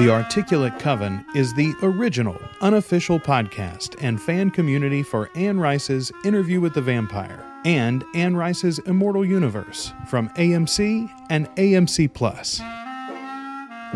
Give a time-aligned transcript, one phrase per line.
[0.00, 6.58] The Articulate Coven is the original, unofficial podcast and fan community for Anne Rice's Interview
[6.58, 12.62] with the Vampire and Anne Rice's Immortal Universe from AMC and AMC Plus.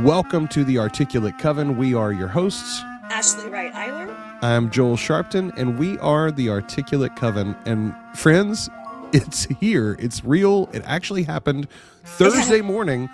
[0.06, 1.78] Welcome to the Articulate Coven.
[1.78, 2.82] We are your hosts.
[3.04, 4.14] Ashley Wright Eiler.
[4.42, 7.56] I'm Joel Sharpton, and we are the Articulate Coven.
[7.64, 8.68] And friends,
[9.14, 9.96] it's here.
[9.98, 10.68] It's real.
[10.74, 11.66] It actually happened
[12.04, 13.08] Thursday morning,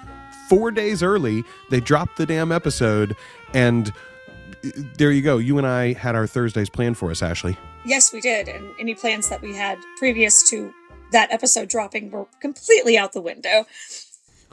[0.50, 1.44] four days early.
[1.70, 3.16] They dropped the damn episode,
[3.54, 3.90] and
[4.62, 5.38] uh, there you go.
[5.38, 7.56] You and I had our Thursdays planned for us, Ashley.
[7.86, 8.48] Yes, we did.
[8.48, 10.74] And any plans that we had previous to
[11.12, 13.64] that episode dropping were completely out the window.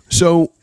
[0.10, 0.54] So,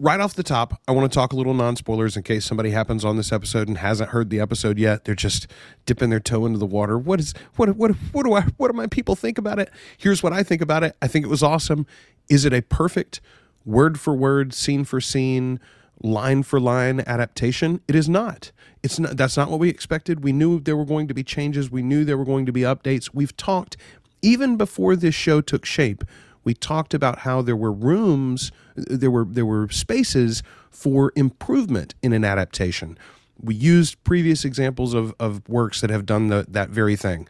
[0.00, 2.70] right off the top, I want to talk a little non spoilers in case somebody
[2.70, 5.04] happens on this episode and hasn't heard the episode yet.
[5.04, 5.46] They're just
[5.86, 6.98] dipping their toe into the water.
[6.98, 9.70] What is what what what do I what do my people think about it?
[9.96, 10.96] Here's what I think about it.
[11.00, 11.86] I think it was awesome.
[12.28, 13.20] Is it a perfect
[13.64, 15.60] word for word, scene for scene,
[16.02, 17.80] line for line adaptation?
[17.88, 18.52] It is not.
[18.82, 20.22] It's not that's not what we expected.
[20.22, 21.70] We knew there were going to be changes.
[21.70, 23.10] We knew there were going to be updates.
[23.12, 23.76] We've talked
[24.22, 26.04] even before this show took shape
[26.44, 32.12] we talked about how there were rooms there were there were spaces for improvement in
[32.12, 32.98] an adaptation
[33.40, 37.28] we used previous examples of, of works that have done the, that very thing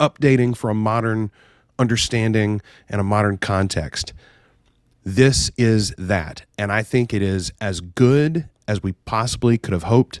[0.00, 1.30] updating for a modern
[1.78, 4.12] understanding and a modern context
[5.04, 9.84] this is that and i think it is as good as we possibly could have
[9.84, 10.20] hoped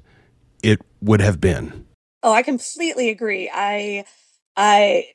[0.62, 1.86] it would have been
[2.22, 4.04] oh i completely agree i
[4.56, 5.06] i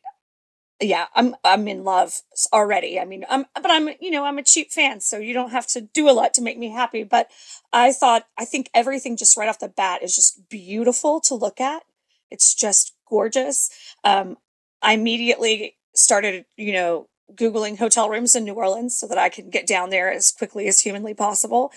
[0.80, 2.22] yeah, I'm I'm in love
[2.54, 3.00] already.
[3.00, 5.66] I mean, I'm but I'm you know I'm a cheap fan, so you don't have
[5.68, 7.04] to do a lot to make me happy.
[7.04, 7.32] But
[7.74, 11.60] I thought I think everything just right off the bat is just beautiful to look
[11.60, 11.84] at.
[12.30, 13.70] It's just gorgeous.
[14.04, 14.38] Um,
[14.82, 19.50] I immediately started you know googling hotel rooms in New Orleans so that I can
[19.50, 21.72] get down there as quickly as humanly possible.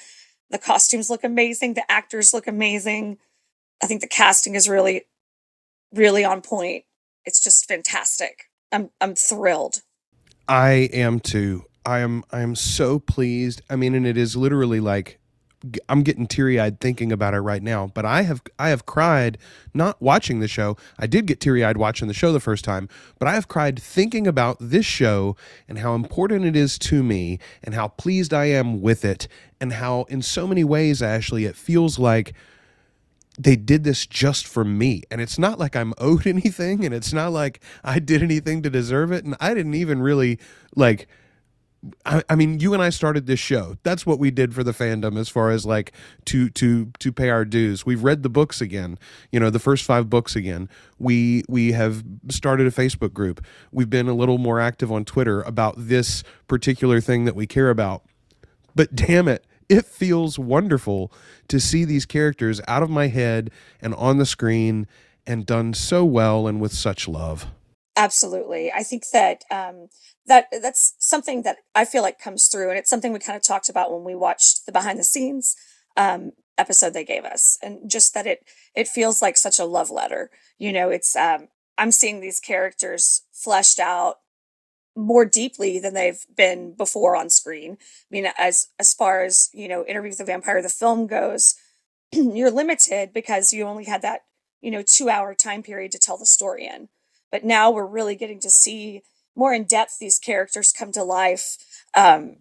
[0.50, 1.74] The costumes look amazing.
[1.74, 3.18] The actors look amazing.
[3.82, 5.06] I think the casting is really,
[5.92, 6.84] really on point.
[7.24, 8.50] It's just fantastic.
[8.72, 9.82] I'm I'm thrilled.
[10.48, 11.64] I am too.
[11.86, 13.62] I am I am so pleased.
[13.70, 15.19] I mean, and it is literally like
[15.88, 17.90] I'm getting teary eyed thinking about it right now.
[17.92, 19.38] But I have I have cried
[19.74, 20.76] not watching the show.
[20.98, 22.88] I did get teary eyed watching the show the first time,
[23.18, 25.36] but I have cried thinking about this show
[25.68, 29.28] and how important it is to me and how pleased I am with it
[29.60, 32.32] and how in so many ways, Ashley, it feels like
[33.38, 37.12] they did this just for me and it's not like i'm owed anything and it's
[37.12, 40.38] not like i did anything to deserve it and i didn't even really
[40.76, 41.08] like
[42.04, 43.76] I, I mean you and i started this show.
[43.82, 45.92] That's what we did for the fandom as far as like
[46.26, 47.86] to to to pay our dues.
[47.86, 48.98] We've read the books again
[49.32, 50.68] you know the first five books again.
[50.98, 53.44] We we have started a facebook group.
[53.72, 57.70] We've been a little more active on twitter about this particular thing that we care
[57.70, 58.04] about.
[58.74, 61.12] But damn it it feels wonderful
[61.46, 64.86] to see these characters out of my head and on the screen
[65.26, 67.46] and done so well and with such love.
[68.00, 68.72] Absolutely.
[68.72, 69.88] I think that um,
[70.26, 73.42] that that's something that I feel like comes through, and it's something we kind of
[73.42, 75.54] talked about when we watched the behind the scenes
[75.98, 78.40] um, episode they gave us, and just that it
[78.74, 80.30] it feels like such a love letter.
[80.58, 84.16] You know, it's um, I'm seeing these characters fleshed out
[84.96, 87.72] more deeply than they've been before on screen.
[87.80, 91.54] I mean, as as far as you know, Interview with the Vampire, the film goes,
[92.12, 94.22] you're limited because you only had that
[94.62, 96.88] you know two hour time period to tell the story in.
[97.30, 99.02] But now we're really getting to see
[99.36, 101.56] more in depth these characters come to life,
[101.94, 102.36] um,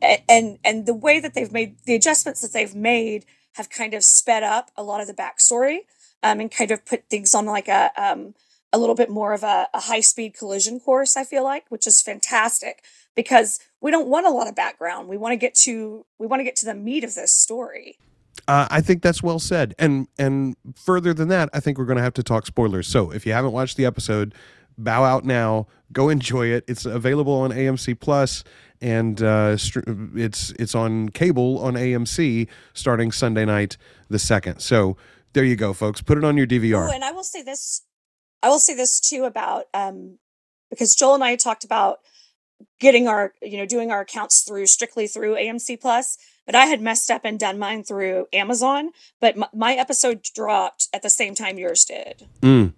[0.00, 3.24] and and the way that they've made the adjustments that they've made
[3.54, 5.78] have kind of sped up a lot of the backstory
[6.22, 8.34] um, and kind of put things on like a um,
[8.72, 11.86] a little bit more of a, a high speed collision course, I feel like, which
[11.86, 12.84] is fantastic
[13.14, 15.08] because we don't want a lot of background.
[15.08, 17.98] We want to get to we want to get to the meat of this story.
[18.48, 21.98] Uh, I think that's well said, and and further than that, I think we're going
[21.98, 22.86] to have to talk spoilers.
[22.86, 24.34] So if you haven't watched the episode,
[24.78, 25.66] bow out now.
[25.92, 26.64] Go enjoy it.
[26.66, 28.44] It's available on AMC Plus,
[28.80, 29.56] and uh,
[30.14, 33.76] it's it's on cable on AMC starting Sunday night
[34.08, 34.60] the second.
[34.60, 34.96] So
[35.32, 36.00] there you go, folks.
[36.02, 36.88] Put it on your DVR.
[36.88, 37.82] Oh, and I will say this
[38.42, 40.18] I will say this too about um,
[40.70, 41.98] because Joel and I talked about
[42.78, 46.80] getting our you know doing our accounts through strictly through AMC Plus, but I had
[46.80, 48.90] messed up and done mine through Amazon.
[49.20, 52.26] But my, my episode dropped at the same time yours did.
[52.42, 52.72] Mm.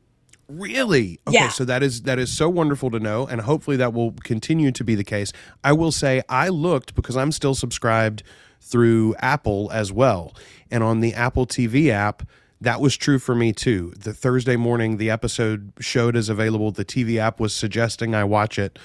[0.48, 1.20] Really?
[1.26, 1.48] Okay, yeah.
[1.50, 4.82] so that is that is so wonderful to know, and hopefully that will continue to
[4.82, 5.32] be the case.
[5.62, 8.22] I will say I looked because I'm still subscribed
[8.60, 10.34] through Apple as well,
[10.70, 12.22] and on the Apple TV app
[12.60, 13.92] that was true for me too.
[13.96, 18.58] The Thursday morning the episode showed as available, the TV app was suggesting I watch
[18.58, 18.78] it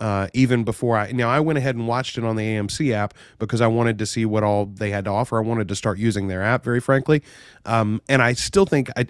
[0.00, 1.12] uh, even before I.
[1.12, 4.06] Now, I went ahead and watched it on the AMC app because I wanted to
[4.06, 5.38] see what all they had to offer.
[5.38, 7.22] I wanted to start using their app, very frankly.
[7.64, 9.06] Um, and I still think I,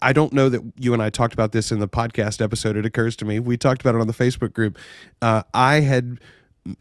[0.00, 2.76] I don't know that you and I talked about this in the podcast episode.
[2.76, 4.78] It occurs to me we talked about it on the Facebook group.
[5.20, 6.20] Uh, I had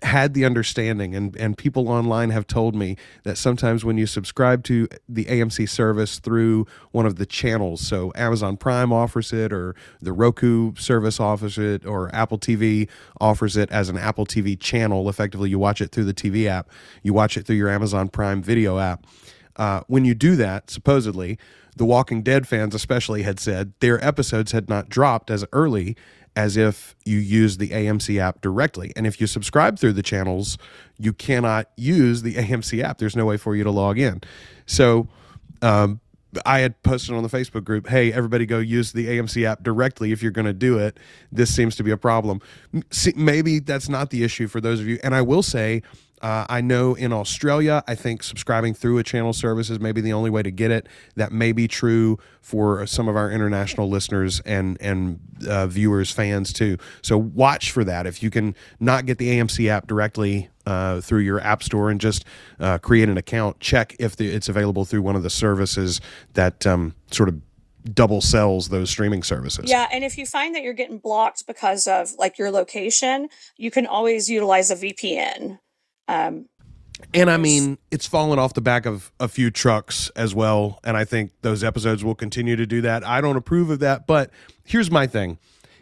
[0.03, 4.63] had the understanding and and people online have told me that sometimes when you subscribe
[4.63, 9.75] to the AMC service through one of the channels so Amazon Prime offers it or
[9.99, 12.87] the Roku service offers it or Apple TV
[13.19, 16.69] offers it as an Apple TV channel effectively you watch it through the TV app
[17.01, 19.05] you watch it through your Amazon Prime video app.
[19.55, 21.39] Uh, when you do that supposedly
[21.75, 25.95] the Walking Dead fans especially had said their episodes had not dropped as early
[26.35, 28.93] as if you use the AMC app directly.
[28.95, 30.57] And if you subscribe through the channels,
[30.97, 32.97] you cannot use the AMC app.
[32.97, 34.21] There's no way for you to log in.
[34.65, 35.07] So,
[35.61, 35.99] um,
[36.45, 40.11] I had posted on the Facebook group, hey, everybody go use the AMC app directly
[40.11, 40.97] if you're going to do it.
[41.31, 42.41] This seems to be a problem.
[43.15, 44.97] Maybe that's not the issue for those of you.
[45.03, 45.81] And I will say,
[46.21, 50.13] uh, I know in Australia, I think subscribing through a channel service is maybe the
[50.13, 50.87] only way to get it.
[51.15, 56.53] That may be true for some of our international listeners and and uh, viewers, fans
[56.53, 56.77] too.
[57.01, 58.05] So watch for that.
[58.05, 61.99] If you can not get the AMC app directly uh, through your app store and
[61.99, 62.23] just
[62.59, 66.01] uh, create an account, check if the, it's available through one of the services
[66.33, 67.41] that um, sort of
[67.93, 69.69] double sells those streaming services.
[69.69, 73.71] Yeah, and if you find that you're getting blocked because of like your location, you
[73.71, 75.57] can always utilize a VPN.
[76.07, 76.47] Um,
[77.13, 80.79] and I mean, it's fallen off the back of a few trucks as well.
[80.83, 83.05] And I think those episodes will continue to do that.
[83.05, 84.07] I don't approve of that.
[84.07, 84.29] But
[84.63, 85.37] here's my thing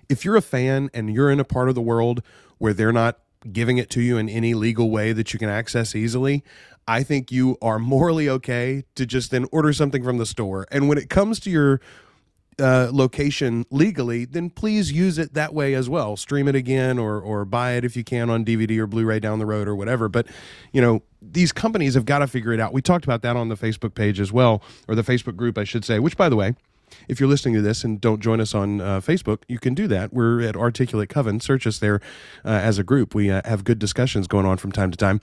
[0.08, 2.24] if you're a fan and you're in a part of the world
[2.58, 3.20] where they're not
[3.52, 6.44] giving it to you in any legal way that you can access easily,
[6.88, 10.66] I think you are morally okay to just then order something from the store.
[10.72, 11.80] And when it comes to your
[12.60, 16.16] uh, location legally, then please use it that way as well.
[16.16, 19.40] Stream it again or or buy it if you can on DVD or Blu-ray down
[19.40, 20.10] the road or whatever.
[20.10, 20.28] But
[20.72, 22.74] you know these companies have got to figure it out.
[22.74, 25.64] We talked about that on the Facebook page as well, or the Facebook group, I
[25.64, 26.00] should say.
[26.00, 26.56] Which, by the way,
[27.08, 29.88] if you're listening to this and don't join us on uh, Facebook, you can do
[29.88, 30.14] that.
[30.14, 31.40] We're at Articulate Coven.
[31.40, 32.02] Search us there
[32.46, 33.14] uh, as a group.
[33.14, 35.22] We uh, have good discussions going on from time to time.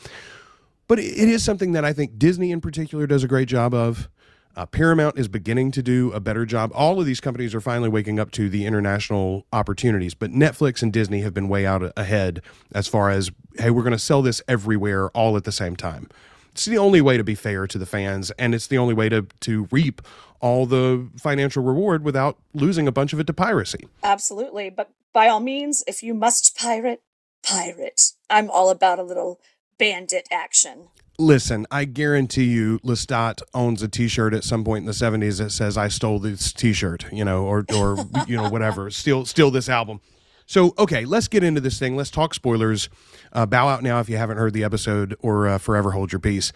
[0.89, 4.09] But it is something that I think Disney in particular does a great job of.
[4.57, 6.73] Uh, Paramount is beginning to do a better job.
[6.75, 10.91] All of these companies are finally waking up to the international opportunities, but Netflix and
[10.91, 12.41] Disney have been way out ahead
[12.73, 16.09] as far as, hey, we're going to sell this everywhere all at the same time.
[16.53, 19.11] It's the only way to be fair to the fans, and it's the only way
[19.11, 20.01] to, to reap
[20.41, 23.87] all the financial reward without losing a bunch of it to piracy.
[24.03, 24.71] Absolutely.
[24.71, 27.03] But by all means, if you must pirate,
[27.43, 28.13] pirate.
[28.31, 29.39] I'm all about a little
[29.79, 30.89] bandit action.
[31.19, 35.51] Listen, I guarantee you, Lestat owns a T-shirt at some point in the '70s that
[35.51, 37.97] says "I stole this T-shirt," you know, or or
[38.27, 40.01] you know whatever, steal steal this album.
[40.47, 41.97] So okay, let's get into this thing.
[41.97, 42.89] Let's talk spoilers.
[43.33, 46.21] Uh, bow out now if you haven't heard the episode, or uh, forever hold your
[46.21, 46.53] peace.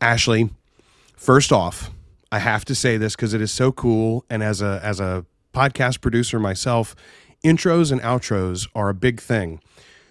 [0.00, 0.50] Ashley,
[1.16, 1.90] first off,
[2.32, 5.26] I have to say this because it is so cool, and as a as a
[5.52, 6.96] podcast producer myself,
[7.44, 9.60] intros and outros are a big thing.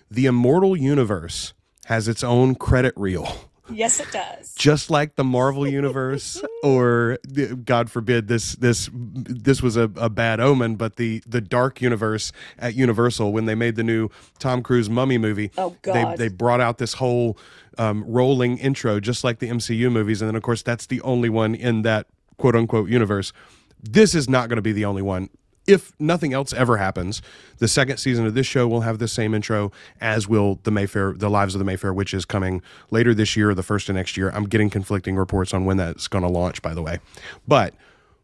[0.10, 1.54] The Immortal Universe
[1.86, 3.47] has its own credit reel.
[3.70, 4.54] Yes, it does.
[4.56, 7.18] Just like the Marvel universe, or
[7.66, 12.32] God forbid this this this was a, a bad omen, but the the dark universe
[12.58, 14.10] at Universal when they made the new
[14.40, 17.38] Tom Cruise Mummy movie, oh God, they they brought out this whole
[17.78, 21.30] um, rolling intro, just like the MCU movies, and then of course that's the only
[21.30, 22.08] one in that
[22.38, 23.34] quote unquote universe.
[23.82, 25.30] This is not going to be the only one
[25.68, 27.22] if nothing else ever happens,
[27.58, 31.14] the second season of this show will have the same intro as will the Mayfair,
[31.14, 33.96] the Lives of the Mayfair, which is coming later this year or the first of
[33.96, 34.30] next year.
[34.30, 37.00] I'm getting conflicting reports on when that's going to launch, by the way.
[37.48, 37.74] But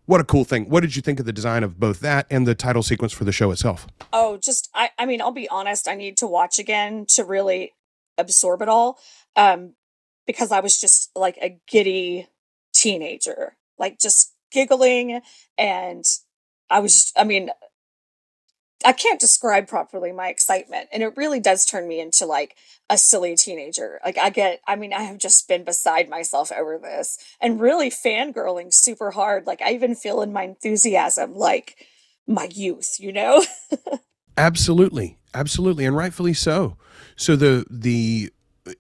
[0.06, 0.70] what a cool thing.
[0.70, 3.26] What did you think of the design of both that and the title sequence for
[3.26, 3.88] the show itself?
[4.12, 7.74] Oh, just, I, I mean, I'll be honest, I need to watch again to really
[8.18, 9.00] absorb it all.
[9.36, 9.76] Um,
[10.26, 12.28] because I was just like a giddy
[12.74, 15.22] teenager, like just giggling
[15.58, 16.06] and
[16.74, 17.52] I was, I mean,
[18.84, 20.90] I can't describe properly my excitement.
[20.92, 22.56] And it really does turn me into like
[22.90, 24.00] a silly teenager.
[24.04, 27.92] Like I get, I mean, I have just been beside myself over this and really
[27.92, 29.46] fangirling super hard.
[29.46, 31.86] Like I even feel in my enthusiasm like
[32.28, 33.46] my youth, you know?
[34.38, 35.20] Absolutely.
[35.36, 35.86] Absolutely.
[35.86, 36.78] And rightfully so.
[37.16, 38.32] So the, the,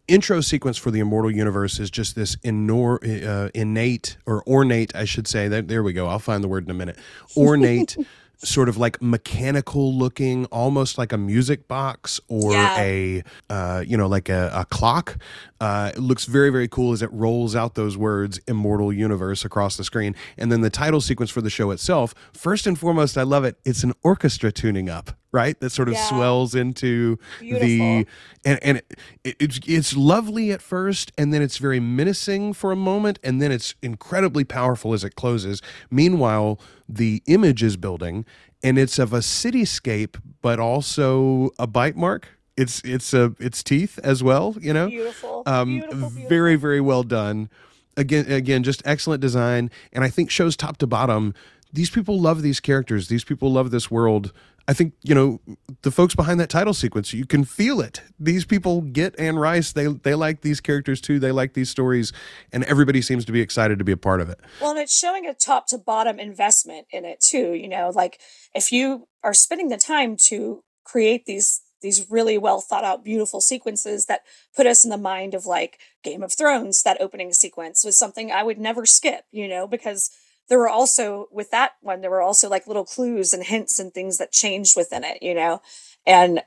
[0.07, 5.03] intro sequence for the immortal universe is just this inor, uh, innate or ornate i
[5.05, 6.97] should say that there we go i'll find the word in a minute
[7.37, 7.97] ornate
[8.37, 12.73] sort of like mechanical looking, almost like a music box or Yeah.
[12.77, 15.17] a, uh, you know, like a, a clock.
[15.61, 19.77] Uh, it looks very, very cool as it rolls out those words, Immortal Universe, across
[19.77, 20.13] the screen.
[20.37, 23.57] And then the title sequence for the show itself, first and foremost, I love it.
[23.63, 25.59] It's an orchestra tuning up, right?
[25.59, 26.07] That sort of Yeah.
[26.09, 28.05] swells into the
[28.45, 28.85] and and it,
[29.25, 33.41] it, it's it's lovely at first, and then it's very menacing for a moment, and
[33.41, 35.61] then it's incredibly powerful as it closes.
[35.91, 38.25] Meanwhile, the image is building,
[38.63, 42.29] and it's of a cityscape, but also a bite mark.
[42.55, 44.87] It's it's a it's teeth as well, you know.
[44.87, 45.43] Beautiful.
[45.47, 46.29] Um, beautiful, beautiful.
[46.29, 47.49] very very well done.
[47.97, 51.33] Again, again, just excellent design, and I think shows top to bottom.
[51.73, 53.07] These people love these characters.
[53.07, 54.31] These people love this world.
[54.67, 55.41] I think you know
[55.81, 57.13] the folks behind that title sequence.
[57.13, 58.01] You can feel it.
[58.17, 59.73] These people get Anne Rice.
[59.73, 61.19] They they like these characters too.
[61.19, 62.13] They like these stories,
[62.53, 64.39] and everybody seems to be excited to be a part of it.
[64.61, 67.53] Well, and it's showing a top to bottom investment in it too.
[67.53, 68.21] You know, like
[68.53, 73.41] if you are spending the time to create these these really well thought out, beautiful
[73.41, 74.21] sequences that
[74.55, 78.31] put us in the mind of like Game of Thrones, that opening sequence was something
[78.31, 79.25] I would never skip.
[79.31, 80.09] You know, because
[80.49, 83.93] there were also with that one there were also like little clues and hints and
[83.93, 85.21] things that changed within it.
[85.21, 85.61] You know,
[86.05, 86.41] and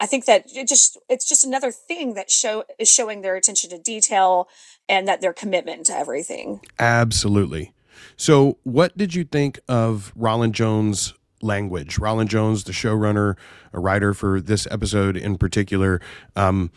[0.00, 3.70] I think that it just it's just another thing that show is showing their attention
[3.70, 4.48] to detail
[4.88, 6.60] and that their commitment to everything.
[6.78, 7.72] Absolutely.
[8.16, 11.96] So, what did you think of Rolin Jones' language?
[11.96, 13.36] Rolin Jones, the showrunner,
[13.72, 16.00] a writer for this episode in particular.
[16.36, 16.70] Um,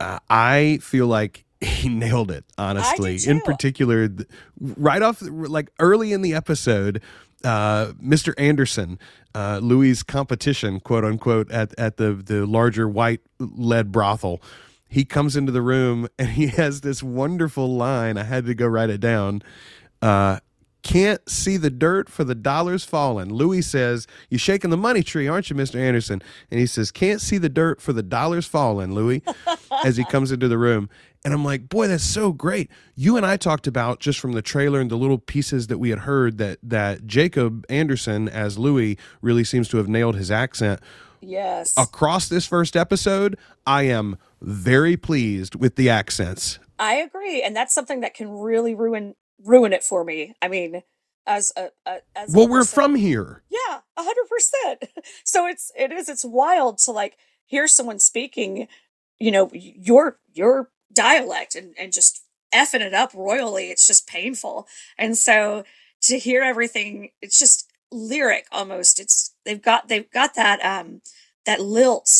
[0.00, 1.44] uh, I feel like
[1.82, 2.44] he nailed it.
[2.58, 4.08] Honestly, in particular,
[4.60, 7.02] right off, like early in the episode,
[7.44, 8.34] uh, Mr.
[8.38, 8.98] Anderson,
[9.34, 14.40] uh, Louis' competition, quote unquote, at at the the larger white lead brothel.
[14.88, 18.16] He comes into the room and he has this wonderful line.
[18.16, 19.42] I had to go write it down.
[20.00, 20.38] Uh,
[20.84, 23.32] can't see the dirt for the dollars falling.
[23.32, 27.20] Louis says, You're shaking the money tree, aren't you, Mister Anderson?" And he says, "Can't
[27.22, 29.22] see the dirt for the dollars falling." Louis,
[29.84, 30.90] as he comes into the room,
[31.24, 34.42] and I'm like, "Boy, that's so great." You and I talked about just from the
[34.42, 38.98] trailer and the little pieces that we had heard that that Jacob Anderson as Louis
[39.22, 40.80] really seems to have nailed his accent
[41.20, 41.72] Yes.
[41.78, 43.38] across this first episode.
[43.66, 46.58] I am very pleased with the accents.
[46.78, 50.34] I agree, and that's something that can really ruin ruin it for me.
[50.42, 50.82] I mean,
[51.26, 53.42] as a, a as a Well, we're from here.
[53.48, 54.84] yeah, a hundred percent.
[55.24, 57.16] So it's it is it's wild to like
[57.46, 58.68] hear someone speaking,
[59.18, 62.24] you know, your your dialect and and just
[62.54, 63.70] effing it up royally.
[63.70, 64.66] It's just painful,
[64.98, 65.64] and so
[66.02, 69.00] to hear everything, it's just lyric almost.
[69.00, 71.00] It's they've got they've got that um
[71.46, 72.10] that lilt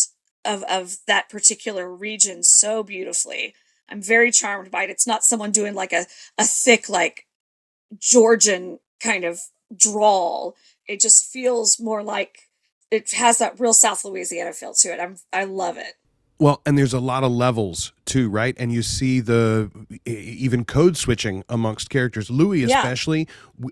[0.45, 3.55] of of that particular region so beautifully.
[3.89, 4.91] I'm very charmed by it.
[4.91, 6.07] It's not someone doing like a
[6.39, 7.27] a thick like
[7.99, 9.41] Georgian kind of
[9.77, 10.57] drawl.
[10.87, 12.39] It just feels more like
[12.91, 15.01] it has that real South Louisiana feel to it.
[15.01, 15.95] I'm I love it.
[16.39, 18.57] Well, and there's a lot of levels too, right?
[18.59, 19.71] And you see the
[20.05, 22.29] even code switching amongst characters.
[22.29, 22.79] Louis, Yeah.
[22.81, 23.29] especially,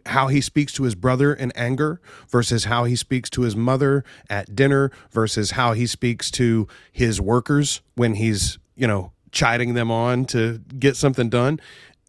[0.06, 2.00] how he speaks to his brother in anger
[2.30, 7.20] versus how he speaks to his mother at dinner versus how he speaks to his
[7.20, 11.58] workers when he's, you know, chiding them on to get something done.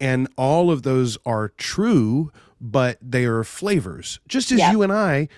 [0.00, 2.30] And all of those are true,
[2.60, 4.20] but they are flavors.
[4.28, 5.28] Just as you and I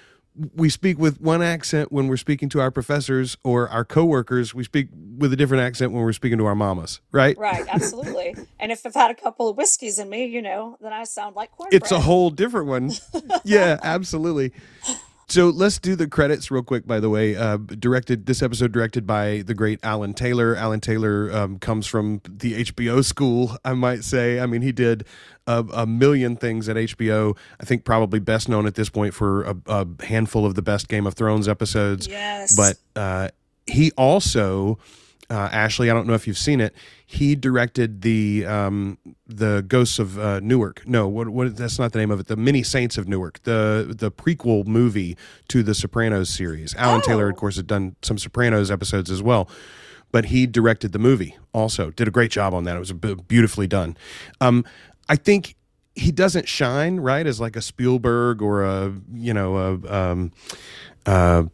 [0.55, 4.55] we speak with one accent when we're speaking to our professors or our coworkers.
[4.55, 4.89] We speak
[5.19, 7.37] with a different accent when we're speaking to our mamas, right?
[7.39, 8.35] Right, absolutely.
[8.61, 11.37] and if I've had a couple of whiskeys in me, you know, then I sound
[11.37, 11.83] like cornbread.
[11.83, 12.93] It's a whole different one.
[13.45, 14.53] yeah, absolutely.
[15.29, 16.87] So let's do the credits real quick.
[16.87, 20.55] By the way, uh, directed this episode directed by the great Alan Taylor.
[20.55, 24.39] Alan Taylor um, comes from the HBO school, I might say.
[24.39, 25.05] I mean, he did
[25.49, 27.37] a, a million things at HBO.
[27.61, 30.87] I think probably best known at this point for a, a handful of the best
[30.87, 32.07] Game of Thrones episodes.
[32.07, 32.55] Yes.
[32.57, 33.29] But uh,
[33.67, 34.79] he also,
[35.29, 36.75] uh, Ashley, I don't know if you've seen it.
[37.05, 40.87] He directed the um, the Ghosts of uh, Newark.
[40.87, 41.57] No, what, what?
[41.57, 42.27] That's not the name of it.
[42.29, 43.43] The Many Saints of Newark.
[43.43, 45.17] The the prequel movie
[45.49, 46.75] to the Sopranos series.
[46.77, 47.39] Alan Taylor, of Oh.
[47.41, 49.49] course, had done some Sopranos episodes as well.
[50.13, 51.91] But he directed the movie also.
[51.91, 52.77] Did a great job on that.
[52.77, 53.97] It was b- beautifully done.
[54.41, 54.65] Um,
[55.09, 55.57] I think
[55.97, 60.33] he doesn't shine right as like a Spielberg or a you know a um,
[61.05, 61.45] uh,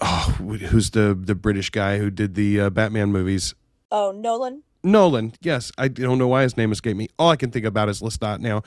[0.00, 3.54] oh, who's the the British guy who did the uh, Batman movies?
[3.90, 4.62] oh, Nolan.
[4.82, 5.32] Nolan.
[5.40, 7.08] Yes, I don't know why his name escaped me.
[7.18, 8.62] All I can think about is Lestat now.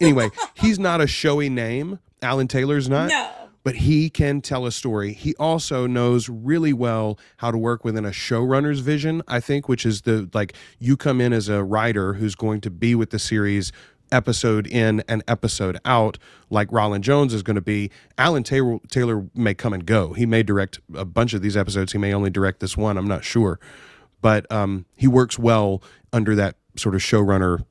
[0.00, 1.98] Anyway, he's not a showy name.
[2.22, 3.08] Alan Taylor's not.
[3.08, 3.30] No.
[3.62, 5.14] But he can tell a story.
[5.14, 9.86] He also knows really well how to work within a showrunner's vision, I think, which
[9.86, 13.18] is the like you come in as a writer who's going to be with the
[13.18, 13.72] series
[14.14, 16.16] episode in and episode out
[16.48, 17.90] like Rolin Jones is going to be.
[18.16, 20.12] Alan Taylor, Taylor may come and go.
[20.12, 21.92] He may direct a bunch of these episodes.
[21.92, 22.96] He may only direct this one.
[22.96, 23.58] I'm not sure.
[24.22, 27.64] But um, he works well under that sort of showrunner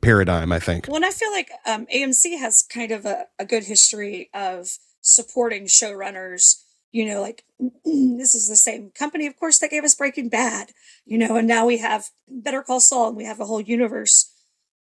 [0.00, 0.86] paradigm, I think.
[0.88, 4.78] Well, and I feel like um, AMC has kind of a, a good history of
[5.00, 6.62] supporting showrunners.
[6.90, 7.44] You know, like
[7.84, 10.70] this is the same company, of course, that gave us Breaking Bad,
[11.04, 14.32] you know, and now we have Better Call Saul and we have a whole universe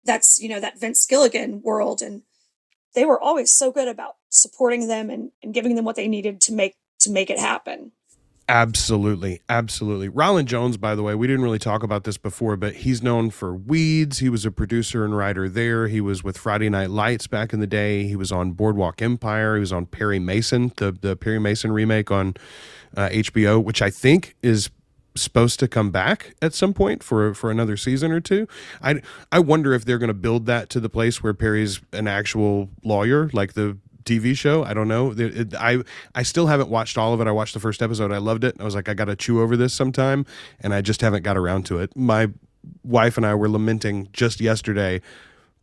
[0.05, 2.01] that's, you know, that Vince Gilligan world.
[2.01, 2.23] And
[2.95, 6.41] they were always so good about supporting them and, and giving them what they needed
[6.41, 7.91] to make to make it happen.
[8.49, 10.09] Absolutely, absolutely.
[10.09, 13.29] Rolin Jones, by the way, we didn't really talk about this before, but he's known
[13.29, 14.19] for Weeds.
[14.19, 15.87] He was a producer and writer there.
[15.87, 18.03] He was with Friday Night Lights back in the day.
[18.03, 19.55] He was on Boardwalk Empire.
[19.55, 22.35] He was on Perry Mason, the the Perry Mason remake on
[22.97, 24.69] uh, HBO, which I think is
[25.15, 28.47] supposed to come back at some point for for another season or two.
[28.81, 29.01] I
[29.31, 32.69] I wonder if they're going to build that to the place where Perry's an actual
[32.83, 34.63] lawyer, like the TV show.
[34.63, 35.11] I don't know.
[35.11, 35.79] It, it, I
[36.15, 37.27] I still haven't watched all of it.
[37.27, 38.11] I watched the first episode.
[38.11, 38.55] I loved it.
[38.59, 40.25] I was like, I got to chew over this sometime,
[40.59, 41.95] and I just haven't got around to it.
[41.95, 42.29] My
[42.83, 45.01] wife and I were lamenting just yesterday.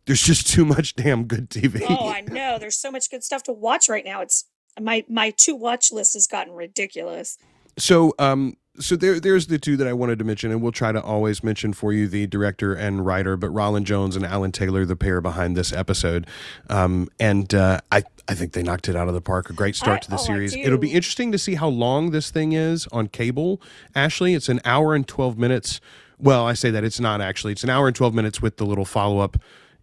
[0.05, 1.83] There's just too much damn good TV.
[1.87, 2.57] Oh, I know.
[2.57, 4.21] There's so much good stuff to watch right now.
[4.21, 4.45] It's
[4.79, 7.37] my my to watch list has gotten ridiculous.
[7.77, 10.91] So, um, so there, there's the two that I wanted to mention, and we'll try
[10.91, 14.85] to always mention for you the director and writer, but Rolin Jones and Alan Taylor,
[14.85, 16.27] the pair behind this episode,
[16.69, 19.49] um, and uh, I, I think they knocked it out of the park.
[19.49, 20.55] A great start I, to the oh, series.
[20.55, 23.61] It'll be interesting to see how long this thing is on cable.
[23.95, 25.79] Ashley, it's an hour and twelve minutes.
[26.19, 27.53] Well, I say that it's not actually.
[27.53, 29.37] It's an hour and twelve minutes with the little follow up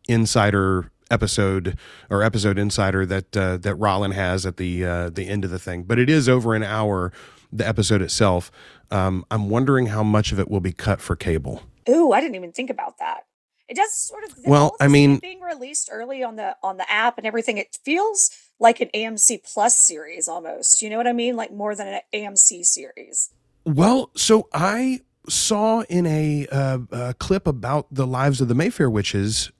[0.08, 1.78] insider episode
[2.10, 5.58] or episode insider that uh, that Rolin has at the uh, the end of the
[5.58, 5.84] thing.
[5.84, 7.12] But it is over an hour
[7.52, 8.50] the episode itself.
[8.90, 11.62] Um, I'm wondering how much of it will be cut for cable.
[11.88, 13.24] Ooh, I didn't even think about that.
[13.68, 14.76] It does sort of well.
[14.80, 18.80] I mean, being released early on the on the app and everything, it feels like
[18.80, 20.80] an AMC Plus series almost.
[20.80, 21.36] You know what I mean?
[21.36, 23.30] Like more than an AMC series.
[23.64, 28.88] Well, so I saw in a, uh, a clip about the lives of the Mayfair
[28.88, 29.52] witches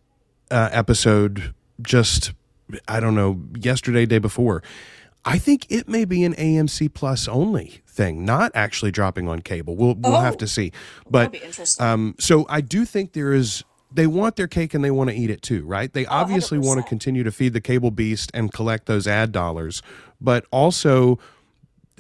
[0.51, 2.33] uh, episode just
[2.87, 4.63] I don't know yesterday, day before
[5.29, 9.77] I think it may be an AMC Plus only thing, not actually dropping on cable.
[9.77, 10.73] We'll we'll oh, have to see.
[11.11, 11.37] But
[11.79, 13.63] um, so I do think there is.
[13.91, 15.91] They want their cake and they want to eat it too, right?
[15.91, 16.67] They oh, obviously 100%.
[16.67, 19.83] want to continue to feed the cable beast and collect those ad dollars,
[20.21, 21.19] but also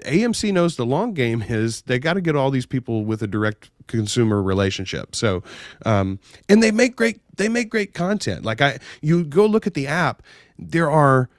[0.02, 3.26] AMC knows the long game is they got to get all these people with a
[3.26, 5.14] direct consumer relationship.
[5.14, 5.42] So,
[5.86, 8.44] um, and they make great they make great content.
[8.44, 10.22] Like I, you go look at the app,
[10.58, 11.30] there are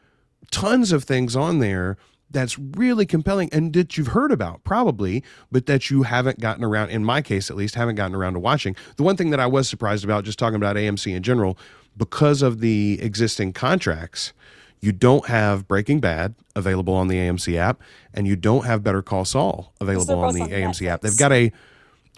[0.51, 1.97] tons of things on there
[2.31, 6.89] that's really compelling and that you've heard about probably but that you haven't gotten around
[6.89, 8.75] in my case at least haven't gotten around to watching.
[8.97, 11.57] The one thing that i was surprised about just talking about amc in general
[11.97, 14.33] because of the existing contracts
[14.81, 17.81] you don't have breaking bad available on the amc app
[18.13, 20.87] and you don't have better call saul available on the on amc Netflix.
[20.87, 21.01] app.
[21.01, 21.51] They've got a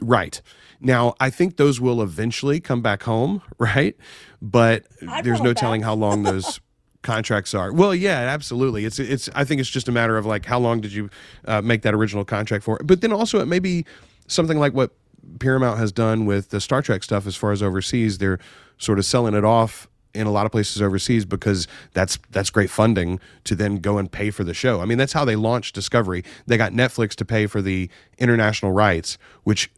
[0.02, 0.42] right.
[0.80, 3.96] Now i think those will eventually come back home right?
[4.42, 6.60] But I'd there's no telling how long those
[7.02, 7.74] contracts are.
[7.74, 8.86] Well, yeah, absolutely.
[8.86, 9.30] It's it's.
[9.36, 11.10] I think it's just a matter of like how long did you
[11.46, 12.80] uh, make that original contract for?
[12.84, 13.86] But then also it may be
[14.28, 14.92] something like what
[15.40, 18.18] Paramount has done with the Star Trek stuff as far as overseas.
[18.18, 18.40] They're
[18.78, 22.70] sort of selling it off in a lot of places overseas because that's that's great
[22.70, 24.82] funding to then go and pay for the show.
[24.82, 26.24] I mean, that's how they launched Discovery.
[26.48, 29.72] They got Netflix to pay for the international rights, which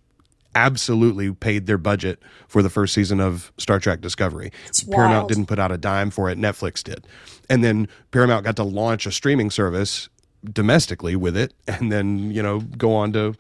[0.56, 4.52] absolutely paid their budget for the first season of Star Trek Discovery.
[4.68, 5.30] It's Paramount wild.
[5.30, 7.08] didn't put out a dime for it, Netflix did.
[7.50, 10.10] And then Paramount got to launch a streaming service
[10.52, 13.36] domestically with it and then, you know, go on to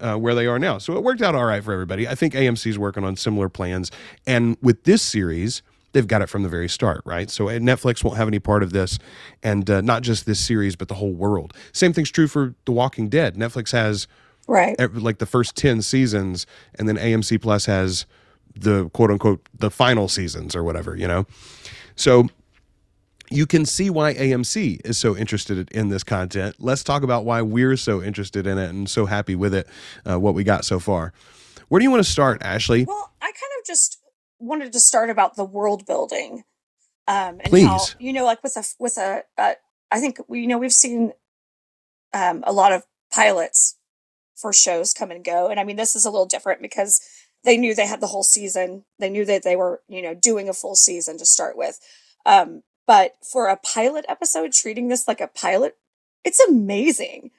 [0.00, 0.78] uh, where they are now.
[0.78, 2.06] So it worked out all right for everybody.
[2.06, 3.90] I think AMC's working on similar plans.
[4.26, 7.30] And with this series, they've got it from the very start, right?
[7.30, 8.98] So Netflix won't have any part of this,
[9.42, 11.54] and uh, not just this series, but the whole world.
[11.72, 13.36] Same thing's true for The Walking Dead.
[13.36, 14.06] Netflix has
[14.48, 14.76] right.
[14.94, 16.46] Like the first 10 seasons
[16.78, 18.06] and then amc plus has
[18.56, 21.26] the quote unquote the final seasons or whatever you know?
[21.94, 22.28] So
[23.30, 26.56] you can see why amc is so interested in this content.
[26.58, 29.68] Let's talk about why we're so interested in it and so happy with it
[30.08, 31.12] uh, what we got so far.
[31.68, 32.84] Where do you want to start ashley?
[32.84, 33.98] Well i kind of just
[34.38, 36.44] wanted to start about the world building
[37.08, 37.66] um and Please.
[37.66, 39.54] how you know like with a with a uh,
[39.90, 41.12] I think we you know we've seen
[42.12, 43.77] um a lot of pilots
[44.40, 45.48] for shows come and go.
[45.48, 47.00] And I mean, this is a little different because
[47.44, 48.84] they knew they had the whole season.
[48.98, 51.78] They knew that they were, you know, doing a full season to start with.
[52.26, 55.76] Um, but for a pilot episode, treating this like a pilot,
[56.24, 57.30] it's amazing.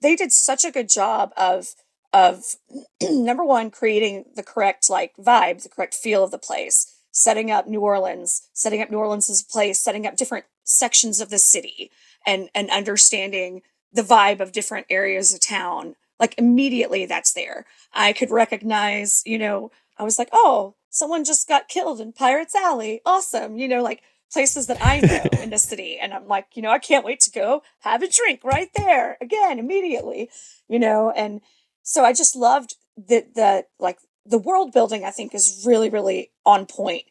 [0.00, 1.74] They did such a good job of
[2.12, 2.56] of
[3.02, 7.66] number one, creating the correct like vibe, the correct feel of the place, setting up
[7.66, 11.38] New Orleans, setting up New Orleans as a place, setting up different sections of the
[11.38, 11.90] city
[12.26, 13.62] and and understanding
[13.92, 15.96] the vibe of different areas of town.
[16.18, 17.66] Like immediately that's there.
[17.92, 22.54] I could recognize, you know, I was like, "Oh, someone just got killed in Pirates
[22.54, 23.00] Alley.
[23.04, 24.02] Awesome." You know, like
[24.32, 25.98] places that I know in the city.
[26.00, 29.16] And I'm like, you know, I can't wait to go have a drink right there
[29.20, 30.30] again immediately,
[30.68, 31.10] you know.
[31.10, 31.40] And
[31.82, 32.74] so I just loved
[33.08, 35.04] that, the like the world building.
[35.04, 37.04] I think is really really on point.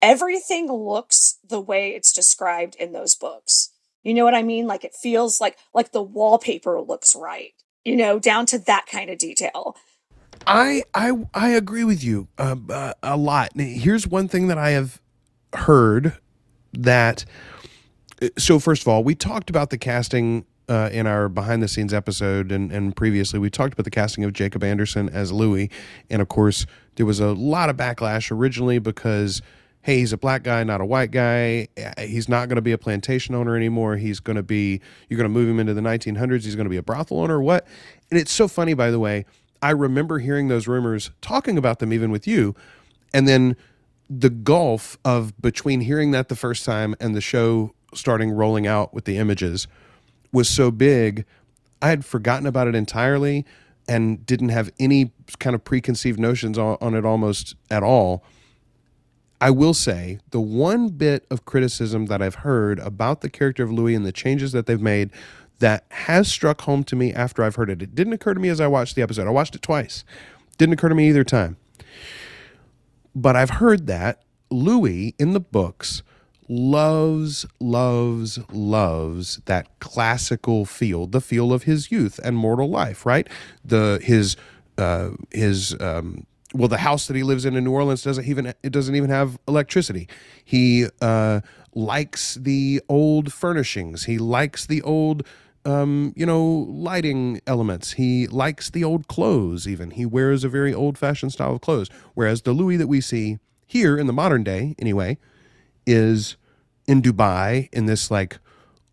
[0.00, 3.70] Everything looks the way it's described in those books.
[4.02, 4.66] You know what I mean?
[4.66, 7.52] Like it feels like like the wallpaper looks right.
[7.84, 9.76] You know, down to that kind of detail.
[10.46, 13.50] I I I agree with you uh, uh, a lot.
[13.56, 15.00] Here's one thing that I have
[15.54, 16.16] heard
[16.72, 17.24] that
[18.20, 21.68] uh, so first of all we talked about the casting uh, in our behind the
[21.68, 25.70] scenes episode and, and previously we talked about the casting of jacob anderson as louis
[26.08, 26.64] and of course
[26.96, 29.42] there was a lot of backlash originally because
[29.82, 31.68] hey he's a black guy not a white guy.
[31.98, 33.96] He's not going to be a plantation owner anymore.
[33.96, 36.70] He's going to be you're going to move him into the 1900s he's going to
[36.70, 37.66] be a brothel owner what?
[38.10, 39.24] And it's so funny by the way
[39.62, 42.54] i remember hearing those rumors talking about them even with you
[43.14, 43.56] and then
[44.10, 48.92] the gulf of between hearing that the first time and the show starting rolling out
[48.92, 49.66] with the images
[50.32, 51.24] was so big
[51.80, 53.46] i had forgotten about it entirely
[53.88, 58.22] and didn't have any kind of preconceived notions on, on it almost at all
[59.42, 63.70] i will say the one bit of criticism that i've heard about the character of
[63.70, 65.10] louis and the changes that they've made
[65.62, 67.80] that has struck home to me after i've heard it.
[67.80, 69.26] It didn't occur to me as i watched the episode.
[69.26, 70.04] I watched it twice.
[70.58, 71.56] Didn't occur to me either time.
[73.14, 76.02] But I've heard that Louis in the books
[76.48, 83.28] loves, loves, loves that classical feel, the feel of his youth and mortal life, right?
[83.64, 84.36] The his
[84.76, 88.46] uh, his um, well, the house that he lives in in New Orleans doesn't even
[88.46, 90.08] it doesn't even have electricity.
[90.44, 91.40] He uh,
[91.74, 94.04] likes the old furnishings.
[94.04, 95.24] He likes the old
[95.64, 97.92] um, you know, lighting elements.
[97.92, 99.92] He likes the old clothes, even.
[99.92, 101.88] He wears a very old fashioned style of clothes.
[102.14, 105.18] Whereas the Louis that we see here in the modern day, anyway,
[105.86, 106.36] is
[106.86, 108.38] in Dubai in this like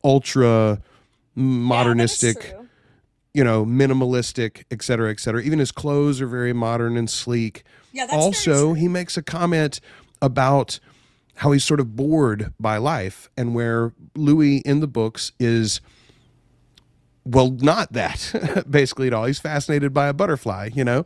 [0.04, 0.82] ultra
[1.36, 2.56] modernistic,
[3.34, 5.42] you know, minimalistic, et cetera, et cetera.
[5.42, 7.64] Even his clothes are very modern and sleek.
[7.92, 9.80] Yeah, that's also, he makes a comment
[10.22, 10.80] about
[11.36, 15.80] how he's sort of bored by life and where Louis in the books is
[17.26, 19.26] well, not that basically at all.
[19.26, 21.06] He's fascinated by a butterfly, you know,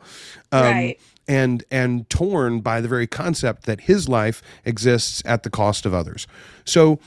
[0.52, 1.00] um, right.
[1.28, 5.94] and and torn by the very concept that his life exists at the cost of
[5.94, 6.28] others.
[6.66, 7.00] So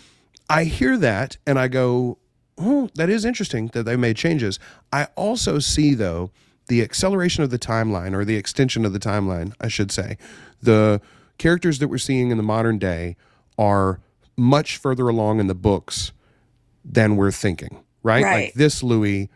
[0.50, 2.18] I hear that and I go,
[2.58, 4.58] oh, that is interesting that they made changes.
[4.92, 6.30] I also see though
[6.68, 10.18] the acceleration of the timeline or the extension of the timeline, I should say.
[10.60, 11.00] The
[11.38, 13.16] characters that we're seeing in the modern day
[13.58, 14.00] are
[14.36, 16.12] much further along in the books
[16.84, 18.24] than we're thinking right?
[18.24, 18.44] right.
[18.46, 19.28] Like this Louis,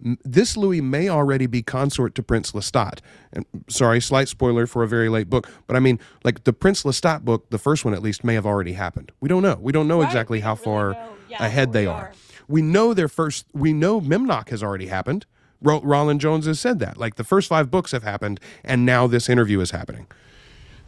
[0.00, 3.00] this Louis may already be consort to Prince Lestat.
[3.32, 6.82] And sorry, slight spoiler for a very late book, but I mean, like the Prince
[6.82, 9.12] Lestat book, the first one at least, may have already happened.
[9.20, 9.58] We don't know.
[9.60, 10.06] We don't know right.
[10.06, 10.96] exactly we how far
[11.28, 11.94] yeah, ahead they are.
[11.94, 12.12] are.
[12.48, 13.46] We know their first.
[13.52, 15.26] We know Memnoch has already happened.
[15.62, 16.98] Rolin Jones has said that.
[16.98, 20.06] Like the first five books have happened, and now this interview is happening.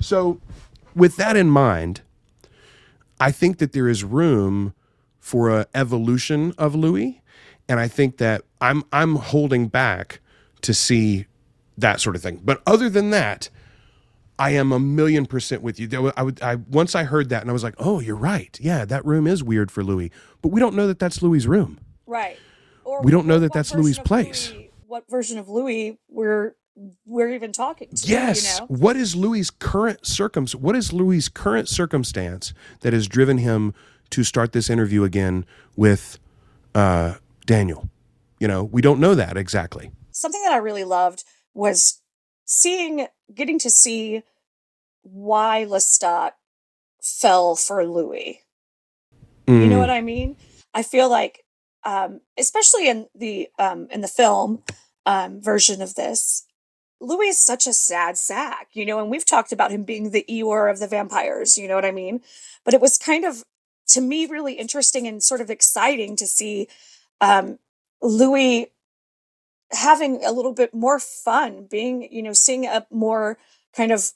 [0.01, 0.41] So,
[0.95, 2.03] with that in mind,
[3.19, 4.75] I think that there is room
[5.19, 7.23] for a evolution of Louis
[7.69, 10.21] and I think that I'm I'm holding back
[10.63, 11.27] to see
[11.79, 12.41] that sort of thing.
[12.45, 13.51] But other than that,
[14.39, 16.13] I am a million percent with you.
[16.17, 18.59] I would I once I heard that and I was like, "Oh, you're right.
[18.61, 20.11] Yeah, that room is weird for Louis."
[20.43, 21.79] But we don't know that that's Louis's room.
[22.07, 22.39] Right.
[22.85, 24.53] Or we don't know that that's Louis's place.
[24.53, 26.55] Louis, what version of Louis we're
[27.05, 28.07] we're even talking to?
[28.07, 28.59] Yes.
[28.59, 28.67] You know?
[28.67, 30.47] What is Louis's current circum?
[30.59, 33.75] What is Louis's current circumstance that has driven him
[34.11, 36.19] to start this interview again with
[36.75, 37.15] uh,
[37.47, 37.89] Daniel?
[38.39, 39.91] You know, we don't know that exactly.
[40.11, 42.03] Something that I really loved was
[42.47, 44.23] seeing, getting to see
[45.03, 46.33] why Lestat
[47.03, 48.41] fell for Louis.
[49.47, 49.63] Mm.
[49.63, 49.81] You know mm.
[49.81, 50.37] what I mean?
[50.73, 51.45] I feel like,
[51.85, 54.63] um, especially in the um, in the film
[55.05, 56.45] um, version of this,
[57.01, 60.25] Louis is such a sad sack, you know, and we've talked about him being the
[60.29, 62.23] Eeyore of the vampires, you know what I mean?
[62.65, 63.43] But it was kind of,
[63.89, 66.69] to me, really interesting and sort of exciting to see
[67.21, 67.59] um,
[68.03, 68.73] Louis
[69.73, 73.39] having a little bit more fun, being, you know, seeing a more
[73.75, 74.13] kind of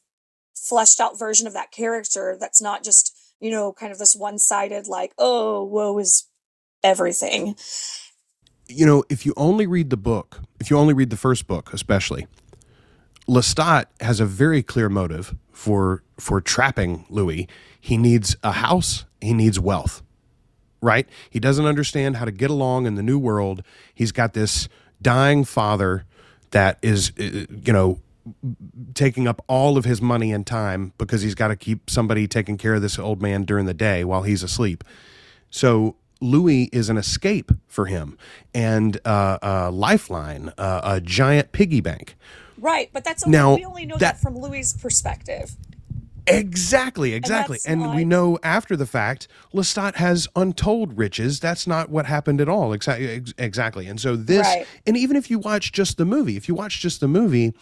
[0.55, 4.39] fleshed out version of that character that's not just, you know, kind of this one
[4.39, 6.29] sided, like, oh, woe is
[6.83, 7.57] everything.
[8.69, 11.73] You know, if you only read the book, if you only read the first book,
[11.73, 12.29] especially,
[13.29, 17.49] Lestat has a very clear motive for for trapping Louis.
[17.81, 20.03] He needs a house, he needs wealth.
[20.83, 21.07] Right?
[21.29, 23.63] He doesn't understand how to get along in the new world.
[23.95, 24.67] He's got this
[25.03, 26.05] dying father
[26.51, 28.01] that is uh, you know
[28.95, 32.59] taking up all of his money and time because he's got to keep somebody taking
[32.59, 34.85] care of this old man during the day while he's asleep.
[35.51, 38.19] So Louis is an escape for him
[38.55, 42.17] and uh, a lifeline, uh, a giant piggy bank.
[42.59, 45.57] Right, but that's only, now, we only know that, that from Louis' perspective.
[46.31, 47.59] Exactly, exactly.
[47.67, 51.41] And, and we know after the fact, Lestat has untold riches.
[51.41, 52.73] That's not what happened at all.
[52.73, 53.23] Exactly.
[53.39, 53.87] Exactly.
[53.87, 54.67] And so this, right.
[54.87, 57.53] and even if you watch just the movie, if you watch just the movie,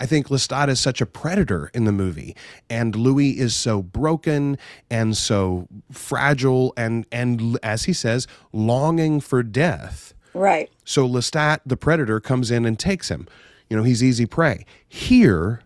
[0.00, 2.34] I think Lestat is such a predator in the movie,
[2.68, 4.58] and Louis is so broken
[4.90, 10.14] and so fragile, and and as he says, longing for death.
[10.32, 10.68] Right.
[10.84, 13.28] So Lestat, the predator, comes in and takes him.
[13.70, 14.66] You know, he's easy prey.
[14.88, 15.62] Here,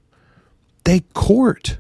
[0.85, 1.79] they court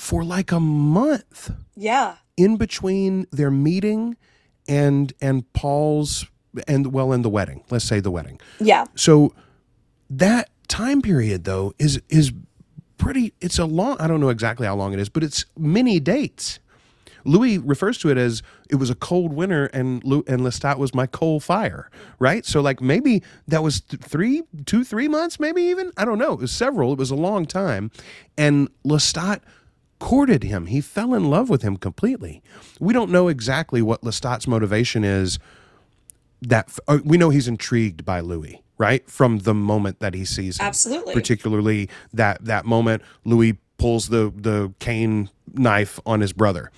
[0.00, 1.52] for like a month.
[1.76, 2.16] Yeah.
[2.38, 4.16] In between their meeting
[4.66, 6.26] and and Paul's
[6.66, 7.64] and well, and the wedding.
[7.70, 8.40] Let's say the wedding.
[8.58, 8.86] Yeah.
[8.94, 9.34] So
[10.08, 12.32] that time period though is is
[12.96, 16.00] pretty it's a long I don't know exactly how long it is, but it's many
[16.00, 16.60] dates.
[17.26, 20.94] Louis refers to it as it was a cold winter and Lou, and Lestat was
[20.94, 22.46] my coal fire, right?
[22.46, 26.32] So like maybe that was th- three, two, three months, maybe even I don't know.
[26.32, 26.94] It was several.
[26.94, 27.90] It was a long time,
[28.38, 29.42] and Lestat
[30.00, 30.66] courted him.
[30.66, 32.42] He fell in love with him completely.
[32.80, 35.38] We don't know exactly what Lestat's motivation is.
[36.42, 39.08] That uh, we know he's intrigued by Louis, right?
[39.08, 40.66] From the moment that he sees him.
[40.66, 41.12] Absolutely.
[41.14, 46.72] Particularly that that moment Louis pulls the the cane knife on his brother.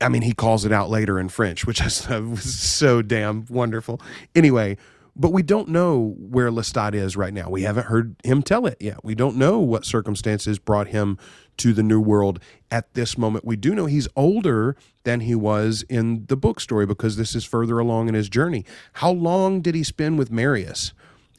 [0.00, 4.00] I mean, he calls it out later in French, which is was so damn wonderful.
[4.34, 4.76] Anyway,
[5.18, 7.50] but we don't know where Lestat is right now.
[7.50, 9.04] We haven't heard him tell it yet.
[9.04, 11.18] We don't know what circumstances brought him
[11.58, 13.44] to the new world at this moment.
[13.44, 17.44] We do know he's older than he was in the book story because this is
[17.44, 18.64] further along in his journey.
[18.94, 20.92] How long did he spend with Marius?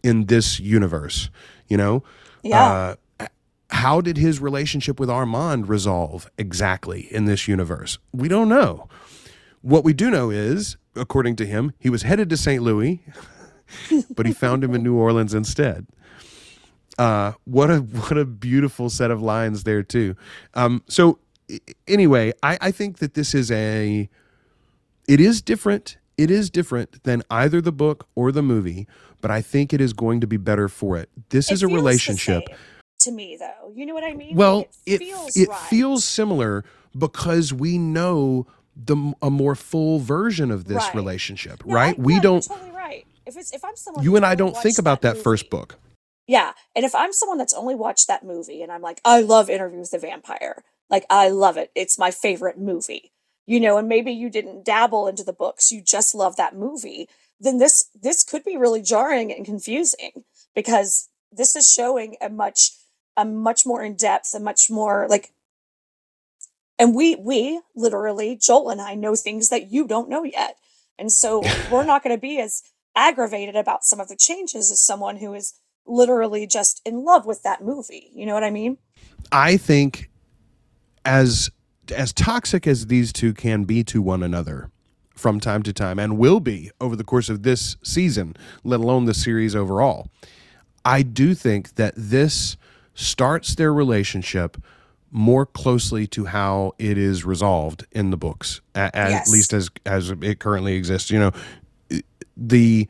[0.03, 1.29] in this universe,
[1.67, 2.03] you know?
[2.43, 2.95] Yeah.
[3.19, 3.27] Uh,
[3.71, 7.99] how did his relationship with Armand resolve exactly in this universe?
[8.11, 8.87] We don't know.
[9.61, 12.63] What we do know is, according to him, he was headed to St.
[12.63, 13.03] Louis,
[14.15, 15.87] but he found him in New Orleans instead.
[16.97, 20.15] Uh, what a what a beautiful set of lines there too.
[20.53, 21.19] Um, so
[21.87, 24.09] anyway, I, I think that this is a
[25.07, 25.97] it is different.
[26.17, 28.87] It is different than either the book or the movie,
[29.21, 31.09] but I think it is going to be better for it.
[31.29, 32.43] This it is a relationship.
[32.99, 34.35] To me, though, you know what I mean.
[34.35, 35.57] Well, it feels it, right.
[35.57, 36.65] feels similar
[36.97, 40.95] because we know the a more full version of this right.
[40.95, 41.97] relationship, yeah, right?
[41.97, 42.41] I, we don't.
[42.41, 42.68] totally.
[43.29, 45.77] If it's if I'm someone you and I don't think about that, that first book.
[46.27, 49.49] Yeah, and if I'm someone that's only watched that movie and I'm like, I love
[49.49, 51.71] Interview with the Vampire, like I love it.
[51.75, 53.11] It's my favorite movie.
[53.47, 57.07] You know, and maybe you didn't dabble into the books, you just love that movie
[57.39, 60.23] then this this could be really jarring and confusing
[60.55, 62.71] because this is showing a much
[63.15, 65.31] a much more in depth a much more like
[66.77, 70.55] and we we literally joel and i know things that you don't know yet
[70.97, 72.63] and so we're not going to be as
[72.95, 77.41] aggravated about some of the changes as someone who is literally just in love with
[77.43, 78.77] that movie you know what i mean
[79.31, 80.09] i think
[81.05, 81.49] as
[81.91, 84.69] as toxic as these two can be to one another
[85.19, 89.05] from time to time and will be over the course of this season, let alone
[89.05, 90.07] the series overall.
[90.85, 92.57] I do think that this
[92.93, 94.57] starts their relationship
[95.11, 99.27] more closely to how it is resolved in the books, at, yes.
[99.27, 101.09] at least as as it currently exists.
[101.09, 101.31] You know,
[102.39, 102.87] the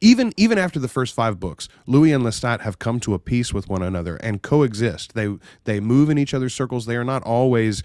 [0.00, 3.54] even even after the first five books, Louis and Lestat have come to a peace
[3.54, 5.14] with one another and coexist.
[5.14, 6.86] They they move in each other's circles.
[6.86, 7.82] They are not always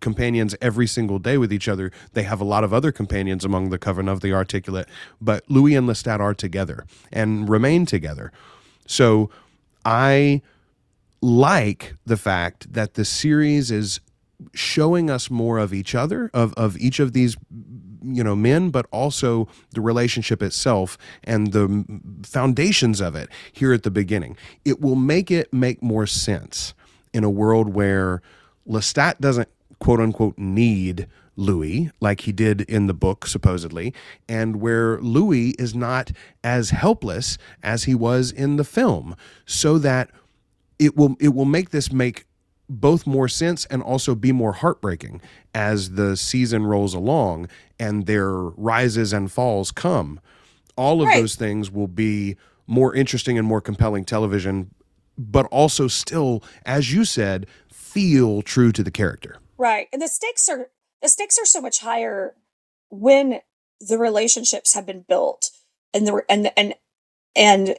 [0.00, 1.92] companions every single day with each other.
[2.12, 4.88] They have a lot of other companions among the Coven of the Articulate,
[5.20, 8.32] but Louis and Lestat are together and remain together.
[8.86, 9.30] So
[9.84, 10.42] I
[11.20, 14.00] like the fact that the series is
[14.52, 17.36] showing us more of each other, of, of each of these
[18.02, 21.84] you know men but also the relationship itself and the
[22.22, 24.36] foundations of it here at the beginning.
[24.64, 26.74] It will make it make more sense
[27.12, 28.22] in a world where
[28.68, 33.94] lestat doesn't quote unquote need Louis, like he did in the book, supposedly,
[34.28, 36.12] and where Louis is not
[36.44, 40.10] as helpless as he was in the film, so that
[40.78, 42.26] it will it will make this make
[42.80, 45.20] both more sense and also be more heartbreaking
[45.54, 50.20] as the season rolls along and their rises and falls come.
[50.76, 51.20] All of right.
[51.20, 54.70] those things will be more interesting and more compelling television
[55.18, 59.38] but also still, as you said, feel true to the character.
[59.58, 59.88] Right.
[59.92, 60.70] And the stakes are
[61.02, 62.34] the stakes are so much higher
[62.90, 63.40] when
[63.80, 65.50] the relationships have been built
[65.92, 66.74] and the and and
[67.36, 67.76] and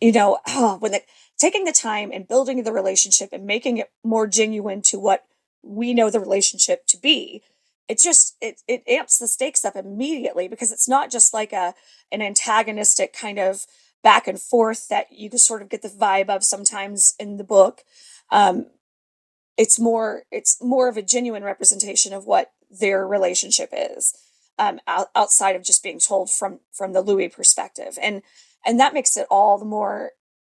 [0.00, 1.02] you know, oh, when the
[1.38, 5.24] taking the time and building the relationship and making it more genuine to what
[5.62, 7.42] we know the relationship to be
[7.88, 11.74] it just it it amps the stakes up immediately because it's not just like a
[12.12, 13.66] an antagonistic kind of
[14.04, 17.44] back and forth that you can sort of get the vibe of sometimes in the
[17.44, 17.82] book.
[18.30, 18.66] Um
[19.56, 24.14] it's more it's more of a genuine representation of what their relationship is
[24.58, 27.98] um out, outside of just being told from from the louis perspective.
[28.00, 28.22] And
[28.66, 30.12] and that makes it all the more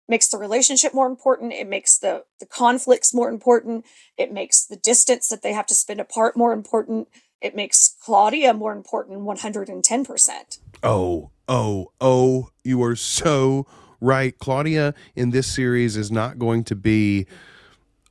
[0.08, 3.84] makes the relationship more important it makes the the conflicts more important
[4.18, 7.08] it makes the distance that they have to spend apart more important
[7.40, 13.66] it makes claudia more important 110% Oh, oh, oh, you are so
[14.00, 14.36] right.
[14.38, 17.26] Claudia in this series is not going to be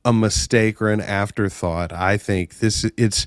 [0.04, 1.92] a mistake or an afterthought.
[1.92, 3.26] I think this it's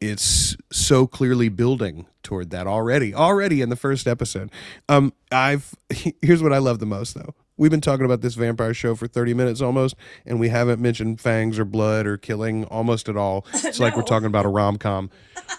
[0.00, 3.14] it's so clearly building toward that already.
[3.14, 4.50] Already in the first episode.
[4.88, 5.74] Um I've
[6.22, 7.34] here's what I love the most though.
[7.58, 11.20] We've been talking about this vampire show for 30 minutes almost, and we haven't mentioned
[11.20, 13.44] fangs or blood or killing almost at all.
[13.68, 15.10] It's like we're talking about a rom com.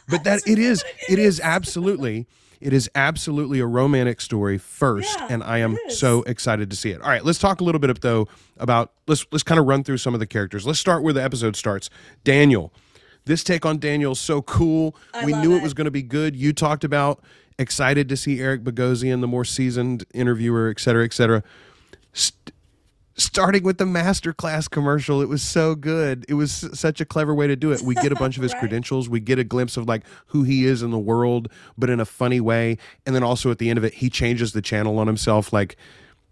[0.08, 2.26] But that it is, it is absolutely,
[2.62, 6.90] it is absolutely a romantic story first, Yeah, and I am so excited to see
[6.92, 7.02] it.
[7.02, 9.98] All right, let's talk a little bit though about let's let's kind of run through
[9.98, 10.66] some of the characters.
[10.66, 11.90] Let's start where the episode starts.
[12.24, 12.74] Daniel.
[13.26, 14.96] This take on Daniel is so cool.
[15.14, 15.64] I we knew it it.
[15.64, 16.36] was going to be good.
[16.36, 17.22] You talked about
[17.60, 21.44] excited to see Eric Bogosian, the more seasoned interviewer, et cetera, et cetera.
[22.20, 22.54] St-
[23.16, 26.26] starting with the masterclass commercial, it was so good.
[26.30, 27.82] It was s- such a clever way to do it.
[27.82, 28.60] We get a bunch of his Right.
[28.62, 29.10] credentials.
[29.10, 32.06] We get a glimpse of like who he is in the world, but in a
[32.06, 32.78] funny way.
[33.06, 35.76] And then also at the end of it, he changes the channel on himself, like,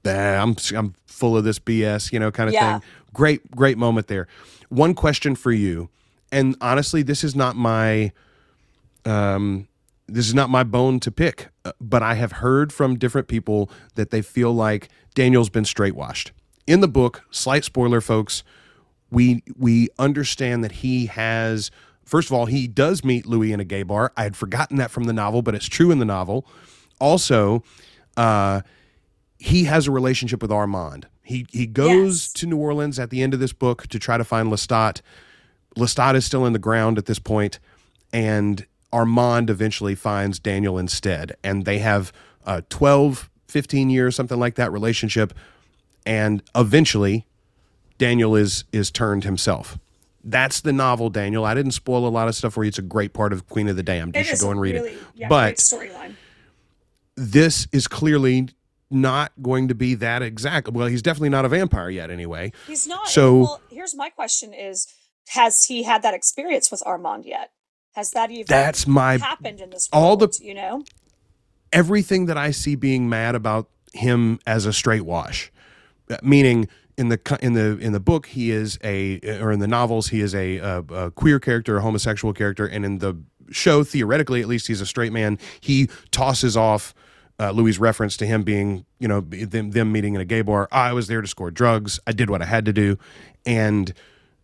[0.04, 2.80] "Bah, I'm I'm full of this BS, you know, kind of Yeah.
[2.80, 2.88] thing.
[3.14, 4.28] Great, great moment there.
[4.70, 5.90] One question for you,
[6.32, 8.12] and honestly, this is not my
[9.06, 9.68] um,
[10.08, 13.70] this is not my bone to pick, uh, but I have heard from different people
[13.96, 16.32] that they feel like Daniel's been straight washed.
[16.68, 18.44] In the book, slight spoiler, folks,
[19.10, 21.72] we we understand that he has
[22.06, 24.14] first of all he does meet Louis in a gay bar.
[24.16, 26.46] I had forgotten that from the novel, but it's true in the novel.
[27.00, 27.64] Also,
[28.16, 28.62] uh,
[29.40, 31.08] he has a relationship with Armand.
[31.24, 32.34] He he goes Yes.
[32.34, 35.02] to New Orleans at the end of this book to try to find Lestat.
[35.76, 37.58] Lestat is still in the ground at this point,
[38.14, 41.36] and Armand eventually finds Daniel instead.
[41.44, 42.14] And they have
[42.46, 45.34] a 12, 15 years, something like that relationship.
[46.06, 47.28] And eventually,
[47.98, 49.78] Daniel is is turned himself.
[50.24, 51.46] That's the novel, Daniel.
[51.46, 52.68] I didn't spoil a lot of stuff for you.
[52.68, 54.16] It's a great part of Queen of the Damned.
[54.16, 55.00] You should go and read really, it.
[55.16, 56.16] Yeah, but storyline.
[57.16, 58.50] this is clearly
[58.90, 60.70] not going to be that exact.
[60.70, 62.52] Well, he's definitely not a vampire yet, anyway.
[62.68, 63.08] He's not.
[63.08, 64.88] So- well, here's my question: Is
[65.30, 67.52] has he had that experience with Armand yet?
[67.96, 70.84] Has that even That's my happened in this all the- you know,
[71.72, 75.52] everything that I see being mad about him as a straight wash,
[76.22, 80.10] meaning in the in the in the book he is a or in the novels
[80.10, 83.16] he is a, a, a queer character, a homosexual character, and in the
[83.52, 85.40] show theoretically at least he's a straight man.
[85.60, 86.94] He tosses off.
[87.40, 90.68] Uh, Louis' reference to him being, you know, them, them meeting in a gay bar.
[90.72, 92.00] I was there to score drugs.
[92.08, 92.98] I did what I had to do.
[93.46, 93.94] And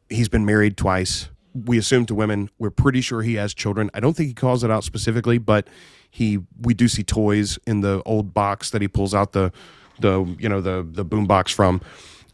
[0.09, 1.27] he's been married twice.
[1.55, 2.51] We assume to women.
[2.59, 3.89] We're pretty sure he has children.
[3.95, 5.67] I don't think he calls it out specifically, but
[6.13, 9.51] he we do see toys in the old box that he pulls out the
[9.99, 11.81] the you know the the boom box from.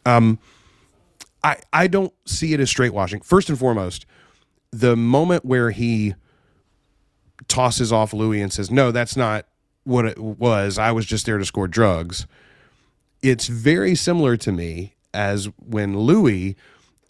[0.04, 0.38] Um,
[1.42, 3.22] I I don't see it as straight washing.
[3.22, 4.04] First and foremost,
[4.70, 6.14] the moment where he
[7.48, 9.46] tosses off Louis and says, "No, that's not
[9.84, 10.76] what it was.
[10.76, 12.26] I was just there to score drugs."
[13.22, 16.54] It's very similar to me as when Louis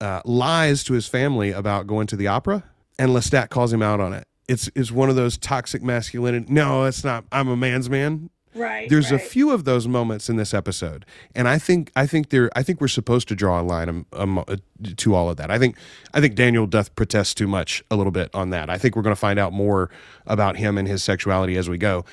[0.01, 2.63] uh, lies to his family about going to the opera,
[2.97, 4.29] and Lestat calls him out on it.
[4.51, 6.47] It's it's one of those toxic masculinity.
[6.53, 7.25] No, it's not.
[7.31, 8.31] I'm a man's man.
[8.55, 8.89] right?
[8.91, 12.51] There's a few of those moments in this episode, and I think I think there
[12.57, 14.57] I think we're supposed to draw a line um, um, uh,
[14.97, 15.53] to all of that.
[15.53, 15.77] I think
[16.13, 18.69] I think Daniel doth protest too much a little bit on that.
[18.69, 19.89] I think we're going to find out more
[20.27, 22.05] about him and his sexuality as we go.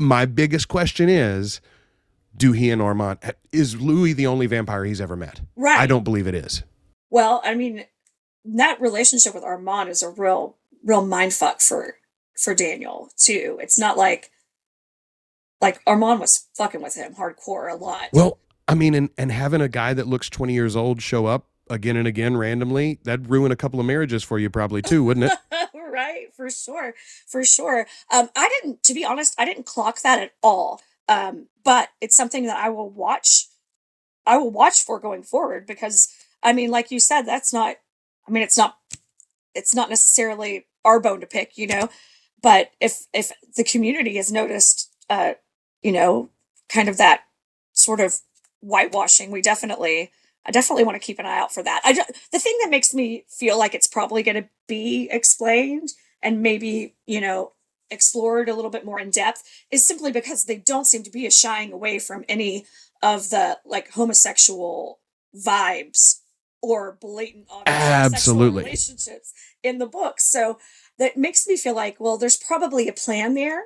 [0.00, 1.60] My biggest question is,
[2.36, 3.18] do he and Armand
[3.52, 5.40] is Louis the only vampire he's ever met?
[5.54, 5.78] Right.
[5.78, 6.64] I don't believe it is.
[7.10, 7.84] Well, I mean,
[8.44, 10.56] that relationship with Armand is a real,
[10.88, 11.96] real mind fuck for
[12.36, 13.58] for Daniel too.
[13.60, 14.30] It's not like
[15.60, 18.08] like Armand was fucking with him hardcore a lot.
[18.12, 21.46] Well, I mean, and and having a guy that looks 20 years old show up
[21.70, 25.30] again and again randomly, that'd ruin a couple of marriages for you probably too, wouldn't
[25.30, 25.38] it?
[25.74, 26.94] right, for sure,
[27.26, 27.86] for sure.
[28.12, 30.80] Um, I didn't, to be honest, I didn't clock that at all.
[31.08, 33.48] Um, but it's something that I will watch.
[34.26, 37.76] I will watch for going forward because I mean, like you said, that's not.
[38.26, 38.76] I mean, it's not.
[39.54, 41.88] It's not necessarily our bone to pick, you know.
[42.42, 45.34] But if if the community has noticed, uh,
[45.82, 46.30] you know,
[46.68, 47.22] kind of that
[47.72, 48.16] sort of
[48.60, 50.10] whitewashing, we definitely
[50.46, 51.82] I definitely want to keep an eye out for that.
[51.84, 51.92] I
[52.32, 55.90] the thing that makes me feel like it's probably going to be explained
[56.22, 57.52] and maybe you know
[57.90, 61.28] explored a little bit more in depth is simply because they don't seem to be
[61.30, 62.66] shying away from any
[63.02, 65.00] of the like homosexual
[65.34, 66.20] vibes
[66.62, 68.64] or blatant absolutely.
[68.64, 69.32] relationships
[69.62, 70.20] in the book.
[70.20, 70.58] So
[70.98, 73.64] that makes me feel like, well, there's probably a plan there,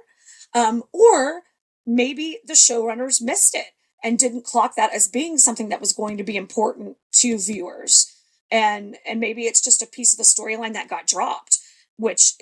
[0.55, 1.43] um, or
[1.87, 3.69] maybe the showrunners missed it
[4.05, 8.15] and didn't clock that as being something that was going to be important to viewers.
[8.51, 11.59] And and maybe it's just a piece of the storyline that got dropped
[11.97, 12.35] which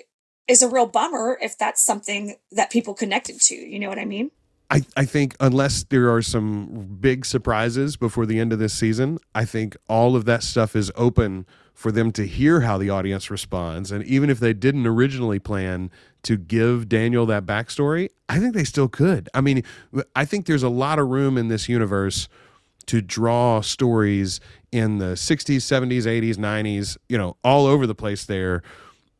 [0.47, 3.55] is a real bummer if that's something that people connected to.
[3.55, 4.31] You know what i mean
[4.71, 9.17] I, I think unless there are some big surprises before the end of this season,
[9.35, 13.29] I think all of that stuff is open for them to hear how the audience
[13.29, 13.91] responds.
[13.91, 15.91] And even if they didn't originally plan
[16.23, 19.27] to give Daniel that backstory, I think they still could.
[19.33, 19.63] I mean,
[20.15, 22.29] I think there's a lot of room in this universe
[22.85, 24.39] to draw stories
[24.71, 28.63] in the 60s, 70s, 80s, 90s, you know, all over the place there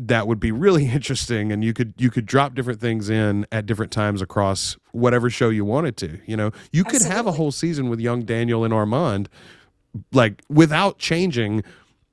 [0.07, 3.65] that would be really interesting and you could you could drop different things in at
[3.65, 6.51] different times across whatever show you wanted to, you know.
[6.71, 7.15] You could Absolutely.
[7.17, 9.29] have a whole season with young Daniel and Armand
[10.11, 11.63] like without changing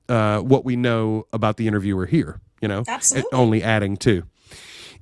[0.08, 3.30] uh, what we know about the interviewer here, you know, Absolutely.
[3.32, 4.24] only adding to.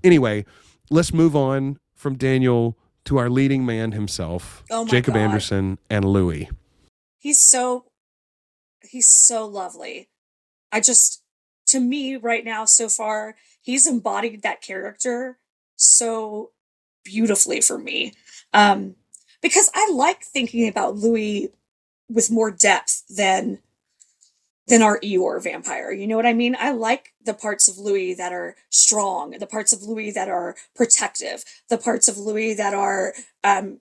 [0.05, 0.45] Anyway,
[0.91, 5.21] let's move on from Daniel to our leading man himself, oh Jacob God.
[5.21, 6.51] Anderson and Louis.
[7.19, 7.87] He's so
[8.83, 10.09] he's so lovely.
[10.73, 11.23] I just
[11.67, 15.39] to me right now so far, he's embodied that character
[15.77, 16.51] so
[17.05, 18.13] beautifully for me.
[18.53, 18.97] Um
[19.43, 21.51] because I like thinking about Louis
[22.09, 23.59] with more depth than
[24.69, 25.93] than our Eeyore vampire.
[25.93, 26.57] You know what I mean?
[26.59, 30.57] I like the parts of Louis that are strong, the parts of Louis that are
[30.75, 33.15] protective, the parts of Louis that are
[33.45, 33.79] um,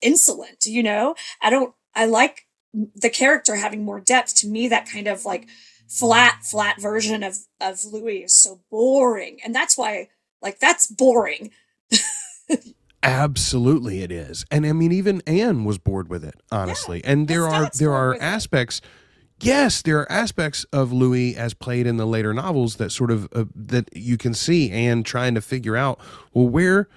[0.00, 0.64] insolent.
[0.64, 1.74] You know, I don't.
[1.94, 4.36] I like the character having more depth.
[4.36, 5.48] To me, that kind of like
[5.88, 10.08] flat, flat version of of Louis is so boring, and that's why,
[10.40, 11.50] like, that's boring.
[13.02, 17.00] Absolutely, it is, and I mean, even Anne was bored with it, honestly.
[17.02, 18.80] Yeah, and there are there are aspects.
[19.40, 23.28] Yes, there are aspects of Louis as played in the later novels that sort of
[23.32, 26.00] uh, that you can see and trying to figure out
[26.34, 26.88] well where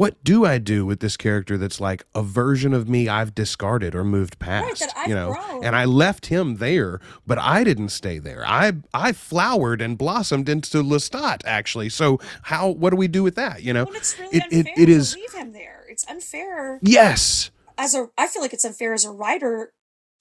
[0.00, 3.94] what do I do with this character that's like a version of me I've discarded
[3.94, 5.34] or moved past, right, you know?
[5.34, 5.62] Grown.
[5.62, 8.42] And I left him there, but I didn't stay there.
[8.46, 11.90] I I flowered and blossomed into Lestat actually.
[11.90, 13.84] So how what do we do with that, you know?
[13.84, 15.84] Well, it's really it, unfair it, it is leave him there.
[15.90, 16.78] It's unfair.
[16.80, 17.50] Yes.
[17.76, 19.74] As a I feel like it's unfair as a writer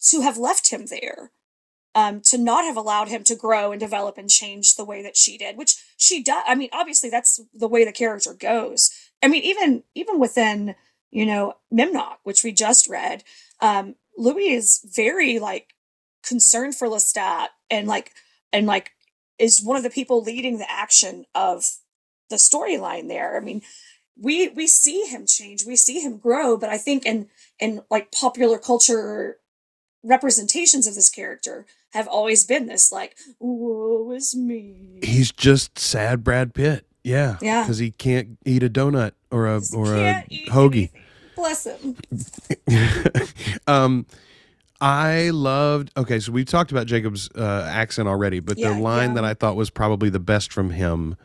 [0.09, 1.31] to have left him there
[1.95, 5.17] um, to not have allowed him to grow and develop and change the way that
[5.17, 6.43] she did, which she does.
[6.47, 8.91] I mean, obviously that's the way the character goes.
[9.21, 10.75] I mean, even even within
[11.11, 13.23] you know Memnoch, which we just read,
[13.59, 15.73] um, Louis is very like
[16.23, 18.11] concerned for Lestat and like
[18.51, 18.91] and like
[19.37, 21.63] is one of the people leading the action of
[22.29, 23.37] the storyline there.
[23.37, 23.61] I mean,
[24.17, 27.27] we we see him change, we see him grow, but I think in
[27.59, 29.37] in like popular culture
[30.03, 34.99] representations of this character have always been this like woe is me.
[35.03, 39.61] He's just sad brad pitt yeah yeah because he can't eat a donut or a
[39.73, 41.01] or a hoagie anything.
[41.35, 41.95] bless him
[43.67, 44.05] um
[44.81, 45.91] I loved.
[45.97, 49.15] Okay, so we talked about Jacob's uh, accent already, but yeah, the line yeah.
[49.15, 51.17] that I thought was probably the best from him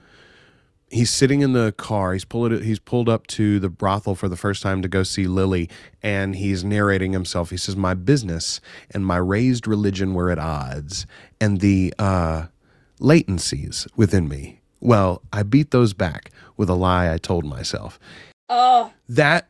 [0.95, 2.13] he's sitting in the car.
[2.13, 5.27] He's pulled he's pulled up to the brothel for the first time to go see
[5.27, 5.69] Lily,
[6.03, 7.51] and he's narrating himself.
[7.51, 8.61] He says, "My business
[8.91, 11.07] and my raised religion were at odds,
[11.41, 12.47] and the uh,
[13.01, 14.61] latencies within me.
[14.85, 17.99] Well, I beat those back with a lie I told myself."
[18.49, 19.49] Oh, that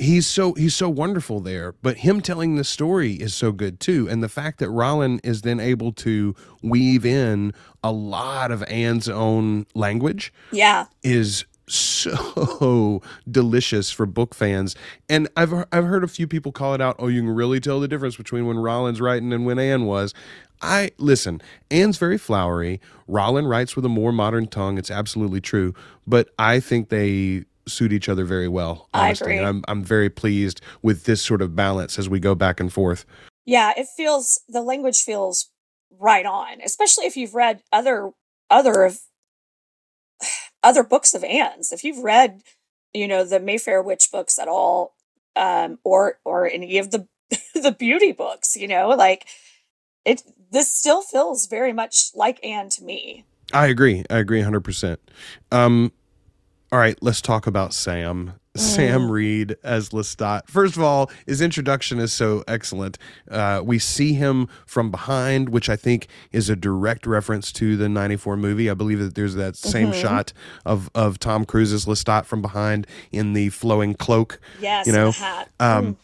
[0.00, 4.08] he's so he's so wonderful there but him telling the story is so good too.
[4.08, 7.52] And the fact that Rolin is then able to weave in
[7.84, 10.86] a lot of Anne's own language yeah.
[11.02, 14.74] is so delicious for book fans.
[15.08, 17.78] And I've I've heard a few people call it out oh you can really tell
[17.78, 20.14] the difference between when Rolin's writing and when Anne was
[20.62, 21.40] I listen,
[21.70, 22.80] Anne's very flowery.
[23.08, 24.78] Rolin writes with a more modern tongue.
[24.78, 25.74] It's absolutely true.
[26.06, 28.88] But I think they suit each other very well.
[28.92, 32.60] Honestly, and I'm I'm very pleased with this sort of balance as we go back
[32.60, 33.04] and forth.
[33.46, 35.50] Yeah, it feels the language feels
[35.98, 38.10] right on, especially if you've read other
[38.50, 39.00] other of
[40.62, 41.72] other books of Anne's.
[41.72, 42.42] If you've read,
[42.92, 44.94] you know, the Mayfair Witch books at all,
[45.36, 47.06] um, or or any of the
[47.54, 49.26] the beauty books, you know, like
[50.04, 53.24] it this still feels very much like Anne to me.
[53.52, 54.04] I agree.
[54.10, 54.98] I agree 100%.
[55.52, 55.92] Um
[56.72, 58.34] all right, let's talk about Sam.
[58.56, 59.10] Sam Mm.
[59.10, 60.42] Reid as Lestat.
[60.48, 62.96] First of all, his introduction is so excellent.
[63.28, 67.88] Uh, we see him from behind, which I think is a direct reference to the
[67.88, 68.70] '94 movie.
[68.70, 70.00] I believe that there's that same Mhm.
[70.00, 70.32] shot
[70.64, 74.38] of of Tom Cruise's Lestat from behind in the flowing cloak.
[74.60, 75.48] Yes, You know, hat.
[75.58, 75.96] Um,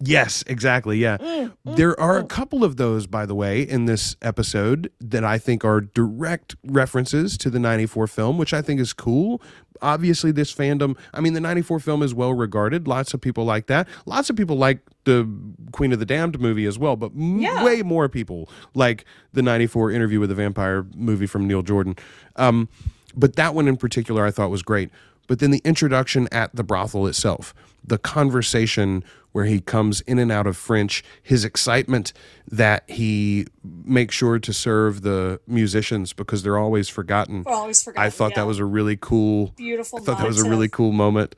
[0.00, 0.98] Yes, exactly.
[0.98, 1.16] Yeah.
[1.18, 2.28] Mm, mm, There are a mm.
[2.28, 7.36] couple of those, by the way, in this episode that I think are direct references
[7.38, 9.42] to the 94 film, which I think is cool.
[9.82, 12.86] Obviously, this fandom, I mean, the 94 film is well regarded.
[12.86, 13.88] Lots of people like that.
[14.06, 15.28] Lots of people like the
[15.72, 17.64] Queen of the Damned movie as well, but m- Yeah.
[17.64, 21.96] way more people like the 94 interview with the vampire movie from Neil Jordan.
[22.36, 22.68] Um,
[23.16, 24.90] but that one in particular I thought was great.
[25.28, 27.54] But then the introduction at the brothel itself,
[27.84, 32.12] the conversation where he comes in and out of French, his excitement
[32.50, 37.44] that he makes sure to serve the musicians because they're always forgotten.
[37.44, 38.04] We're always forgotten.
[38.04, 38.36] I thought yeah.
[38.36, 40.00] that was a really cool beautiful.
[40.00, 41.36] I thought that was a really cool moment.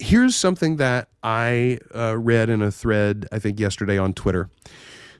[0.00, 4.50] Here's something that I uh, read in a thread, I think yesterday on Twitter.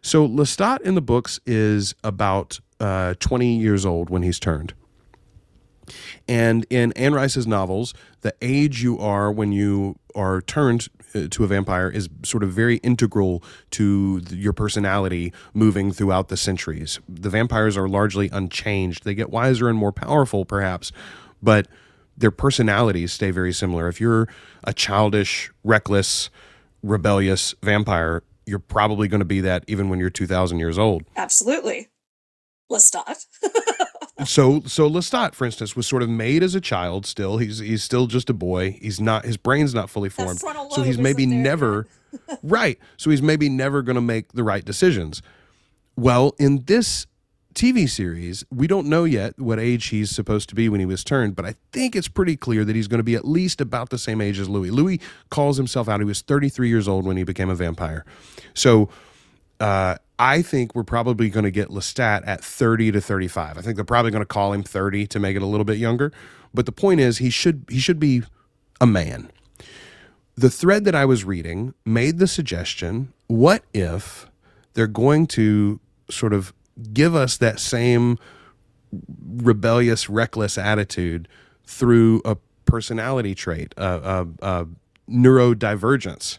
[0.03, 4.75] So Lestat in the books is about uh, 20 years old when he's turned.
[6.27, 11.45] And in Anne Rice's novels, the age you are when you are turned uh, to
[11.45, 17.01] a vampire is sort of very integral to your personality moving throughout the centuries.
[17.09, 19.05] The vampires are largely unchanged.
[19.05, 20.93] They get wiser and more powerful, perhaps,
[21.43, 21.67] but
[22.17, 23.89] their personalities stay very similar.
[23.89, 24.29] If you're
[24.65, 26.31] a childish, reckless,
[26.83, 31.05] rebellious vampire, you're probably going to be that even when you're 2,000 years old.
[31.17, 31.89] Absolutely.
[32.71, 33.25] Lestat.
[34.25, 37.07] so so Lestat, for instance, was sort of made as a child.
[37.07, 38.79] Still, he's he's still just a boy.
[38.81, 40.41] He's not his brain's not fully formed.
[40.71, 41.87] So he's maybe never
[42.43, 42.79] right.
[42.97, 45.23] So he's maybe never going to make the right decisions.
[45.97, 47.07] Well, in this
[47.55, 51.03] TV series, we don't know yet what age he's supposed to be when he was
[51.03, 53.91] turned, but I think it's pretty clear that he's going to be at least about
[53.91, 54.71] the same age as Louis.
[54.71, 55.01] Louis
[55.31, 55.99] calls himself out.
[56.01, 58.05] He was 33 years old when he became a vampire.
[58.55, 58.91] So
[59.59, 63.57] uh, I think we're probably going to get Lestat at 30 to 35.
[63.57, 65.79] I think they're probably going to call him 30 to make it a little bit
[65.79, 66.13] younger.
[66.53, 68.23] But the point is, he should he should be
[68.81, 69.31] a man.
[70.35, 74.27] The thread that I was reading made the suggestion: what if
[74.75, 75.79] they're going to
[76.11, 76.53] sort of
[76.93, 78.19] give us that same
[79.37, 81.29] rebellious, reckless attitude
[81.65, 84.67] through a personality trait, a, a, a
[85.09, 86.39] neurodivergence?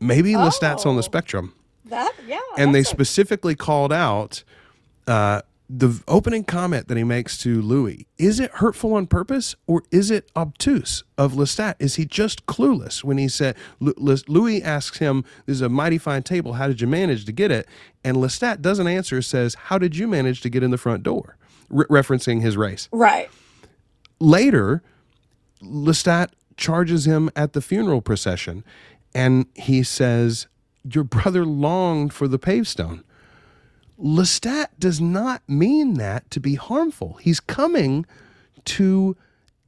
[0.00, 0.96] Maybe Lestat's on Oh.
[0.96, 1.54] the spectrum
[1.86, 2.38] That yeah.
[2.56, 4.42] and they specifically called out
[5.06, 8.06] uh, the opening comment that he makes to Louis.
[8.18, 11.74] Is it hurtful on purpose or is it obtuse of Lestat?
[11.78, 16.22] Is he just clueless when he said Louis asks him, "This is a mighty fine
[16.22, 16.54] table.
[16.54, 17.66] How did you manage to get it?"
[18.02, 19.20] And Lestat doesn't answer.
[19.22, 21.36] Says, "How did you manage to get in the front door?"
[21.70, 22.88] Re- referencing his race.
[22.92, 23.30] right.
[24.20, 24.82] Later,
[25.62, 28.64] Lestat charges him at the funeral procession
[29.14, 30.46] and he says,
[30.90, 33.04] Your brother longed for the pavestone.
[33.98, 37.14] Lestat does not mean that to be harmful.
[37.22, 38.04] He's coming
[38.66, 39.16] to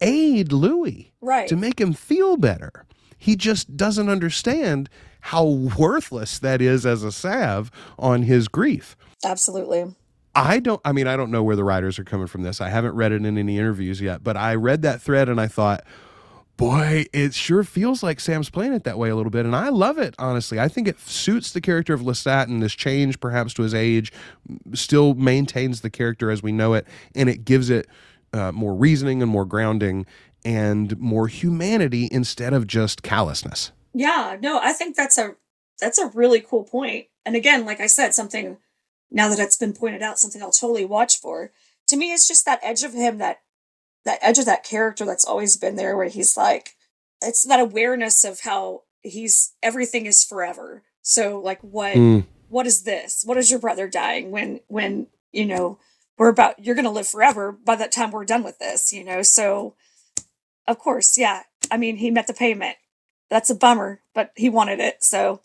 [0.00, 1.48] aid Louis, Right.
[1.48, 2.84] to make him feel better.
[3.16, 4.90] He just doesn't understand
[5.20, 8.96] how worthless that is as a salve on his grief.
[9.24, 9.94] Absolutely.
[10.34, 12.60] I don't I mean I don't know where the writers are coming from this.
[12.60, 15.46] I haven't read it in any interviews yet, but I read that thread and I
[15.48, 15.82] thought,
[16.56, 19.68] boy, it sure feels like Sam's playing it that way a little bit and I
[19.68, 20.58] love it honestly.
[20.58, 24.12] I think it suits the character of Lestat and this change perhaps to his age
[24.74, 27.86] still maintains the character as we know it and it gives it
[28.32, 30.06] uh, more reasoning and more grounding
[30.44, 33.72] and more humanity instead of just callousness.
[33.92, 35.36] Yeah, no, I think that's a
[35.80, 37.06] that's a really cool point.
[37.24, 38.58] And again, like I said, something
[39.10, 41.50] now that it's been pointed out, something I'll totally watch for.
[41.88, 43.40] To me, it's just that edge of him that
[44.06, 46.70] that edge of that character that's always been there where he's like
[47.22, 50.82] it's that awareness of how he's everything is forever.
[51.02, 52.26] So like what Mm.
[52.48, 53.22] what is this?
[53.26, 55.78] What is your brother dying when when, you know,
[56.18, 59.22] we're about you're gonna live forever by that time we're done with this, you know?
[59.22, 59.74] So
[60.66, 61.42] of course, yeah.
[61.70, 62.76] I mean he met the payment
[63.28, 65.40] that's a bummer, but he wanted it, so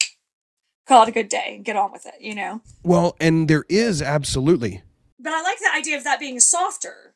[0.88, 2.62] call it a good day and get on with it, you know.
[2.84, 4.84] Well, and there is absolutely
[5.20, 7.11] But I like the idea of that being softer.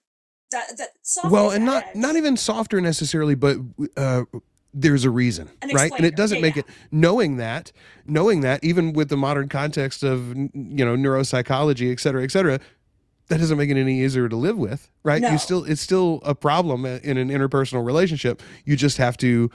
[0.56, 1.96] That that softer well and not edge.
[1.96, 3.58] not even softer necessarily but
[3.98, 4.24] uh
[4.74, 6.64] there's a reason An right and it doesn't Yeah, make yeah.
[6.68, 7.72] it knowing that
[8.06, 12.60] knowing that even with the modern context of you know neuropsychology et cetera et cetera
[13.28, 15.32] that doesn't make it any easier to live with right No.
[15.32, 19.50] you still it's still a problem in an interpersonal relationship you just have to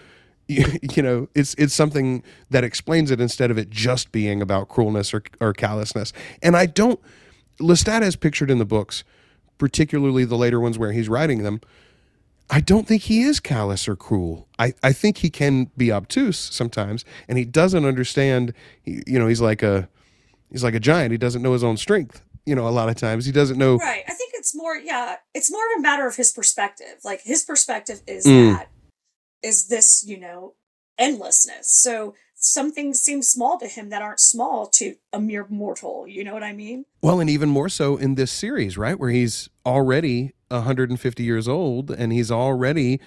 [0.49, 0.65] you,
[0.97, 5.15] you know, it's it's something that explains it instead of it just being about cruelness
[5.15, 6.13] or or callousness.
[6.43, 6.99] And I don't
[7.61, 9.05] Lestat as pictured in the books,
[9.61, 11.61] particularly the later ones where he's writing them,
[12.51, 14.49] I don't think he is callous or cruel.
[14.59, 18.53] I, I think he can be obtuse sometimes, and he doesn't understand.
[18.85, 19.89] You know, he's like a
[20.51, 21.13] he's like a giant.
[21.13, 22.23] He doesn't know his own strength.
[22.47, 23.77] You know, a lot of times he doesn't know.
[23.77, 24.03] Right.
[24.09, 24.75] I think it's more.
[24.75, 26.97] Yeah, it's more of a matter of his perspective.
[27.05, 28.55] Like his perspective is Mm.
[28.57, 28.69] that
[29.45, 30.55] is this you know
[30.99, 31.69] endlessness.
[31.71, 36.07] So some things seem small to him that aren't small to a mere mortal.
[36.09, 36.87] You know what I mean?
[37.03, 41.91] Well, and even more so in this series, right, where he's already 150 years old,
[41.91, 43.01] and he's already.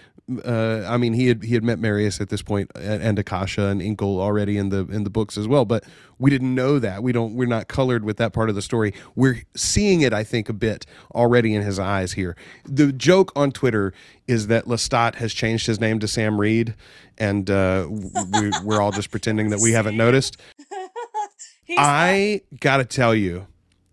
[0.45, 3.81] Uh, I mean, he had he had met Marius at this point, and, Akasha and
[3.81, 5.65] Enkil already in the in the books as well.
[5.65, 5.83] But
[6.17, 7.03] we didn't know that.
[7.03, 7.35] We don't.
[7.35, 8.93] We're not colored with that part of the story.
[9.15, 12.37] We're seeing it, I think, a bit already in his eyes here.
[12.63, 13.93] The joke on Twitter
[14.25, 16.75] is that Lestat has changed his name to Sam Reid,
[17.17, 20.37] and uh, we, we're all just pretending that we haven't noticed.
[21.77, 23.47] I gotta tell you,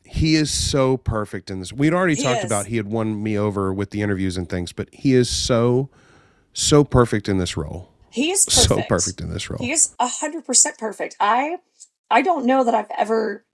[0.04, 1.72] he is so perfect in this.
[1.72, 2.44] We'd already He talked is.
[2.44, 5.88] about he had won me over with the interviews and things, but he is so,
[6.52, 7.92] so perfect in this role.
[8.10, 8.68] he is perfect.
[8.68, 9.58] So perfect in this role.
[9.60, 11.16] He is a hundred percent perfect.
[11.20, 11.58] I
[12.10, 13.44] I don't know that I've ever.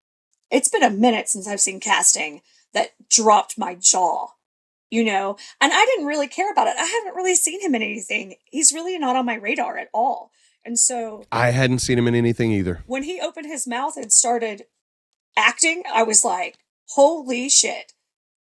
[0.50, 2.40] It's been a minute since I've seen casting
[2.72, 4.28] that dropped my jaw.
[4.90, 6.76] You know, and I didn't really care about it.
[6.78, 8.36] I haven't really seen him in anything.
[8.44, 10.30] He's really not on my radar at all.
[10.64, 12.82] And so I hadn't seen him in anything either.
[12.86, 14.62] when he opened his mouth and started
[15.36, 16.58] acting, I was like,
[16.90, 17.92] "Holy shit,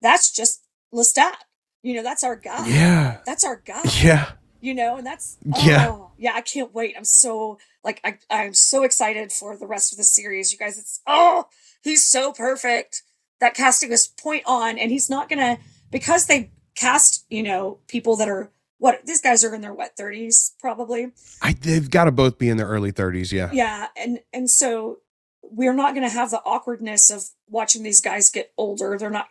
[0.03, 0.62] that's just
[0.95, 1.37] Lestat."
[1.82, 2.66] You know, that's our guy.
[2.68, 4.32] Yeah, That's our guy yeah.
[4.61, 5.87] you know and that's Yeah.
[5.91, 9.93] oh, yeah i can't wait i'm so like I, i'm so excited for the rest
[9.93, 11.45] of the series you guys it's oh
[11.82, 13.03] he's so perfect
[13.39, 15.59] that casting is point on and he's not gonna
[15.91, 19.97] because they cast you know people that are what these guys are in their what
[19.97, 21.12] 30s probably
[21.43, 23.32] I they've got to both be in their early 30s.
[23.32, 23.51] Yeah.
[23.53, 24.99] yeah and and so
[25.43, 29.28] we're not going to have the awkwardness of watching these guys get older they're not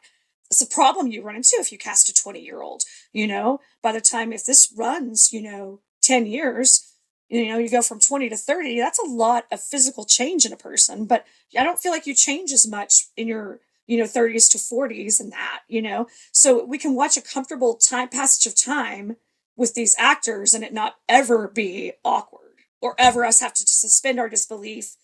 [0.49, 2.83] it's a problem you run into if you cast a 20 year old
[3.13, 6.93] you know by the time if this runs you know 10 years
[7.29, 10.53] you know you go from 20 to 30 that's a lot of physical change in
[10.53, 11.25] a person but
[11.57, 15.19] i don't feel like you change as much in your you know 30s to 40s
[15.19, 19.15] and that you know so we can watch a comfortable time passage of time
[19.55, 22.41] with these actors and it not ever be awkward
[22.81, 24.95] or ever us have to suspend our disbelief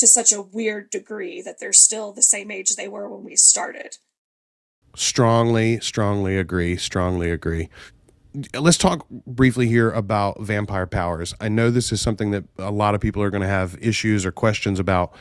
[0.00, 3.36] to such a weird degree that they're still the same age they were when we
[3.36, 3.98] started.
[4.96, 6.76] Strongly, strongly agree.
[6.76, 7.68] Strongly agree.
[8.58, 11.34] Let's talk briefly here about vampire powers.
[11.40, 14.24] I know this is something that a lot of people are going to have issues
[14.24, 15.14] or questions about.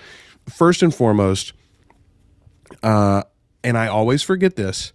[0.48, 1.54] First and foremost,
[2.84, 3.24] uh,
[3.64, 4.94] and I always forget this.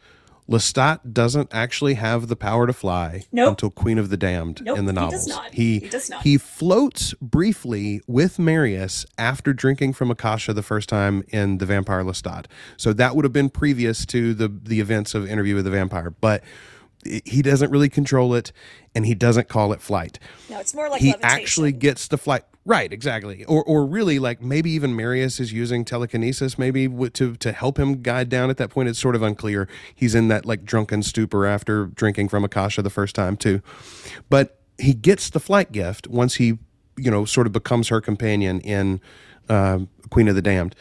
[0.48, 3.48] Lestat doesn't actually have the power to fly Nope.
[3.50, 5.24] until Queen of the Damned Nope, in the novels.
[5.24, 5.54] he does not.
[5.54, 6.22] He, He does not.
[6.22, 12.02] he floats briefly with Marius after drinking from Akasha the first time in the Vampire
[12.04, 12.44] Lestat.
[12.76, 16.10] So that would have been previous to the the events of Interview with the Vampire,
[16.10, 16.44] but
[17.24, 18.52] he doesn't really control it
[18.94, 20.18] and he doesn't call it flight
[20.48, 21.38] No, it's more like he levitation.
[21.38, 23.44] actually gets the flight right exactly.
[23.44, 28.02] Or or really like maybe even marius is using telekinesis maybe to to help him
[28.02, 28.88] guide down at that point.
[28.88, 29.68] It's sort of unclear.
[29.94, 33.60] He's in that like drunken stupor after drinking from akasha the first time too.
[34.30, 36.58] But he gets the flight gift once he
[36.96, 39.00] you know sort of becomes her companion in
[39.48, 40.74] um, queen of the damned.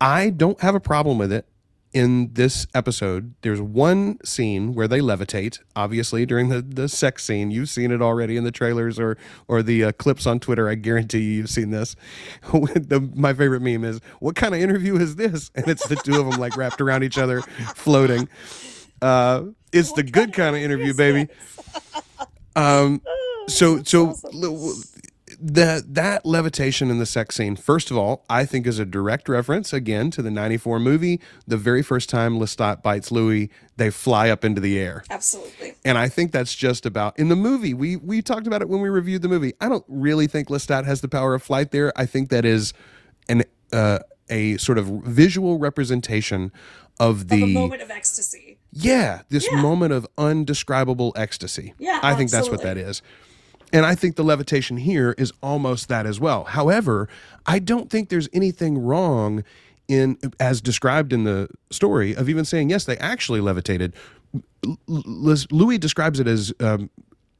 [0.00, 1.46] I don't have a problem with it
[1.94, 5.60] in this episode, there's one scene where they levitate.
[5.76, 9.16] Obviously, during the, the sex scene, you've seen it already in the trailers or
[9.46, 10.68] or the uh, clips on Twitter.
[10.68, 11.94] I guarantee you, you've seen this.
[12.52, 16.18] the, my favorite meme is, "What kind of interview is this?" And it's the two
[16.20, 17.40] of them like wrapped around each other,
[17.76, 18.28] floating.
[19.00, 21.28] Uh, it's the good kind of interview, baby.
[22.56, 23.02] Um,
[23.48, 24.74] so so l-
[25.46, 29.28] that that levitation in the sex scene first of all i think is a direct
[29.28, 34.30] reference again to the 94 movie the very first time lestat bites louis they fly
[34.30, 35.74] up into the air Absolutely.
[35.84, 38.80] and i think that's just about in the movie we we talked about it when
[38.80, 41.92] we reviewed the movie i don't really think lestat has the power of flight there
[41.94, 42.72] i think that is
[43.28, 43.98] an uh,
[44.30, 46.50] a sort of visual representation
[47.00, 48.56] of the Of moment of ecstasy.
[48.72, 49.60] yeah, this Yeah.
[49.60, 51.74] moment of undescribable ecstasy.
[51.78, 53.02] Yeah, I think that's what that is.
[53.74, 56.44] And I think the levitation here is almost that as well.
[56.46, 57.08] However,
[57.46, 59.44] I don't think there's anything wrong
[59.88, 63.94] in as described in the story of even saying yes, they actually levitated.
[65.52, 66.90] Louis describes it as um,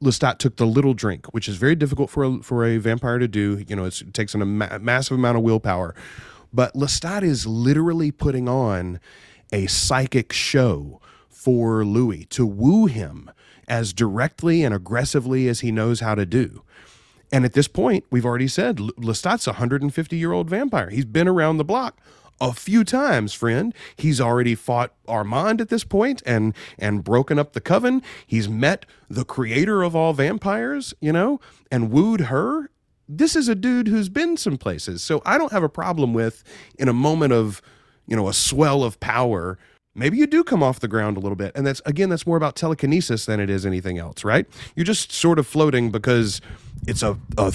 [0.03, 3.29] Lestat took the little drink, which is very difficult for a, for a vampire to
[3.29, 3.63] do.
[3.67, 5.95] You know, it takes a ma- massive amount of willpower.
[6.53, 9.01] But Lestat is literally putting on
[9.53, 13.31] a psychic show for Louis to woo him
[13.67, 16.63] as directly and aggressively as he knows how to do.
[17.31, 20.89] And at this point, we've already said Lestat's a 150 year old vampire.
[20.89, 21.99] He's been around the block
[22.41, 23.73] a few times, friend.
[23.95, 28.01] He's already fought Armand at this point and and broken up the coven.
[28.25, 31.39] He's met the creator of all vampires, you know,
[31.71, 32.69] and wooed her.
[33.07, 35.03] This is a dude who's been some places.
[35.03, 36.43] So I don't have a problem with
[36.77, 37.61] in a moment of,
[38.07, 39.59] you know, a swell of power,
[39.95, 41.51] maybe you do come off the ground a little bit.
[41.55, 44.45] And that's again that's more about telekinesis than it is anything else, right?
[44.75, 46.41] You're just sort of floating because
[46.87, 47.53] it's a, a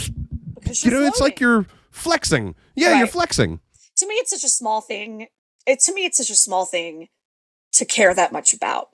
[0.73, 2.55] you know, it's like you're flexing.
[2.75, 3.61] Yeah, you're flexing.
[3.97, 5.27] to me it's such a small thing
[5.67, 7.09] it to me it's such a small thing
[7.73, 8.89] to care that much about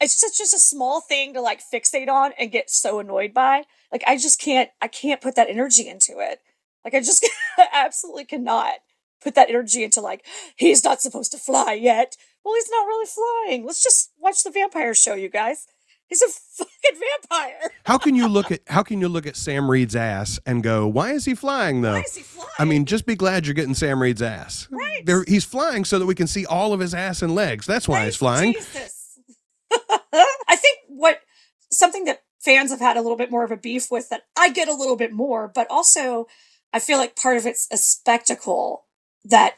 [0.00, 3.64] it's such just a small thing to like fixate on and get so annoyed by
[3.92, 6.40] like i just can't i can't put that energy into it
[6.84, 7.28] like i just
[7.72, 8.74] absolutely cannot
[9.20, 10.24] put that energy into like
[10.56, 12.16] he's not supposed to fly yet
[12.46, 15.66] well he's not really flying let's just watch the vampire show you guys
[16.06, 19.70] he's a fucking vampire How can you look at how can you look at Sam
[19.70, 21.94] Reid's ass and go, why is he flying though?
[21.94, 24.66] why is he flying I mean, just be glad you're getting Sam Reid's ass.
[24.70, 25.04] Right.
[25.04, 27.66] There, he's flying so that we can see all of his ass and legs.
[27.66, 28.54] That's why he's flying.
[28.54, 29.18] Jesus.
[30.48, 31.20] I think what
[31.70, 34.50] something that fans have had a little bit more of a beef with that I
[34.50, 36.26] get a little bit more, but also
[36.72, 38.84] I feel like part of it's a spectacle
[39.24, 39.56] that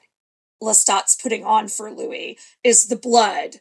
[0.62, 3.56] Lestat's putting on for Louis is the blood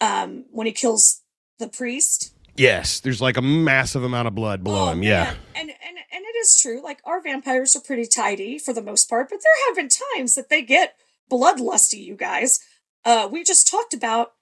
[0.00, 1.22] um, when he kills
[1.58, 2.34] the priest.
[2.56, 5.02] Yes, there's like a massive amount of blood below Oh, him.
[5.02, 5.24] Yeah.
[5.24, 5.36] man.
[5.54, 6.82] And and and it is true.
[6.82, 10.34] Like our vampires are pretty tidy for the most part, but there have been times
[10.34, 10.96] that they get
[11.30, 12.60] bloodlusty, you guys.
[13.04, 14.32] Uh we just talked about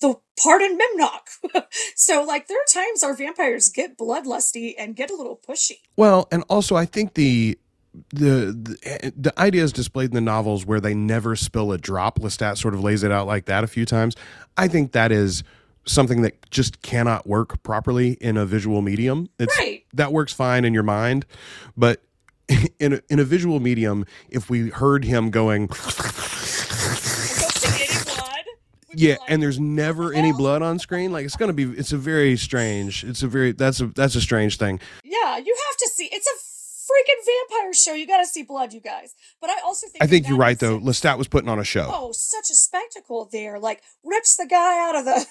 [0.00, 1.66] the part in Memnoch.
[1.96, 5.78] so like there are times our vampires get bloodlusty and get a little pushy.
[5.96, 7.58] Well, and also I think the
[8.10, 12.18] the the, the idea is displayed in the novels where they never spill a drop.
[12.18, 14.14] Lestat sort of lays it out like that a few times.
[14.56, 15.42] I think that is
[15.86, 19.28] something that just cannot work properly in a visual medium.
[19.38, 19.84] It's Right.
[19.94, 21.24] that works fine in your mind,
[21.76, 22.02] but
[22.78, 25.82] in a, in a visual medium, if we heard him going, I don't
[27.52, 28.44] see any blood.
[28.88, 31.92] we'd be yeah, and there's never any blood on screen, like it's gonna be, it's
[31.92, 34.80] a very strange, it's a very that's a that's a strange thing.
[35.04, 36.36] Yeah, you have to see it's a
[36.88, 37.92] freaking vampire show.
[37.94, 39.14] You gotta see blood, you guys.
[39.40, 40.78] But I also think I think you're right though.
[40.80, 41.86] Lestat was putting on a show.
[41.92, 45.26] oh such a spectacle there like rips the guy out of the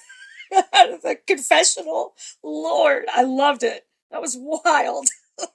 [0.74, 5.08] out of the confessional lord i loved it that was wild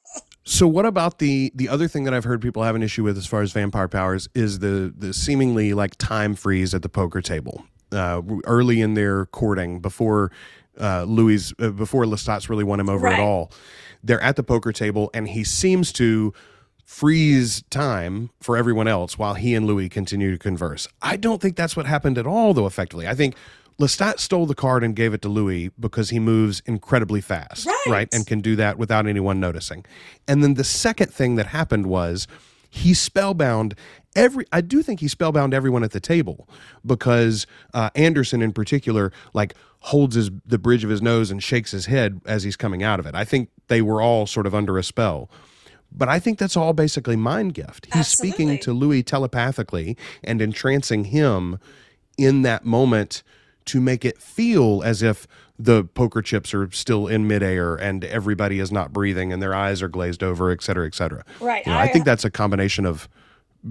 [0.45, 3.17] So what about the the other thing that I've heard people have an issue with
[3.17, 7.21] as far as vampire powers is the the seemingly like time freeze at the poker
[7.23, 10.33] table uh, early in their courting before
[10.81, 13.15] uh, Louis uh, before Lestat's really won him over Right.
[13.15, 13.53] at all.
[14.03, 16.33] They're at the poker table and he seems to
[16.85, 20.89] freeze time for everyone else while he and Louis continue to converse.
[21.01, 23.07] I don't think that's what happened at all though effectively.
[23.09, 23.37] I think
[23.81, 28.09] Lestat stole the card and gave it to Louis because he moves incredibly fast, Right.
[28.13, 29.85] And can do that without anyone noticing.
[30.29, 32.27] And then the second thing that happened was
[32.75, 33.75] he spellbound
[34.17, 36.49] every I do think he spellbound everyone at the table
[36.87, 41.71] because uh, Anderson in particular like holds his the bridge of his nose and shakes
[41.71, 43.15] his head as he's coming out of it.
[43.15, 45.31] I think they were all sort of under a spell.
[45.95, 47.93] But I think that's all basically mind gift.
[47.93, 51.59] He's speaking to Louis telepathically and entrancing him
[52.17, 53.23] in that moment
[53.67, 55.27] to make it feel as if
[55.65, 59.83] the poker chips are still in midair and everybody is not breathing and their eyes
[59.83, 61.25] are glazed over, et cetera, et cetera.
[61.41, 63.09] Right, You know, I, I- think that's a combination of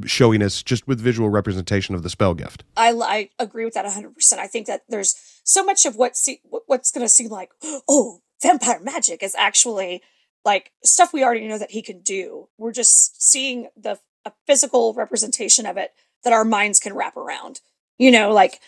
[0.06, 2.64] showiness just with visual representation of the spell gift.
[2.78, 4.34] I, I agree with that 100%.
[4.38, 7.50] I think that there's so much of what se- what's going to seem like,
[7.90, 10.02] oh, vampire magic is actually
[10.46, 12.48] like stuff we already know that he can do.
[12.58, 15.92] We're just seeing the a physical representation of it
[16.24, 17.60] that our minds can wrap around.
[17.98, 18.60] You know, like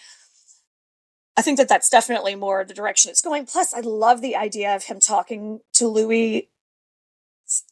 [1.35, 3.45] I think that that's definitely more the direction it's going.
[3.45, 6.49] Plus, I love the idea of him talking to Louis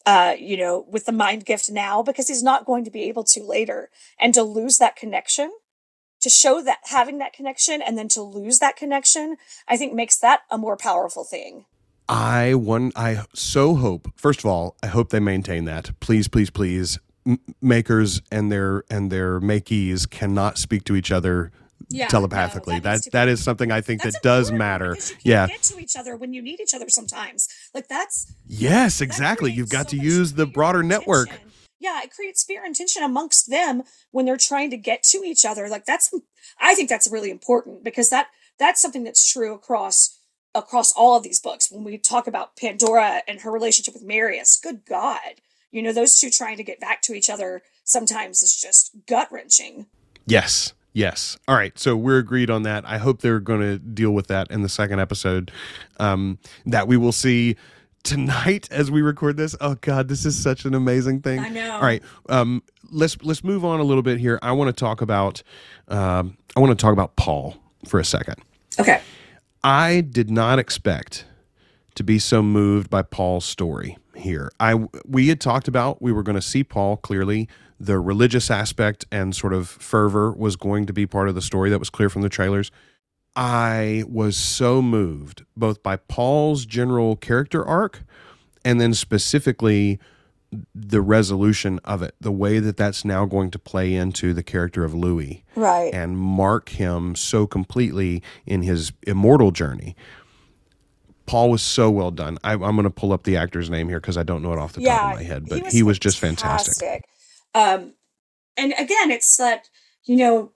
[0.06, 3.24] uh, you know, with the mind gift now because he's not going to be able
[3.24, 3.90] to later.
[4.18, 5.52] And to lose that connection,
[6.20, 9.36] to show that having that connection and then to lose that connection,
[9.66, 11.66] I think makes that a more powerful thing.
[12.08, 14.12] I one I so hope.
[14.16, 15.98] First of all, I hope they maintain that.
[16.00, 16.98] Please, please, please.
[17.24, 21.52] M- makers and their and their makees cannot speak to each other
[21.92, 22.74] Yeah, telepathically.
[22.74, 24.96] no, that that that is something I think That's that does matter.
[24.98, 25.46] you Yeah.
[25.46, 27.48] get to each other when you need each other sometimes.
[27.74, 29.52] Like that's Yes, that exactly.
[29.52, 31.28] You've got so to use the broader network.
[31.78, 33.82] Yeah, it creates fear and tension amongst them
[34.12, 35.68] when they're trying to get to each other.
[35.68, 36.12] Like that's
[36.60, 38.28] I think that's really important because that
[38.58, 40.18] that's something that's true across
[40.54, 41.72] across all of these books.
[41.72, 45.40] When we talk about Pandora and her relationship with Marius, good God.
[45.70, 49.28] You know, those two trying to get back to each other sometimes is just gut
[49.32, 49.86] wrenching.
[50.26, 50.74] Yes.
[50.92, 51.38] Yes.
[51.48, 51.78] All right.
[51.78, 52.84] So we're agreed on that.
[52.86, 55.50] I hope they're going to deal with that in the second episode.
[55.98, 57.56] Um, that we will see
[58.02, 59.56] tonight as we record this.
[59.60, 61.40] Oh God, this is such an amazing thing.
[61.40, 61.72] I know.
[61.72, 64.38] All right, um, let's let's move on a little bit here.
[64.42, 65.42] I want to talk about
[65.88, 68.36] um, I want to talk about Paul for a second.
[68.78, 69.00] Okay.
[69.64, 71.24] I did not expect
[71.94, 74.50] to be so moved by Paul's story here.
[74.58, 77.48] I we had talked about we were going to see Paul clearly
[77.82, 81.68] the religious aspect and sort of fervor was going to be part of the story
[81.70, 82.70] that was clear from the trailers.
[83.34, 88.02] I was so moved both by Paul's general character arc
[88.64, 89.98] and then specifically
[90.74, 94.84] the resolution of it, the way that that's now going to play into the character
[94.84, 95.92] of Louis Right.
[95.92, 99.96] and mark him so completely in his immortal journey.
[101.26, 102.36] Paul was so well done.
[102.44, 104.58] I, I'm going to pull up the actor's name here because I don't know it
[104.58, 107.02] off the top of my head, but he was, just fantastic.
[107.54, 107.94] Um,
[108.56, 109.68] and again, it's that
[110.04, 110.52] you know,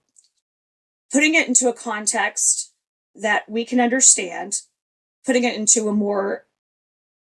[1.12, 2.72] putting it into a context
[3.14, 4.61] that we can understand,
[5.24, 6.44] putting it into a more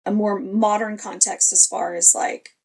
[0.07, 2.57] a more modern context as far as like,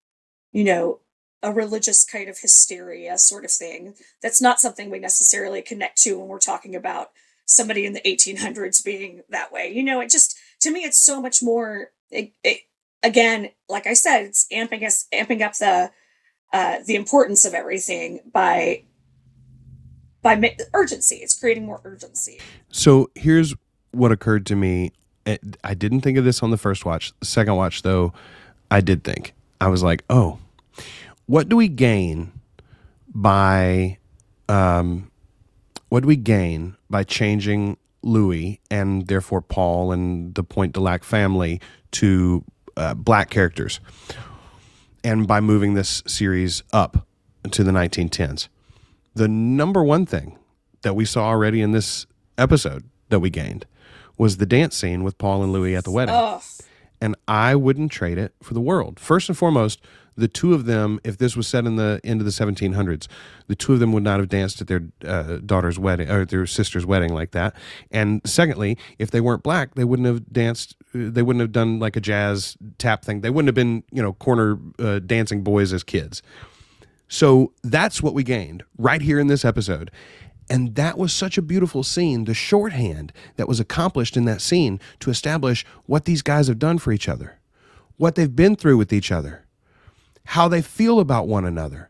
[0.53, 0.99] you know,
[1.43, 3.93] a religious kind of hysteria sort of thing.
[4.21, 7.11] That's not something we necessarily connect to when we're talking about
[7.45, 9.69] somebody in the 1800s being that way.
[9.69, 12.61] You know, it just to me it's so much more it, it
[13.03, 15.91] again, like I said, it's amping us amping up the
[16.53, 18.83] uh, the importance of everything by
[20.21, 21.17] by ma- urgency.
[21.17, 22.39] It's creating more urgency.
[22.69, 23.53] So here's
[23.91, 24.91] what occurred to me.
[25.63, 27.13] I didn't think of this on the first watch.
[27.19, 28.13] The second watch, though,
[28.69, 29.33] I did think.
[29.61, 30.39] I was like, oh,
[31.25, 32.31] what do we gain
[33.13, 33.97] by,
[34.49, 35.11] um,
[35.89, 41.03] what do we gain by changing Louis and therefore Paul and the Pointe du Lac
[41.03, 41.59] family
[41.91, 42.43] to
[42.77, 43.79] uh, black characters?
[45.05, 47.07] And by moving this series up
[47.51, 48.47] to the 1910s?
[49.13, 50.37] the number one thing
[50.81, 52.05] that we saw already in this
[52.37, 53.65] episode that we gained
[54.17, 56.15] was the dance scene with Paul and Louis at the wedding.
[56.15, 56.41] Oh,
[56.99, 58.99] And I wouldn't trade it for the world.
[58.99, 59.79] First and foremost,
[60.17, 63.07] the two of them, if this was set in the end of the 1700s,
[63.47, 66.45] the two of them would not have danced at their uh, daughter's wedding or their
[66.45, 67.55] sister's wedding like that.
[67.91, 70.75] And secondly, if they weren't black, they wouldn't have danced.
[70.95, 73.21] uh, They wouldn't have done like a jazz tap thing.
[73.21, 76.21] They wouldn't have been, you know, corner uh, dancing boys as kids.
[77.07, 79.91] So that's what we gained right here in this episode.
[80.49, 84.79] And that was such a beautiful scene, the shorthand that was accomplished in that scene
[84.99, 87.39] to establish what these guys have done for each other,
[87.97, 89.44] what they've been through with each other,
[90.25, 91.89] how they feel about one another,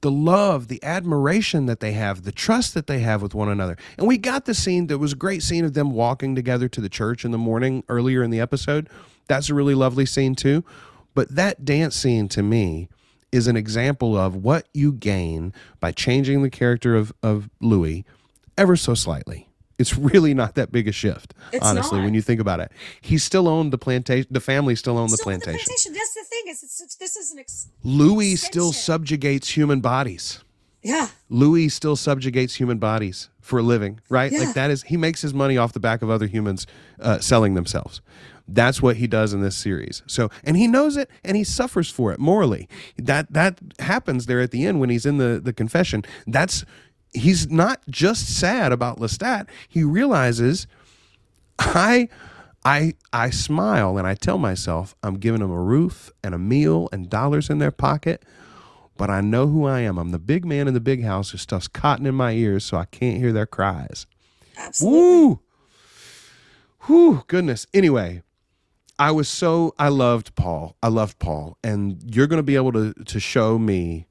[0.00, 3.76] the love, the admiration that they have, the trust that they have with one another.
[3.96, 6.80] And we got the scene, there was a great scene of them walking together to
[6.80, 8.88] the church in the morning earlier in the episode.
[9.28, 10.64] That's a really lovely scene too.
[11.14, 12.88] But that dance scene to me
[13.32, 18.04] is an example of what you gain by changing the character of, of Louis
[18.56, 19.48] ever so slightly.
[19.78, 22.04] It's really not that big a shift, It's honestly, not.
[22.04, 22.70] when you think about it.
[23.00, 24.28] He still owned the plantation.
[24.30, 25.72] The family still owned the still with plantation.
[25.92, 26.42] That's the thing.
[26.48, 30.44] Is it's, it's, this is an ex- Louis still subjugates human bodies.
[30.82, 31.08] yeah.
[31.28, 34.30] Louis still subjugates human bodies for a living, right?
[34.30, 34.40] Yeah.
[34.40, 36.66] Like that is he makes his money off the back of other humans
[37.00, 38.00] uh, selling themselves.
[38.46, 40.02] That's what he does in this series.
[40.06, 42.68] So, and he knows it, and he suffers for it morally.
[42.98, 46.04] That that happens there at the end when he's in the the confession.
[46.26, 46.64] That's
[47.14, 49.46] he's not just sad about Lestat.
[49.68, 50.66] He realizes
[51.58, 52.08] I
[52.64, 56.88] I I smile and I tell myself I'm giving them a roof and a meal
[56.92, 58.24] and dollars in their pocket,
[58.96, 59.98] but I know who I am.
[59.98, 62.76] I'm the big man in the big house who stuffs cotton in my ears so
[62.76, 64.06] I can't hear their cries.
[64.56, 64.98] Absolutely.
[64.98, 65.40] Woo!
[66.86, 67.66] Whew, goodness.
[67.72, 68.22] Anyway,
[68.98, 70.76] I was so I loved Paul.
[70.82, 71.56] I loved Paul.
[71.62, 74.06] And you're gonna be able to to show me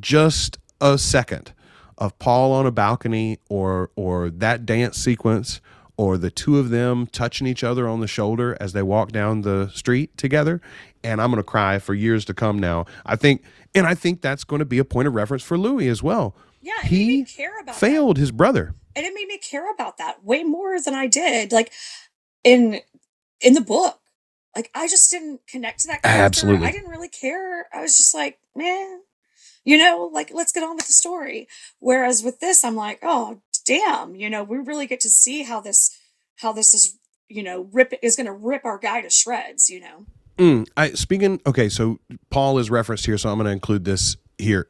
[0.00, 1.52] just a second
[1.98, 5.60] of Paul on a balcony or or that dance sequence
[5.96, 9.40] or the two of them touching each other on the shoulder as they walk down
[9.42, 10.60] the street together
[11.02, 12.84] and I'm going to cry for years to come now.
[13.06, 13.42] I think
[13.74, 16.34] and I think that's going to be a point of reference for Louis as well.
[16.60, 17.80] Yeah, it made me He care about that.
[17.80, 18.74] failed his brother.
[18.94, 21.72] and it made me care about that way more than I did like
[22.44, 22.80] in
[23.40, 23.98] in the book.
[24.54, 26.22] Like I just didn't connect to that character.
[26.24, 26.66] Absolutely.
[26.66, 27.66] I didn't really care.
[27.72, 29.00] I was just like, man,
[29.66, 31.46] you know, like let's get on with the story.
[31.78, 35.60] Whereas with this, I'm like, oh damn, you know, we really get to see how
[35.60, 35.94] this
[36.36, 36.98] how this is,
[37.28, 40.06] you know, rip is gonna rip our guy to shreds, you know.
[40.38, 41.40] Mm, I speaking.
[41.46, 41.98] Okay, so
[42.30, 44.68] Paul is referenced here, so I'm going to include this here.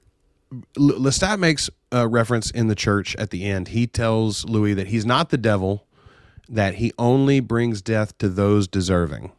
[0.79, 3.69] Lestat makes a reference in the church at the end.
[3.69, 5.85] He tells Louis that he's not the devil,
[6.49, 9.33] that he only brings death to those deserving.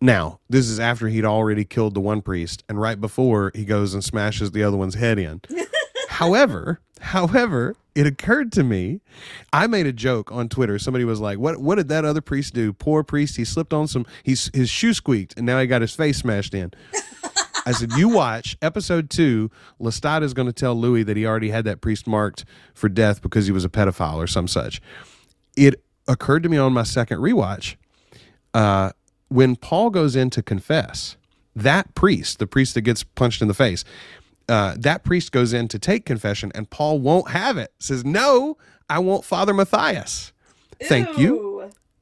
[0.00, 3.94] Now, this is after he'd already killed the one priest, and right before he goes
[3.94, 5.40] and smashes the other one's head in.
[6.08, 9.00] however, however, it occurred to me,
[9.52, 10.78] I made a joke on Twitter.
[10.78, 11.58] Somebody was like, "What?
[11.58, 12.72] What did that other priest do?
[12.72, 13.36] Poor priest.
[13.36, 14.06] He slipped on some.
[14.22, 16.72] He's his shoe squeaked, and now he got his face smashed in."
[17.66, 19.50] I said, "You watch episode two.
[19.80, 23.20] Lestat is going to tell Louis that he already had that priest marked for death
[23.20, 24.80] because he was a pedophile or some such."
[25.56, 27.74] It occurred to me on my second rewatch
[28.54, 28.90] uh,
[29.28, 31.16] when Paul goes in to confess.
[31.54, 33.84] That priest, the priest that gets punched in the face,
[34.48, 37.72] uh, that priest goes in to take confession, and Paul won't have it.
[37.80, 38.56] Says, "No,
[38.88, 40.32] I want Father Matthias."
[40.80, 41.48] Thank you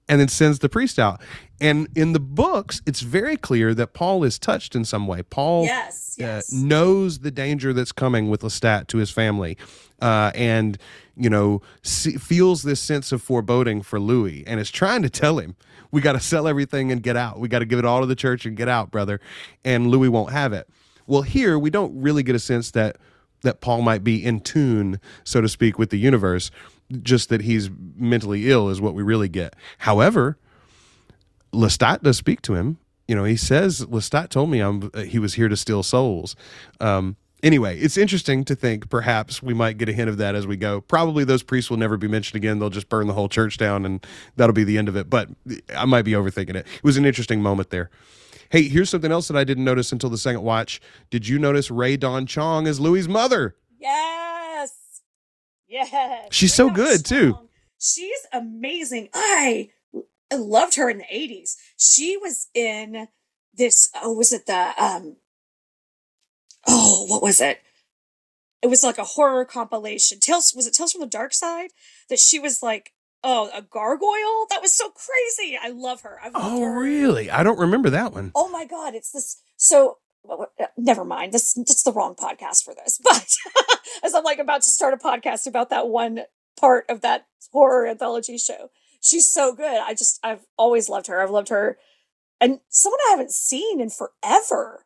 [0.09, 1.20] and then sends the priest out.
[1.61, 5.22] And in the books, it's very clear that Paul is touched in some way.
[5.22, 6.53] Paul Yes, yes.
[6.53, 9.57] uh, knows the danger that's coming with Lestat to his family,
[10.03, 10.77] uh, and
[11.16, 15.39] you know see, feels this sense of foreboding for Louis, and is trying to tell
[15.39, 15.57] him,
[15.97, 17.40] "We got to sell everything and get out.
[17.40, 19.18] We got to give it all to the church and get out, brother."
[19.64, 20.68] And Louis won't have it.
[21.07, 22.99] Well, here we don't really get a sense that
[23.40, 26.51] that Paul might be in tune, so to speak, with the universe.
[27.01, 29.57] Just that he's mentally ill is what we really get.
[29.78, 30.36] However,
[31.51, 32.76] Lestat does speak to him.
[33.09, 36.36] You know, he says Lestat told me I'm, he was here to steal souls.
[36.78, 40.47] Um, anyway, it's interesting to think perhaps we might get a hint of that as
[40.47, 40.80] we go.
[40.80, 42.59] Probably those priests will never be mentioned again.
[42.59, 44.05] They'll just burn the whole church down, and
[44.37, 45.09] that'll be the end of it.
[45.11, 45.28] But
[45.76, 46.66] I might be overthinking it.
[46.66, 47.91] It was an interesting moment there.
[48.51, 50.80] Hey, here's something else that I didn't notice until the second watch.
[51.11, 53.57] Did you notice Rae Dawn Chong as Louis's mother?
[53.78, 54.72] Yes.
[55.66, 56.28] Yes.
[56.30, 57.39] She's so Renee good, too.
[57.78, 59.09] She's amazing.
[59.14, 59.70] I
[60.32, 61.57] I loved her in the 80s.
[61.76, 63.09] She was in
[63.55, 65.16] this oh was it the um
[66.67, 67.61] oh what was it?
[68.62, 70.19] It was like a horror compilation.
[70.21, 71.71] Tales was it Tales from the Dark Side?
[72.09, 72.93] That she was like
[73.23, 74.47] oh a gargoyle?
[74.51, 75.59] That was so crazy.
[75.61, 76.19] I love her.
[76.23, 76.81] I've Oh, her.
[76.81, 77.31] really?
[77.31, 78.33] I don't remember that one.
[78.35, 79.99] Oh my god, it's this so
[80.29, 80.47] uh,
[80.77, 81.33] never mind.
[81.33, 83.01] This that's the wrong podcast for this.
[83.05, 83.29] But
[84.03, 86.21] as I'm like about to start a podcast about that one
[86.59, 88.71] part of that horror anthology show.
[89.01, 89.81] She's so good.
[89.81, 91.23] I just I've always loved her.
[91.23, 91.79] I've loved her
[92.41, 94.86] and someone I haven't seen in forever.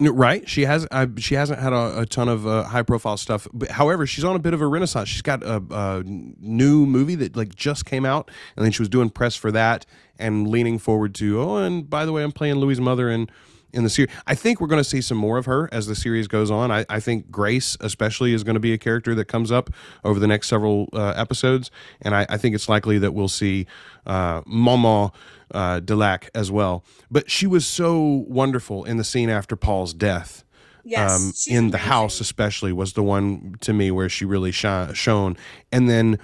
[0.00, 0.86] Right, she has.
[1.16, 3.48] She hasn't had a, a ton of uh, high profile stuff.
[3.52, 5.08] But however, she's on a bit of a renaissance.
[5.08, 8.88] She's got a, a new movie that like just came out, and then she was
[8.88, 9.86] doing press for that
[10.16, 11.40] and leaning forward to.
[11.40, 13.28] Oh, and by the way, I'm playing Louis' mother in
[13.72, 14.10] in the series.
[14.26, 16.70] I think we're going to see some more of her as the series goes on.
[16.70, 19.70] I, I think Grace, especially, is going to be a character that comes up
[20.04, 23.66] over the next several uh, episodes, and I, I think it's likely that we'll see
[24.06, 25.10] uh, Maman
[25.52, 26.84] uh, Delac as well.
[27.10, 30.44] But she was so wonderful in the scene after Paul's death.
[30.84, 31.46] Yes.
[31.48, 35.36] um, in the house, especially, was the one to me where she really shi- shone.
[35.70, 36.18] And then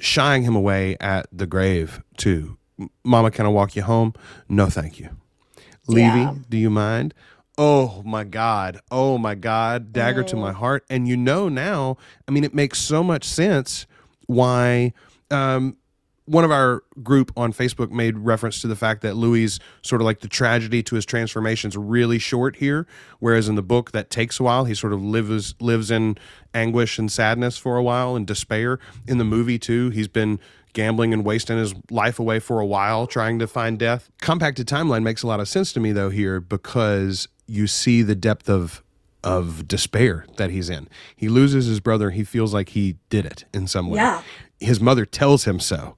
[0.00, 2.56] shying him away at the grave, too.
[3.04, 4.14] Mama, can I walk you home?
[4.48, 5.10] No, thank you.
[5.88, 6.34] Levy, Yeah.
[6.48, 7.14] do you mind?
[7.58, 8.80] Oh my God.
[8.90, 9.92] Oh my God.
[9.92, 10.84] Dagger to my heart.
[10.90, 11.96] And you know now,
[12.28, 13.86] I mean, it makes so much sense
[14.26, 14.92] why
[15.30, 15.76] um,
[16.26, 20.04] one of our group on Facebook made reference to the fact that Louis sort of
[20.04, 22.86] like the tragedy to his transformation is really short here,
[23.20, 24.64] whereas in the book that takes a while.
[24.66, 26.18] He sort of lives lives in
[26.52, 28.78] anguish and sadness for a while and despair.
[29.06, 30.40] In the movie too, he's been
[30.76, 34.10] gambling and wasting his life away for a while trying to find death.
[34.20, 38.14] Compacted timeline makes a lot of sense to me though here because you see the
[38.14, 38.82] depth of
[39.24, 40.86] of despair that he's in.
[41.16, 43.96] He loses his brother, he feels like he did it in some way.
[43.96, 44.22] Yeah.
[44.60, 45.96] His mother tells him so.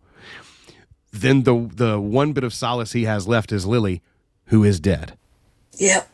[1.11, 4.01] Then the the one bit of solace he has left is Lily,
[4.47, 5.19] who is dead.
[5.77, 6.09] Yep.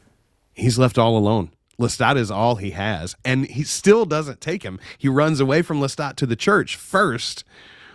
[0.55, 1.51] He's left all alone.
[1.79, 4.79] Lestat is all he has, and he still doesn't take him.
[4.97, 7.45] He runs away from Lestat to the church first,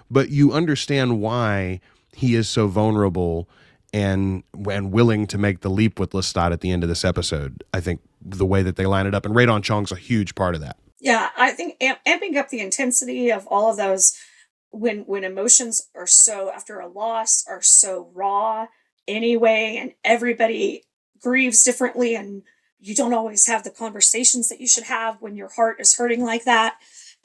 [0.10, 1.80] but you understand why
[2.14, 3.50] he is so vulnerable
[3.94, 7.64] and and willing to make the leap with Lestat at the end of this episode.
[7.74, 10.36] I think the way that they line it up, and Rae Dawn Chong's a huge
[10.36, 10.78] part of that.
[11.00, 14.14] Yeah, I think amp- amping up the intensity of all of those
[14.72, 18.68] when when emotions are so after a loss are so raw
[19.08, 20.84] anyway, and everybody
[21.22, 22.44] grieves differently, and
[22.80, 26.24] you don't always have the conversations that you should have when your heart is hurting
[26.24, 26.76] like that,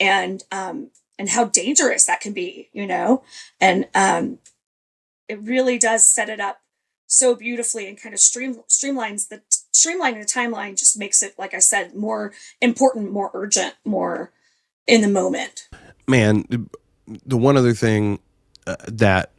[0.01, 3.23] and um and how dangerous that can be, you know,
[3.61, 4.39] and um
[5.29, 6.61] it really does set it up
[7.07, 9.43] so beautifully and kind of stream streamlines the
[9.73, 14.33] streamlining the timeline just makes it like i said more important more urgent more
[14.87, 15.69] in the moment.
[16.07, 16.45] Man
[17.27, 18.19] the one other thing
[18.67, 19.33] uh, that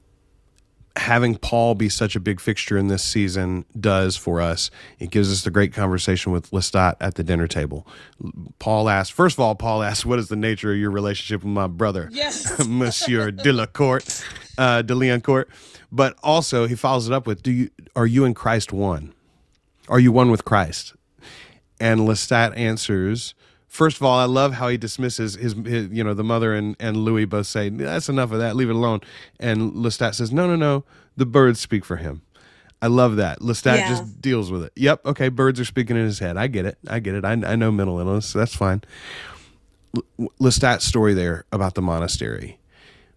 [0.97, 4.71] having paul be such a big fixture in this season does for us.
[4.99, 7.85] It gives us the great conversation with lestat at the dinner table.
[8.59, 11.51] Paul asks first of all paul asks what is the nature of your relationship with
[11.51, 12.09] my brother?
[12.11, 12.65] Yes.
[12.67, 14.23] Monsieur delacourt
[14.57, 15.45] uh, de
[15.91, 19.13] but also he follows it up with do you are you in christ one?
[19.87, 20.93] Are you one with christ?
[21.79, 23.35] And lestat answers
[23.75, 26.77] First of all, I love how he dismisses his, his, you know, the mother and,
[26.79, 29.01] and Louis both say, that's enough of that, leave it alone.
[29.37, 30.85] And Lestat says, no, no, no,
[31.17, 32.21] the birds speak for him.
[32.81, 33.41] I love that.
[33.41, 33.89] Lestat Yeah.
[33.89, 34.71] just deals with it.
[34.77, 36.37] Yep, okay, birds are speaking in his head.
[36.37, 36.77] I get it.
[36.87, 37.25] I get it.
[37.25, 38.27] I, I know mental illness.
[38.27, 38.81] So that's fine.
[39.93, 42.57] L- Lestat's story there about the monastery.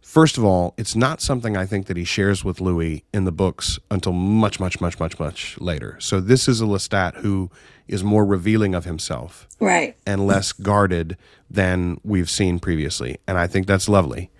[0.02, 3.32] First of all, it's not something I think that he shares with Louis in the
[3.32, 5.98] books until much, much, much, much, much later.
[6.00, 7.48] So this is a Lestat who
[7.88, 9.96] is more revealing of himself Right.
[10.06, 11.16] and less guarded
[11.50, 13.18] than we've seen previously.
[13.26, 14.30] And I think that's lovely.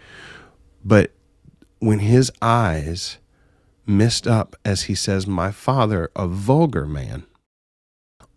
[0.85, 1.13] But
[1.81, 3.19] when his eyes
[3.87, 7.25] missed up as he says, My father, a vulgar man,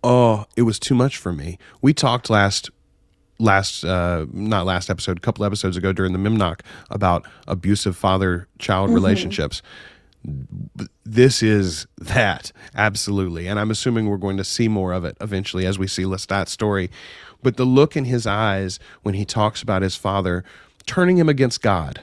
[0.03, 1.57] oh, it was too much for me.
[1.82, 2.70] We talked last
[3.39, 6.59] last uh not last episode a couple episodes ago during the Memnoch
[6.91, 9.64] about abusive father child relationships
[11.03, 13.47] this is that absolutely.
[13.47, 16.51] And i'm assuming we're going to see more of it eventually as we see lestat's
[16.51, 16.89] story.
[17.43, 20.43] But the look in his eyes when he talks about his father
[20.86, 22.01] turning him against god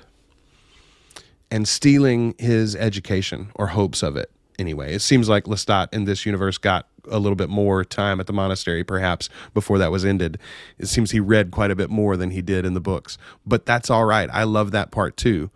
[1.50, 4.94] and stealing his education or hopes of it anyway.
[4.94, 8.32] It seems like lestat in this universe got a little bit more time at the
[8.32, 10.38] monastery perhaps before that was ended.
[10.78, 13.16] It seems he read quite a bit more than he did in the books.
[13.46, 14.28] But that's all right.
[14.32, 15.50] I love that part too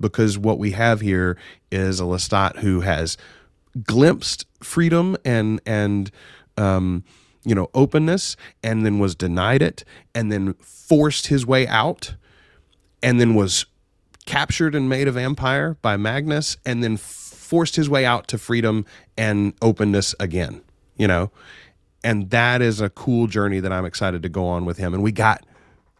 [0.00, 1.36] because what we have here
[1.70, 3.16] is a lestat who has
[3.84, 6.10] glimpsed freedom and and
[6.56, 7.04] um,
[7.44, 9.84] you know openness and then was denied it
[10.14, 12.14] and then forced his way out
[13.02, 13.66] and then was
[14.26, 18.84] captured and made a vampire by Magnus and then forced his way out to freedom
[19.16, 20.60] and openness again,
[20.98, 21.30] you know?
[22.04, 24.92] And that is a cool journey that I'm excited to go on with him.
[24.92, 25.46] And we got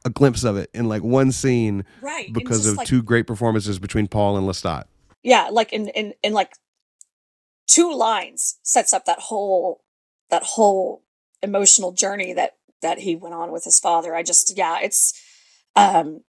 [0.08, 2.32] a glimpse of it in like one scene Right.
[2.32, 4.84] because of like- two great performances between Paul and Lestat.
[5.22, 6.52] yeah like in in in like
[7.66, 9.82] two lines sets up that whole
[10.30, 11.02] that whole
[11.42, 15.12] emotional journey that that he went on with his father i just yeah it's
[15.76, 16.22] um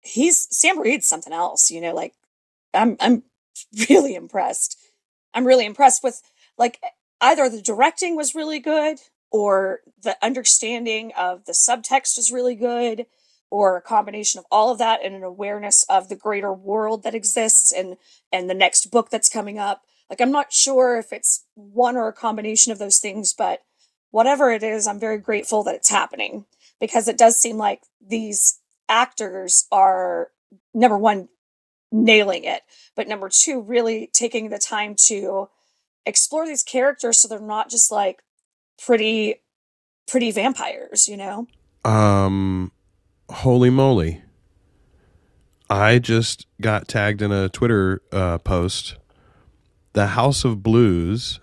[0.00, 2.14] he's Sam Reid's something else you know like
[2.74, 3.22] i'm i'm
[3.90, 4.78] really impressed
[5.34, 6.20] i'm really impressed with
[6.56, 6.80] like
[7.20, 8.98] either the directing was really good
[9.30, 13.04] or the understanding of the subtext was really good
[13.50, 17.14] or a combination of all of that and an awareness of the greater world that
[17.14, 17.96] exists and
[18.32, 19.82] and the next book that's coming up.
[20.10, 23.62] Like I'm not sure if it's one or a combination of those things, but
[24.10, 26.46] whatever it is, I'm very grateful that it's happening
[26.80, 30.28] because it does seem like these actors are
[30.72, 31.28] number one
[31.90, 32.62] nailing it,
[32.94, 35.48] but number two really taking the time to
[36.06, 38.22] explore these characters so they're not just like
[38.82, 39.36] pretty
[40.06, 41.46] pretty vampires, you know?
[41.84, 42.72] Um,
[43.30, 44.22] holy moly.
[45.70, 48.96] I just got tagged in a Twitter uh, post.
[49.92, 51.40] The House of Blues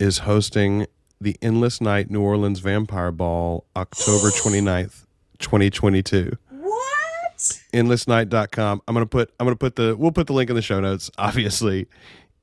[0.00, 0.86] is hosting
[1.20, 5.04] the Endless Night New Orleans Vampire Ball October 29th,
[5.38, 6.32] 2022.
[6.50, 7.60] What?
[7.72, 8.82] endlessnight.com.
[8.88, 10.62] I'm going to put I'm going to put the we'll put the link in the
[10.62, 11.86] show notes obviously.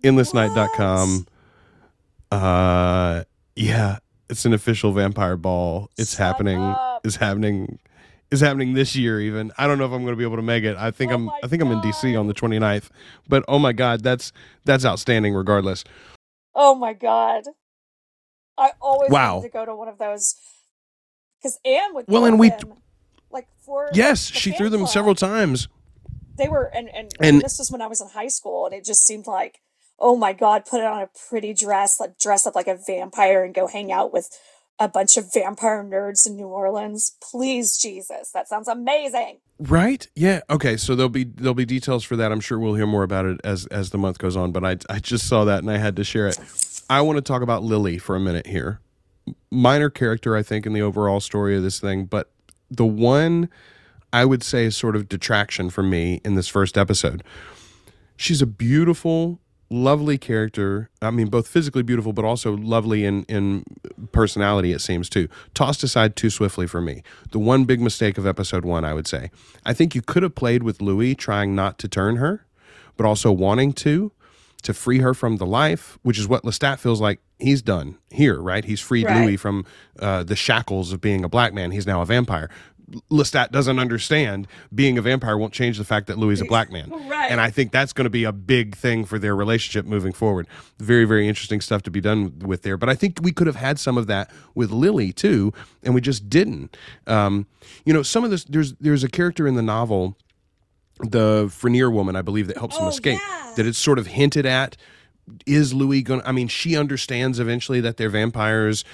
[0.03, 1.25] endlessnight.com.
[2.31, 3.23] Uh
[3.55, 3.97] yeah,
[4.29, 5.89] it's an official vampire ball.
[5.97, 6.61] It's Shut happening.
[6.61, 7.01] up.
[7.05, 7.79] It's happening
[8.31, 9.51] is happening this year even.
[9.57, 10.75] I don't know if I'm going to be able to make it.
[10.77, 12.89] I think Oh I'm I think I'm in DC on the 29th.
[13.29, 14.31] But oh my god, that's
[14.65, 15.83] that's outstanding regardless.
[16.53, 17.43] Oh my god.
[18.57, 19.35] I always Wow.
[19.35, 20.35] wanted to go to one of those
[21.39, 22.73] because Anne would Well, and we- them,
[23.29, 24.89] like for Yes, she threw them club.
[24.91, 25.67] several times.
[26.37, 28.85] They were and, and And- this was when I was in high school and it
[28.85, 29.59] just seemed like
[29.97, 33.45] oh my god, put it on a pretty dress, like dress up like a vampire
[33.45, 34.27] and go hang out with
[34.79, 37.15] a bunch of vampire nerds in New Orleans.
[37.21, 39.39] Please, Jesus, that sounds amazing.
[39.57, 40.07] Right?
[40.15, 40.41] Yeah.
[40.49, 40.75] Okay.
[40.75, 42.31] So there'll be there'll be details for that.
[42.31, 44.51] I'm sure we'll hear more about it as as the month goes on.
[44.51, 46.37] But I I just saw that and I had to share it.
[46.89, 48.79] I want to talk about Lily for a minute here.
[49.49, 52.31] Minor character, I think, in the overall story of this thing, but
[52.69, 53.49] the one
[54.13, 57.23] I would say is sort of detraction for me in this first episode.
[58.17, 59.39] She's a beautiful,
[59.69, 60.89] lovely character.
[61.01, 63.63] I mean, both physically beautiful, but also lovely in in
[64.11, 64.71] personality.
[64.71, 67.03] It seems too tossed aside too swiftly for me.
[67.31, 69.31] The one big mistake of episode one, I would say.
[69.65, 72.45] I think you could have played with Louis trying not to turn her,
[72.97, 74.11] but also wanting to
[74.63, 78.41] to free her from the life, which is what Lestat feels like he's done here.
[78.41, 78.65] Right?
[78.65, 79.25] He's freed Right.
[79.25, 79.65] Louis from
[79.99, 81.71] uh, the shackles of being a black man.
[81.71, 82.49] He's now a vampire.
[83.11, 86.71] Lestat doesn't understand being a vampire won't change the fact that Louis is a black
[86.71, 86.91] man.
[87.07, 87.31] Right.
[87.31, 90.47] And I think that's going to be a big thing for their relationship moving forward.
[90.77, 92.77] Very, very interesting stuff to be done with there.
[92.77, 95.51] But I think we could have had some of that with Lily too,
[95.81, 96.77] and we just didn't.
[97.07, 97.47] Um,
[97.85, 100.15] you know, some of this there's there's a character in the novel,
[100.99, 103.19] the Freniere woman, I believe, that helps him Oh, escape.
[103.19, 103.53] yeah.
[103.57, 104.77] That it's sort of hinted at.
[105.47, 106.21] Is Louis going?
[106.21, 108.85] to I mean, she understands eventually that they're vampires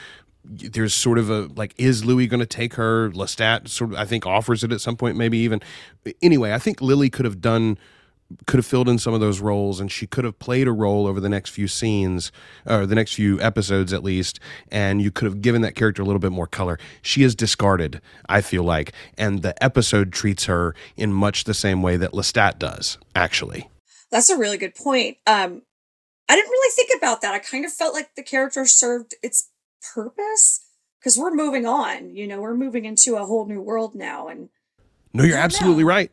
[0.43, 4.05] there's sort of a like is louis going to take her lestat sort of i
[4.05, 5.61] think offers it at some point maybe even
[6.21, 7.77] anyway i think lily could have done
[8.47, 11.05] could have filled in some of those roles and she could have played a role
[11.05, 12.31] over the next few scenes
[12.65, 14.39] or the next few episodes at least
[14.69, 18.01] and you could have given that character a little bit more color she is discarded
[18.29, 22.57] i feel like and the episode treats her in much the same way that lestat
[22.57, 23.67] does actually
[24.11, 25.17] That's a really good point.
[25.25, 25.61] Um,
[26.27, 27.33] I didn't really think about that.
[27.33, 29.49] I kind of felt like the character served its
[29.93, 30.65] purpose
[30.99, 32.15] because we're moving on.
[32.15, 34.49] You know, we're moving into a whole new world now, and
[35.13, 35.89] no you're absolutely know.
[35.89, 36.11] right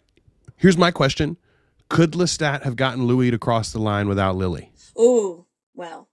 [0.56, 1.36] here's my question
[1.88, 6.08] could lestat have gotten louis to cross the line without lily oh, well,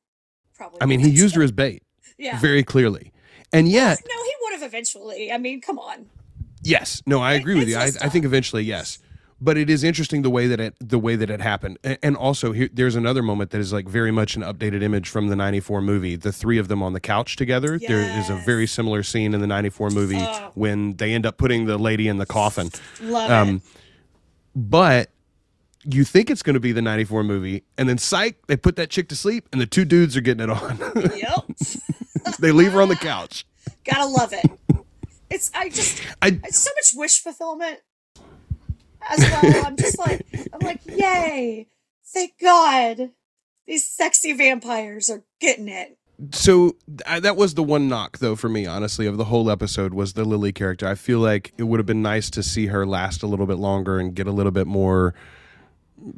[0.54, 0.78] probably.
[0.82, 1.82] i mean he used her as bait
[2.18, 2.40] Yeah.
[2.40, 3.12] very clearly
[3.52, 5.32] and yet no, he would have eventually.
[5.32, 6.08] I mean, come on.
[6.62, 7.78] Yes, no, I agree with you.
[7.78, 9.00] I, I think eventually, yes,
[9.46, 12.52] but it is interesting the way that it the way that it happened, and also
[12.52, 15.82] here, there's another moment that is like very much an updated image from the '94
[15.82, 16.16] movie.
[16.16, 17.78] The three of them on the couch together.
[17.80, 20.52] There is a very similar scene in the '94 movie Oh.
[20.56, 22.72] when they end up putting the lady in the coffin.
[23.02, 23.62] Love Um,
[24.56, 25.10] but
[25.84, 28.90] you think it's going to be the '94 movie, and then psych, they put that
[28.90, 30.80] chick to sleep, and the two dudes are getting it on.
[31.16, 31.46] Yep.
[32.40, 33.46] they leave her on the couch.
[33.84, 34.46] Gotta love it.
[35.30, 37.80] It's I just I it's so much wish fulfillment
[39.10, 39.66] as well.
[39.66, 41.68] I'm just like I'm like, yay!
[42.06, 43.12] Thank God
[43.68, 45.98] these sexy vampires are getting it.
[46.32, 46.76] so
[47.06, 50.14] I, that was the one knock though for me honestly of the whole episode was
[50.14, 53.22] the lily character i feel like it would have been nice to see her last
[53.22, 55.14] a little bit longer and get a little bit more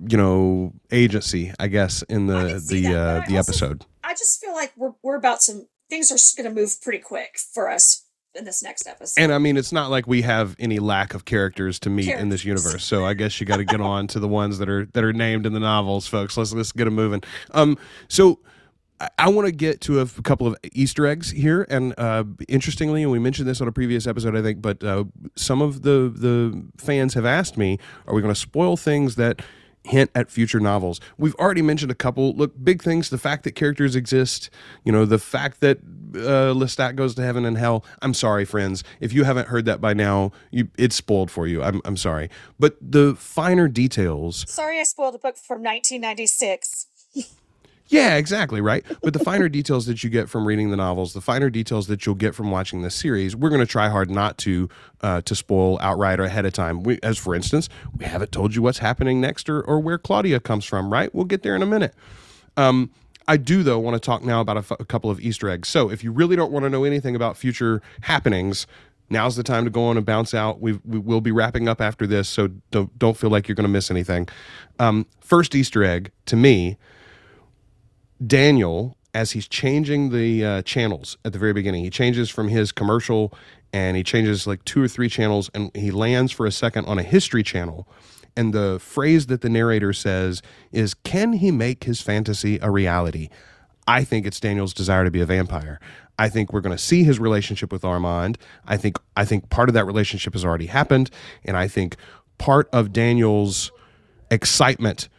[0.08, 4.40] you know agency i guess in the the that, uh the also- episode I just
[4.40, 8.06] feel like we're we're about to things are going to move pretty quick for us
[8.38, 9.22] in this next episode.
[9.22, 12.30] and i mean it's not like we have any lack of characters to meet in
[12.30, 12.84] this universe.
[12.84, 15.14] So i guess you got to get on to the ones that are that are
[15.14, 16.38] named in the novels folks.
[16.38, 17.22] Let's let's get them moving.
[17.52, 17.78] Um
[18.08, 18.40] so
[19.00, 22.24] I- I want to get to a f- couple of Easter eggs here, and uh,
[22.48, 25.04] interestingly, and we mentioned this on a previous episode, I think, but uh,
[25.36, 27.78] some of the the fans have asked me,
[28.08, 29.44] "Are we going to spoil things that
[29.88, 32.34] hint at future novels?" We've already mentioned a couple.
[32.34, 34.50] Look, big things: the fact that characters exist,
[34.84, 35.80] you know, the fact that
[36.16, 37.84] uh, Lestat goes to heaven and hell.
[38.02, 41.64] I'm sorry, friends, if you haven't heard that by now, you, it's spoiled for you.
[41.64, 46.88] I'm I'm sorry, but the finer details Sorry, I spoiled a book from 1996.
[47.90, 48.86] Yeah, exactly, right.
[49.02, 52.06] But the finer details that you get from reading the novels, the finer details that
[52.06, 54.70] you'll get from watching this series, we're going to try hard not to
[55.02, 56.84] uh, to spoil outright or ahead of time.
[56.84, 60.40] We, as for instance, we haven't told you what's happening next or, or where Claudia
[60.40, 61.14] comes from, right?
[61.16, 61.94] We'll get there in a minute.
[62.58, 62.92] Um,
[63.30, 65.70] I do, though, want to talk now about a, f- a couple of Easter eggs.
[65.70, 68.68] So, if you really don't want to know anything about future happenings,
[69.10, 70.60] now's the time to go on and bounce out.
[70.62, 73.68] We've, we will be wrapping up after this, so don't don't feel like you're going
[73.68, 74.28] to miss anything.
[74.80, 76.78] Um, first Easter egg to me
[78.26, 82.72] Daniel, as he's changing the uh, channels at the very beginning, he changes from his
[82.72, 83.34] commercial
[83.74, 86.98] and he changes like two or three channels and he lands for a second on
[86.98, 87.88] a history channel.
[88.36, 90.42] And the phrase that the narrator says
[90.72, 93.30] is, Can he make his fantasy a reality?
[93.88, 95.80] I think it's Daniel's desire to be a vampire.
[96.20, 98.38] I think we're going to see his relationship with Armand.
[98.66, 101.10] I think I think part of that relationship has already happened,
[101.46, 101.96] and I think
[102.38, 103.72] part of Daniel's
[104.30, 105.10] excitement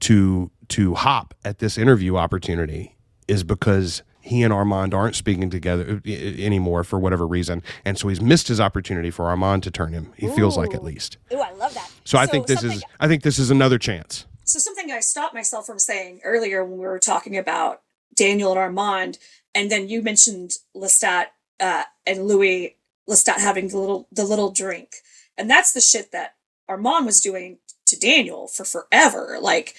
[0.00, 2.96] to to hop at this interview opportunity
[3.28, 8.08] is because he and Armand aren't speaking together uh, anymore for whatever reason, and so
[8.08, 10.12] he's missed his opportunity for Armand to turn him.
[10.16, 11.18] He feels like at least.
[11.32, 11.90] Ooh, I love that.
[12.04, 14.26] So, I think this is I think this is another chance.
[14.44, 17.82] So something I stopped myself from saying earlier when we were talking about
[18.14, 19.18] Daniel and Armand,
[19.54, 21.26] and then you mentioned Lestat
[21.60, 22.76] uh, and Louis
[23.08, 24.96] Lestat having the little the little drink,
[25.36, 26.34] and that's the shit that
[26.68, 29.74] Armand was doing to Daniel for forever, like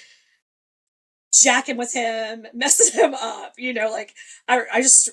[1.42, 3.54] jacking with him, messing him up.
[3.58, 4.14] You know, like
[4.48, 5.10] I I just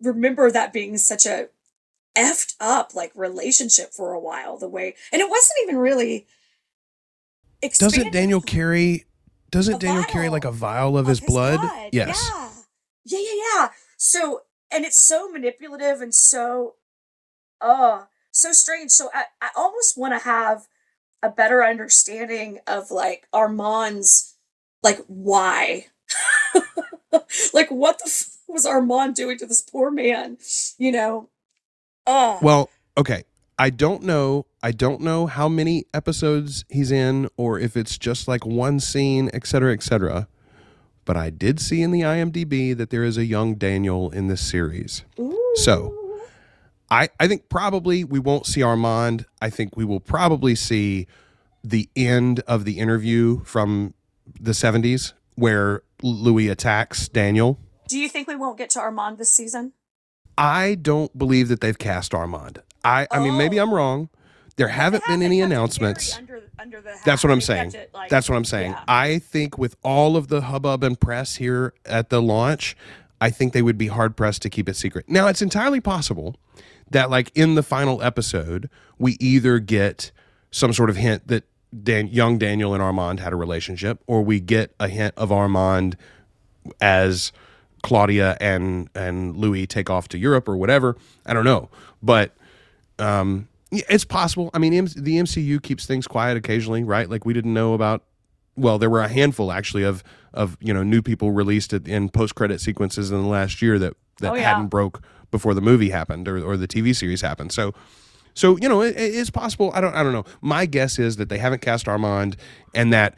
[0.00, 1.48] remember that being such a
[2.16, 4.58] effed up like relationship for a while.
[4.58, 6.26] The way, and it wasn't even really.
[7.78, 9.06] Doesn't Daniel carry?
[9.50, 11.60] Doesn't Daniel carry like a vial of, of his, blood?
[11.92, 12.30] Yes.
[12.30, 12.50] Yeah.
[13.04, 13.68] Yeah, yeah, yeah.
[13.96, 16.74] So, and it's so manipulative and so,
[17.60, 18.90] uh, so strange.
[18.90, 20.66] So I, I almost want to have
[21.22, 24.33] a better understanding of like Armand's,
[24.84, 25.86] like why,
[27.52, 30.38] like what the f- was Armand doing to this poor man?
[30.78, 31.28] You know,
[32.06, 33.24] uh, Well, okay.
[33.58, 34.46] I don't know.
[34.64, 39.26] I don't know how many episodes he's in, or if it's just like one scene,
[39.32, 40.28] etc cetera, et cetera.
[41.04, 44.40] But I did see in the IMDb that there is a young Daniel in this
[44.40, 45.04] series.
[45.56, 46.00] So.
[46.90, 49.24] I, I think probably we won't see Armand.
[49.40, 51.06] I think we will probably see
[51.64, 53.94] the end of the interview from
[54.40, 57.58] the 70s where Louis attacks Daniel.
[57.88, 59.72] do you think we won't get to Armand this season?
[60.38, 62.62] I don't believe that they've cast Armand.
[62.84, 63.62] I, I mean, maybe Oh.
[63.64, 64.08] I'm wrong.
[64.56, 66.16] There haven't They been any they kept it very announcements.
[66.16, 67.72] Under, under That's what I'm saying.
[67.74, 68.72] it, like- That's what I'm saying.
[68.72, 68.84] yeah.
[68.86, 72.76] I think with all of the hubbub and press here at the launch,
[73.20, 75.08] I think they would be hard pressed to keep it secret.
[75.08, 76.36] Now, it's entirely possible
[76.90, 78.68] that, like, in the final episode,
[78.98, 80.12] we either get
[80.50, 81.44] some sort of hint that
[81.82, 85.96] Dan- young Daniel and Armand had a relationship, or we get a hint of Armand
[86.80, 87.32] as
[87.82, 90.96] Claudia and and Louis take off to Europe or whatever.
[91.26, 91.68] I don't know,
[92.02, 92.32] but
[92.98, 94.50] um, it's possible.
[94.54, 97.08] I mean, the MCU keeps things quiet occasionally, right?
[97.10, 98.02] Like we didn't know about.
[98.56, 102.34] Well, there were a handful actually of of you know new people released in post
[102.36, 104.42] credit sequences in the last year that that Oh, yeah.
[104.54, 105.02] hadn't broke
[105.32, 107.50] before the movie happened or, or the TV series happened.
[107.50, 107.74] So
[108.34, 109.70] so you know, it, it's possible.
[109.74, 109.94] I don't.
[109.94, 110.24] I don't know.
[110.40, 112.36] My guess is that they haven't cast Armand,
[112.74, 113.16] and that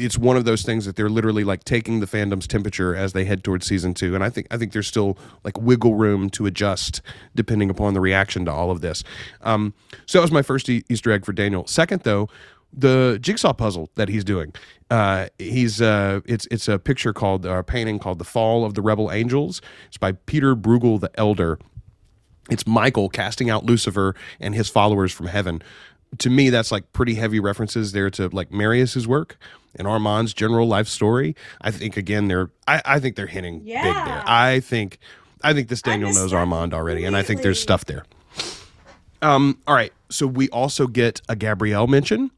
[0.00, 3.24] it's one of those things that they're literally like taking the fandom's temperature as they
[3.24, 4.14] head towards season two.
[4.14, 7.02] And I think I think there's still like wiggle room to adjust
[7.34, 9.04] depending upon the reaction to all of this.
[9.42, 9.74] Um,
[10.06, 11.66] so that was my first e- Easter egg for Daniel.
[11.66, 12.28] Second, though.
[12.72, 14.54] The jigsaw puzzle that he's doing,
[14.92, 18.80] uh, he's uh, it's it's a picture called a painting called "The Fall of the
[18.80, 21.58] Rebel Angels." It's by Peter Bruegel the Elder,
[22.48, 25.62] it's Michael casting out Lucifer and his followers from heaven.
[26.18, 29.36] To me, that's like pretty heavy references there to like Marius's work
[29.76, 31.36] and Armand's general life story.
[31.60, 34.24] I think again they're I, I think they're hinting big there.
[34.26, 34.98] I think
[35.42, 38.04] I think this Daniel knows Armand already, and I think there's stuff there.
[39.22, 39.92] Um, all right.
[40.08, 42.30] So we also get a Gabrielle mention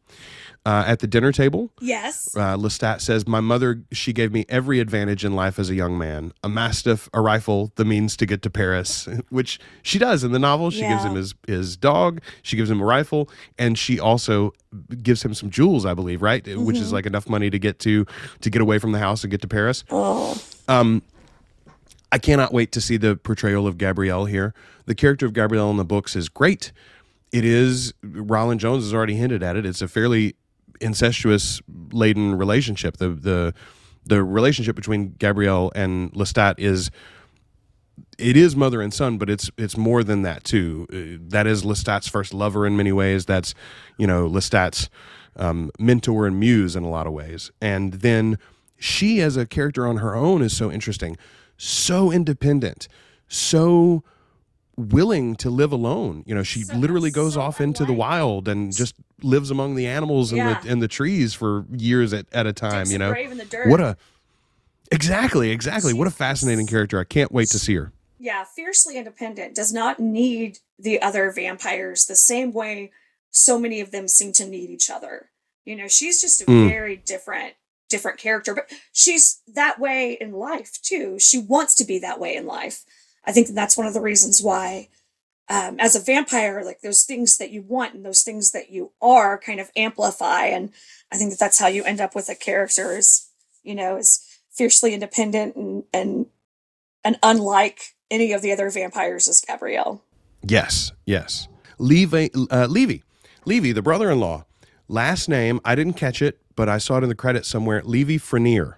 [0.65, 1.71] uh, at the dinner table.
[1.81, 2.37] Yes.
[2.37, 5.99] Uh, Lestat says, My mother, she gave me every advantage in life as a young
[5.99, 10.33] man a mastiff, a rifle, the means to get to Paris, which she does in
[10.33, 10.71] the novel.
[10.71, 13.29] She gives him his, his dog, she gives him a rifle,
[13.59, 14.53] and she also
[15.03, 16.45] gives him some jewels, I believe, right?
[16.47, 16.83] Which Mm-hmm.
[16.85, 18.07] is like enough money to get to
[18.41, 19.85] to get away from the house and get to Paris.
[19.91, 20.41] Oh,
[22.11, 24.53] I cannot wait to see the portrayal of Gabrielle here.
[24.87, 26.73] The character of Gabrielle in the books is great.
[27.33, 29.65] It is Rolin Jones has already hinted at it.
[29.65, 30.35] It's a fairly
[30.83, 32.97] incestuous laden relationship.
[32.99, 33.55] The the
[34.05, 36.91] the relationship between Gabrielle and Lestat is
[38.19, 40.87] it is mother and son, but it's it's more than that too.
[40.93, 43.27] Uh, That is Lestat's first lover in many ways.
[43.27, 43.55] That's
[43.99, 44.89] you know Lestat's
[45.37, 47.51] um, mentor and muse in a lot of ways.
[47.61, 48.39] And then
[48.79, 51.17] she, as a character on her own, is so interesting,
[51.57, 52.89] so independent,
[53.29, 54.03] so
[54.77, 56.25] willing to live alone.
[56.27, 59.75] You know, she So- literally goes so off into the wild and just lives among
[59.75, 60.61] the animals and Yeah.
[60.63, 62.87] the and the trees for years at, at a time.
[62.91, 63.69] You know, grave in the dirt.
[63.69, 63.97] what a
[64.91, 65.93] exactly, exactly.
[65.93, 66.99] What a fascinating character.
[66.99, 67.93] I can't wait to see her.
[68.19, 72.93] yeah, fiercely independent, does not need the other vampires the same way
[73.33, 75.31] so many of them seem to need each other.
[75.65, 76.69] You know, she's just a Mm.
[76.69, 77.55] very different
[77.89, 81.19] different character, but she's that way in life too.
[81.19, 82.85] She wants to be that way in life.
[83.25, 84.89] I think that's one of the reasons why
[85.49, 88.93] um, as a vampire, like those things that you want and those things that you
[89.03, 90.47] are kind of amplify.
[90.47, 90.71] And
[91.11, 93.29] I think that that's how you end up with a character is,
[93.63, 96.27] you know, is fiercely independent and, and,
[97.05, 100.03] and unlike any of the other vampires is Gabrielle.
[100.43, 101.49] Yes, yes.
[101.79, 103.03] Levy, uh, Levy,
[103.45, 104.45] Levy, the brother-in-law.
[104.89, 107.83] Last name, I didn't catch it, but I saw it in the credits somewhere.
[107.85, 108.77] Levy Freniere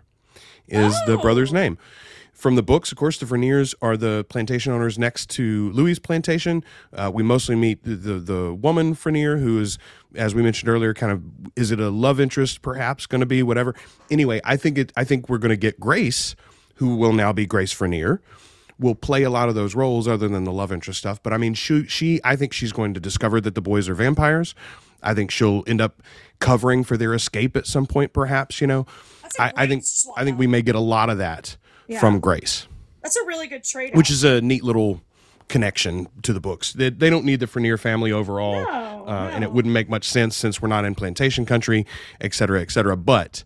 [0.68, 1.56] is the brother's Oh.
[1.56, 1.78] name.
[2.35, 6.65] From the books, of course, the Frenieres are the plantation owners next to Louis' plantation.
[6.93, 9.78] Uh, we mostly meet the, the the woman Freniere, who is,
[10.16, 11.23] as we mentioned earlier, kind of
[11.56, 13.74] is it a love interest, perhaps going to be whatever.
[14.11, 14.93] Anyway, I think it.
[14.97, 16.35] I think we're going to get Grace,
[16.74, 18.20] who will now be Grace Freniere
[18.78, 21.23] will play a lot of those roles other than the love interest stuff.
[21.23, 23.94] But I mean, she, she I think she's going to discover that the boys are
[23.94, 24.55] vampires.
[25.01, 26.02] I think she'll end up
[26.40, 28.61] covering for their escape at some point, perhaps.
[28.61, 28.86] You know,
[29.39, 31.56] I, I think swap I think we may get a lot of that
[31.86, 32.01] Yeah.
[32.01, 32.66] from Grace,
[33.02, 33.94] That's a really good trade.
[33.94, 35.01] which is a neat little
[35.48, 36.73] connection to the books.
[36.73, 40.09] They, they don't need the Freniere family overall, No, uh, and it wouldn't make much
[40.09, 41.86] sense since we're not in plantation country,
[42.20, 42.97] et cetera, et cetera.
[42.97, 43.44] But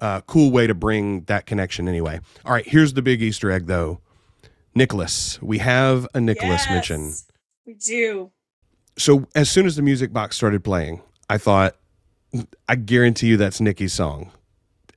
[0.00, 2.20] uh, cool way to bring that connection anyway.
[2.44, 4.00] All right, here's the big Easter egg though.
[4.74, 5.40] Nicholas.
[5.42, 7.14] We have a Nicholas mention.
[7.66, 8.30] We do.
[8.96, 11.00] So as soon as the music box started playing,
[11.30, 11.76] I thought,
[12.68, 14.30] I guarantee you that's Nicky's song.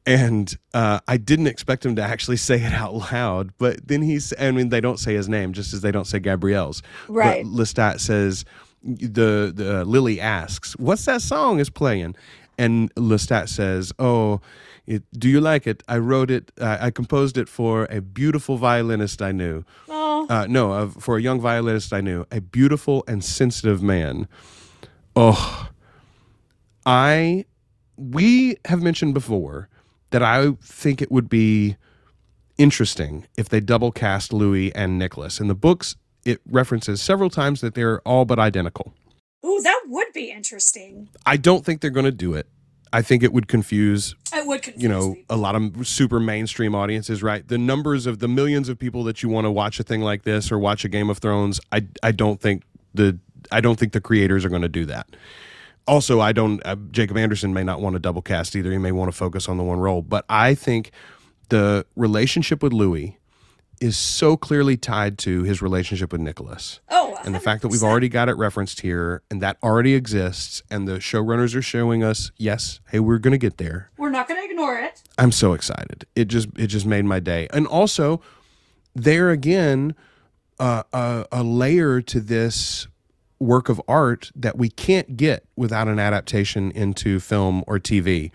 [0.05, 4.33] And uh, I didn't expect him to actually say it out loud, but then he's,
[4.39, 6.81] I mean, they don't say his name, just as they don't say Gabrielle's.
[7.07, 7.43] Right.
[7.43, 8.43] But Lestat says,
[8.83, 12.15] the, the Lily asks, what's that song is playing?
[12.57, 14.41] And Lestat says, oh,
[14.87, 15.83] it, do you like it?
[15.87, 19.63] I wrote it, uh, I composed it for a beautiful violinist I knew.
[19.87, 24.27] Oh, Uh, no, uh, for a young violinist I knew, a beautiful and sensitive man.
[25.15, 25.69] Oh,
[26.85, 27.45] I,
[27.97, 29.69] we have mentioned before
[30.11, 31.75] that I think it would be
[32.57, 35.39] interesting if they double cast Louis and Nicholas.
[35.39, 38.93] In the books, it references several times that they're all but identical.
[39.45, 41.09] Ooh, that would be interesting.
[41.25, 42.47] I don't think they're going to do it.
[42.93, 45.25] I think it would confuse It would confuse you know me.
[45.29, 49.23] a lot of super mainstream audiences right the numbers of the millions of people that
[49.23, 51.87] you want to watch a thing like this or watch a game of thrones i
[52.03, 52.63] i don't think
[52.93, 53.17] the
[53.49, 55.07] i don't think the creators are going to do that
[55.91, 58.91] also i don't uh, jacob anderson may not want to double cast either he may
[58.91, 60.91] want to focus on the one role but i think
[61.49, 63.17] the relationship with louis
[63.79, 67.83] is so clearly tied to his relationship with nicholas Oh, and the fact that we've
[67.83, 72.31] already got it referenced here and that already exists and the showrunners are showing us
[72.37, 75.03] yes hey we're going to get there we're not going to ignore it.
[75.17, 76.05] I'm so excited.
[76.15, 77.47] It just it just made my day.
[77.53, 78.21] And also,
[78.95, 79.95] there again,
[80.59, 82.87] uh, a, a layer to this
[83.41, 88.31] work of art that we can't get without an adaptation into film or TV.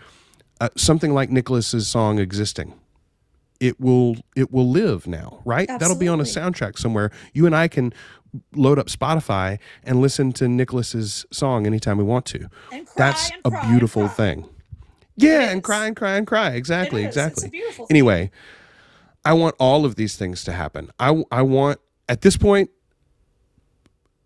[0.61, 2.75] Uh, something like Nicholas's song "Existing."
[3.59, 5.67] It will it will live now, right?
[5.67, 7.11] That'll be on a soundtrack somewhere.
[7.33, 7.95] You and I can
[8.55, 12.49] load up Spotify and listen to Nicholas's song anytime we want to.
[12.97, 14.47] That's a cry beautiful thing.
[15.17, 16.51] Yeah, and cry and cry and cry.
[16.51, 17.17] Exactly, It is.
[17.17, 17.87] It's a exactly.
[17.89, 18.31] Anyway,
[19.25, 20.91] I want all of these things to happen.
[21.01, 22.71] I I want at this point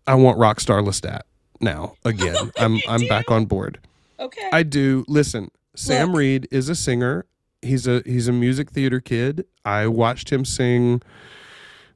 [0.07, 1.21] I want Rockstar Lestat
[1.59, 2.51] now again.
[2.57, 3.79] I'm I'm back on board.
[4.19, 4.49] Okay.
[4.51, 5.05] I do.
[5.07, 6.17] Listen, Sam Look.
[6.17, 7.25] Reid is a singer.
[7.61, 9.45] He's a he's a music theater kid.
[9.65, 11.01] I watched him sing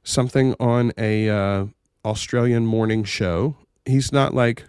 [0.04, 1.66] something on a uh,
[2.04, 3.56] Australian morning show.
[3.84, 4.64] He's not like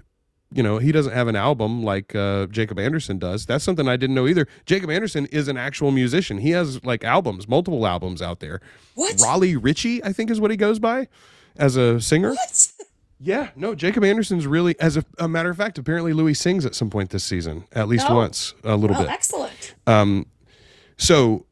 [0.51, 3.45] you know he doesn't have an album like uh, Jacob Anderson does.
[3.45, 4.47] That's something I didn't know either.
[4.65, 6.39] Jacob Anderson is an actual musician.
[6.39, 8.61] He has like albums, multiple albums out there.
[8.95, 9.19] what?
[9.22, 11.07] Raleigh Ritchie, I think, is what he goes by
[11.57, 12.31] as a singer.
[12.31, 12.72] What?
[13.19, 16.76] Yeah, no, Jacob Anderson's really, as a, a matter of fact, apparently Louis sings at
[16.76, 18.15] some point this season, at least Oh.
[18.15, 19.11] once, a little Well, bit.
[19.11, 19.76] excellent.
[19.88, 20.27] Um,
[20.98, 21.45] so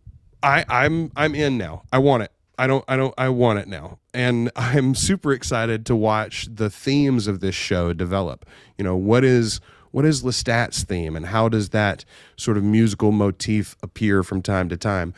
[0.43, 1.83] I, I'm, I'm in now.
[1.91, 2.31] I want it.
[2.57, 6.69] I don't, I don't, I want it now, and I'm super excited to watch the
[6.69, 8.45] themes of this show develop.
[8.77, 9.59] You know, what is,
[9.91, 12.05] what is Lestat's theme, and how does that
[12.37, 15.13] sort of musical motif appear from time to time?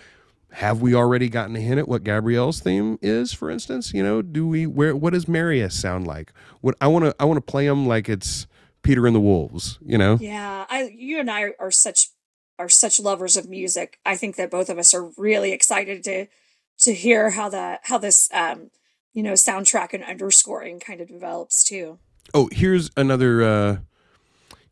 [0.57, 3.93] Have we already gotten a hint at what Gabrielle's theme is, for instance?
[3.93, 6.33] You know, do we where what does Marius sound like?
[6.61, 8.47] What I want to I want to play him like it's
[8.81, 10.17] Peter and the Wolves, you know?
[10.19, 12.07] Yeah, I you and I are such
[12.57, 13.99] are such lovers of music.
[14.03, 16.25] I think that both of us are really excited to
[16.79, 18.71] to hear how the how this um
[19.13, 21.99] you know soundtrack and underscoring kind of develops too.
[22.33, 23.77] Oh, here's another uh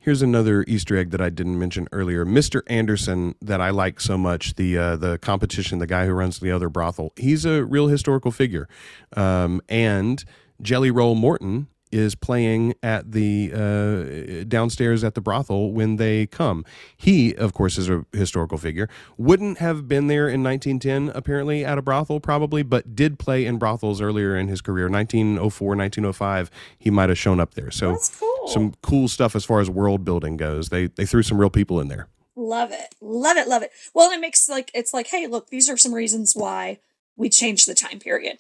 [0.06, 2.26] here's another Easter egg that I didn't mention earlier.
[2.26, 2.62] Mr.
[2.68, 6.52] Anderson that I like so much, the uh the competition, the guy who runs the
[6.52, 7.12] other brothel.
[7.18, 8.70] He's a real historical figure.
[9.18, 10.24] Um and
[10.62, 16.66] Jelly Roll Morton is playing at the uh, downstairs at the brothel when they come.
[16.98, 18.90] He, of course, is a historical figure.
[19.18, 23.58] Wouldn't have been there in 1910, apparently, at a brothel, probably, but did play in
[23.58, 24.90] brothels earlier in his career.
[24.90, 27.72] 1904, 1905, he might have shown up there.
[27.72, 28.35] So That's cool.
[28.48, 30.70] Some cool stuff as far as world building goes.
[30.70, 32.08] They they threw some real people in there.
[32.36, 32.96] Love it.
[33.02, 33.48] Love it.
[33.48, 33.72] Love it.
[33.94, 36.80] Well, it makes like it's like, hey, look, these are some reasons why
[37.16, 38.38] we changed the time period.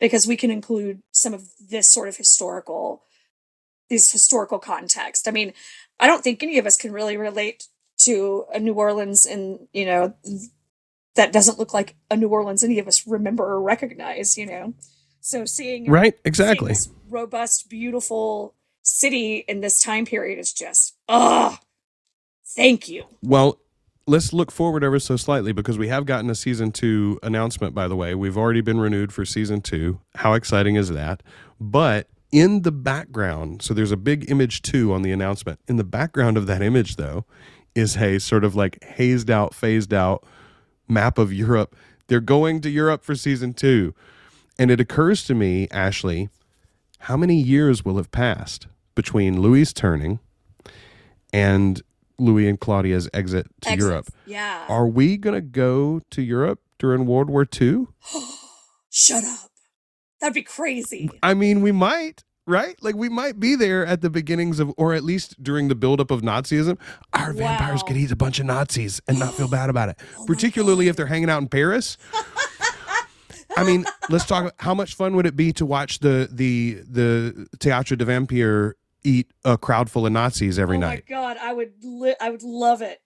[0.00, 3.02] Because we can include some of this sort of historical
[3.90, 5.28] this historical context.
[5.28, 5.52] I mean,
[6.00, 7.68] I don't think any of us can really relate
[7.98, 10.14] to a New Orleans in, you know,
[11.14, 14.74] that doesn't look like a New Orleans any of us remember or recognize, you know.
[15.20, 16.14] So seeing Right?
[16.14, 16.68] seeing Exactly.
[16.68, 18.54] this robust, beautiful
[18.84, 21.58] city in this time period is just, oh,
[22.54, 23.04] thank you.
[23.22, 23.58] Well,
[24.06, 27.88] let's look forward ever so slightly because we have gotten a season two announcement, by
[27.88, 28.14] the way.
[28.14, 30.00] We've already been renewed for season two.
[30.16, 31.22] How exciting is that?
[31.58, 35.60] But in the background, so there's a big image two on the announcement.
[35.66, 37.24] In the background of that image, though,
[37.74, 40.24] is a sort of like hazed out, phased out
[40.86, 41.74] map of Europe.
[42.08, 43.94] They're going to Europe for season two.
[44.58, 46.28] And it occurs to me, Ashley,
[47.00, 50.20] how many years will have passed between Louis turning
[51.32, 51.82] and
[52.18, 53.88] Louis and Claudia's exit to Exit.
[53.88, 54.06] Europe?
[54.26, 54.64] Yeah.
[54.68, 57.86] Are we going to go to Europe during World War II?
[58.90, 59.50] Shut up.
[60.20, 61.10] That'd be crazy.
[61.22, 62.76] I mean, we might, right?
[62.82, 66.10] Like, we might be there at the beginnings of, or at least during the buildup
[66.10, 66.78] of Nazism.
[67.12, 70.24] Our vampires could eat a bunch of Nazis and not feel bad about it, Oh
[70.26, 71.98] particularly if they're hanging out in Paris.
[73.56, 74.54] I mean, let's talk.
[74.60, 79.30] How much fun would it be to watch the the the Théâtre de Vampire eat
[79.44, 81.04] a crowd full of Nazis every night.
[81.10, 81.20] oh night?
[81.22, 83.00] my god, I would li- I would love it.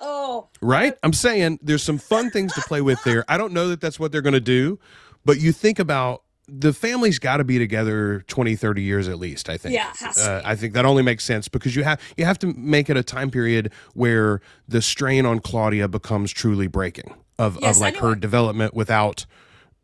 [0.00, 0.94] Oh, Right?
[1.02, 3.24] I'm saying there's some fun things to play with there.
[3.28, 4.78] I don't know that that's what they're going to do,
[5.26, 9.48] but you think about the family's got to be together 20 30 years at least
[9.48, 12.40] i think Yeah, uh, i think that only makes sense because you have you have
[12.40, 17.56] to make it a time period where the strain on claudia becomes truly breaking of,
[17.62, 19.26] Yes, of like her development without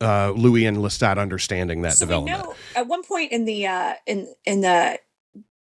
[0.00, 2.38] uh, Louis and Lestat understanding that so development.
[2.42, 4.98] we know at one point in the uh, in in the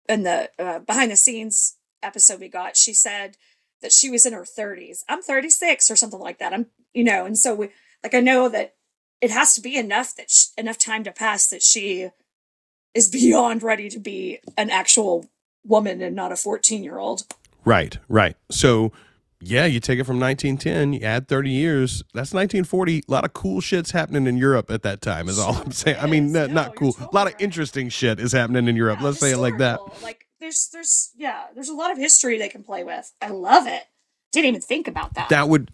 [0.07, 3.37] in the uh, behind the scenes episode we got, she said
[3.81, 5.03] that she was in her 30s.
[5.09, 6.53] I'm 36 or something like that.
[6.53, 7.69] I'm you know, and so we
[8.03, 8.75] like I know that
[9.21, 12.09] it has to be enough that sh- enough time to pass that she
[12.93, 15.25] is beyond ready to be an actual
[15.65, 17.23] woman and not a 14 year old.
[17.63, 18.35] Right, right.
[18.49, 18.91] So,
[19.41, 22.03] yeah, you take it from 1910, you add 30 years.
[22.13, 22.99] That's 1940.
[22.99, 25.97] A lot of cool shit's happening in Europe at that time, is all I'm saying.
[25.99, 26.93] I mean, not, no, not cool.
[26.93, 27.41] totally a lot of right.
[27.41, 28.99] interesting shit is happening in Europe.
[28.99, 29.79] Yeah, Let's say it like that.
[30.03, 33.11] Like there's there's yeah, there's a lot of history they can play with.
[33.21, 33.83] I love it.
[34.31, 35.29] Didn't even think about that.
[35.29, 35.71] That would.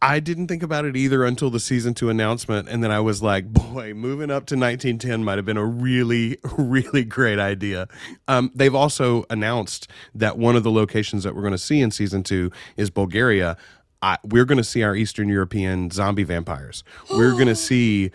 [0.00, 3.20] I didn't think about it either until the season two announcement, and then I was
[3.20, 7.88] like, "Boy, moving up to 1910 might have been a really, really great idea."
[8.28, 11.90] Um, they've also announced that one of the locations that we're going to see in
[11.90, 13.56] season two is Bulgaria.
[14.00, 16.84] I, we're going to see our Eastern European zombie vampires.
[17.10, 18.12] We're going to see.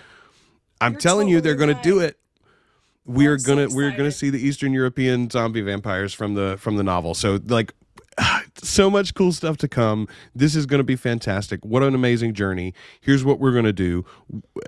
[0.80, 2.18] I'm You're telling you, they're totally going to do it.
[3.06, 6.78] We're I'm so gonna we're gonna see the Eastern European zombie vampires from the from
[6.78, 7.14] the novel.
[7.14, 7.74] So like
[8.64, 10.08] so much cool stuff to come.
[10.36, 11.64] This is going to be fantastic.
[11.66, 12.74] What an amazing journey.
[13.02, 14.06] Here's what we're going to do.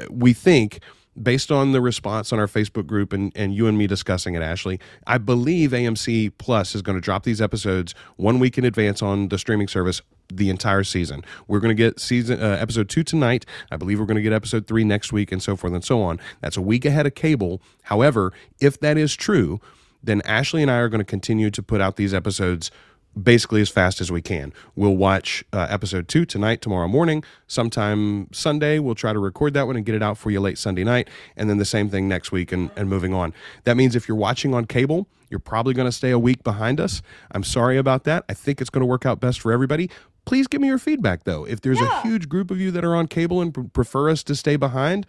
[0.09, 0.79] We think
[1.21, 4.41] based on the response on our Facebook group and, and you and me discussing it,
[4.41, 9.01] Ashley, I believe AMC Plus is going to drop these episodes one week in advance
[9.01, 11.23] on the streaming service the entire season.
[11.47, 13.45] We're going to get season uh, episode 2 tonight.
[13.71, 16.01] I believe we're going to get episode 3 next week and so forth and so
[16.01, 16.19] on.
[16.41, 17.61] That's a week ahead of cable.
[17.83, 19.61] However, if that is true,
[20.03, 22.71] then Ashley and I are going to continue to put out these episodes
[23.21, 24.53] basically as fast as we can.
[24.75, 28.79] We'll watch uh, episode two tonight, tomorrow morning, sometime Sunday.
[28.79, 31.09] We'll try to record that one and get it out for you late Sunday night.
[31.35, 33.33] And then the same thing next week and, and moving on.
[33.63, 36.79] That means if you're watching on cable, you're probably going to stay a week behind
[36.79, 37.01] us.
[37.31, 38.25] I'm sorry about that.
[38.29, 39.89] I think it's going to work out best for everybody.
[40.25, 41.45] Please give me your feedback though.
[41.45, 44.23] If there's a huge group of you that are on cable and pr- prefer us
[44.23, 45.05] to stay behind,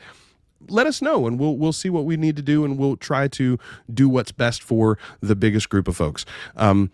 [0.69, 3.29] let us know and we'll we'll see what we need to do and we'll try
[3.29, 3.59] to
[3.93, 6.25] do what's best for the biggest group of folks.
[6.57, 6.91] Um,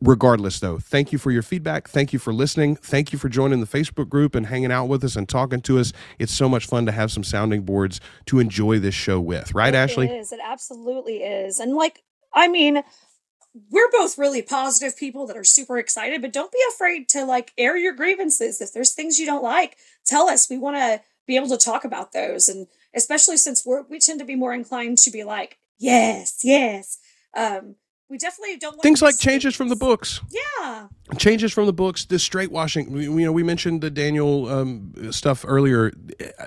[0.00, 3.60] regardless though thank you for your feedback thank you for listening thank you for joining
[3.60, 6.66] the facebook group and hanging out with us and talking to us it's so much
[6.66, 10.32] fun to have some sounding boards to enjoy this show with right ashley It is.
[10.32, 11.58] It absolutely is.
[11.60, 12.02] And like,
[12.32, 12.82] I mean,
[13.70, 17.52] we're both really positive people that are super excited, but don't be afraid to like
[17.56, 18.60] air your grievances.
[18.60, 20.48] If there's things you don't like, tell us.
[20.48, 22.48] We want to be able to talk about those.
[22.48, 26.98] And especially since we're, we tend to be more inclined to be like, yes, yes.
[27.34, 27.76] Um,
[28.08, 30.20] we definitely don't things like changes from the books.
[30.30, 30.88] Yeah.
[31.18, 32.92] changes from the books the straight washing.
[32.92, 35.92] We, you know we mentioned the daniel um, stuff earlier.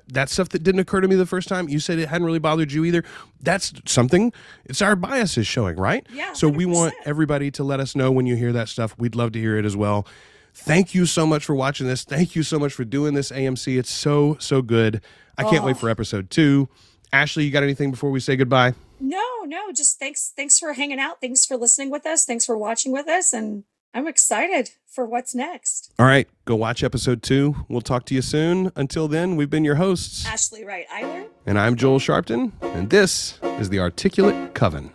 [0.07, 2.40] That stuff that didn't occur to me the first time you said it hadn't really
[2.40, 3.03] bothered you either.
[3.41, 4.31] That's something
[4.65, 6.06] it's our biases showing right?
[6.14, 8.95] Yeah, so we want everybody to let us know when you hear that stuff.
[8.98, 10.07] We'd love to hear it as well.
[10.53, 12.03] Thank you so much for watching this.
[12.03, 15.02] Thank you so much for doing this amc it's so so good.
[15.38, 15.80] I can't wait Oh.
[15.80, 16.69] for episode two.
[17.11, 21.00] Ashley you got anything before we say goodbye No, no, just thanks thanks for hanging
[21.00, 21.22] out.
[21.22, 22.26] Thanks for listening with us.
[22.26, 23.64] Thanks for watching with us and
[23.94, 25.92] I'm excited for what's next.
[25.98, 29.64] all right go watch episode two we'll talk to you soon until then we've been
[29.66, 31.28] your hosts Ashley Wright Eiler.
[31.46, 34.92] And I'm Joel Sharpton, and this is the Articulate Coven.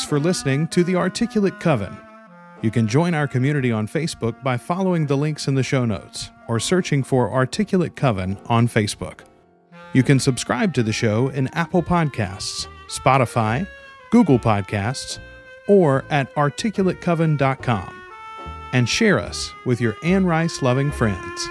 [0.00, 1.94] Thanks for listening to The Articulate Coven.
[2.62, 6.30] You can join our community on Facebook by following the links in the show notes
[6.48, 9.20] or searching for Articulate Coven on Facebook.
[9.92, 13.66] You can subscribe to the show in Apple Podcasts, Spotify,
[14.10, 15.18] Google Podcasts,
[15.68, 18.02] or at articulatecoven.com.
[18.72, 21.46] And share us with your Anne Rice loving friends.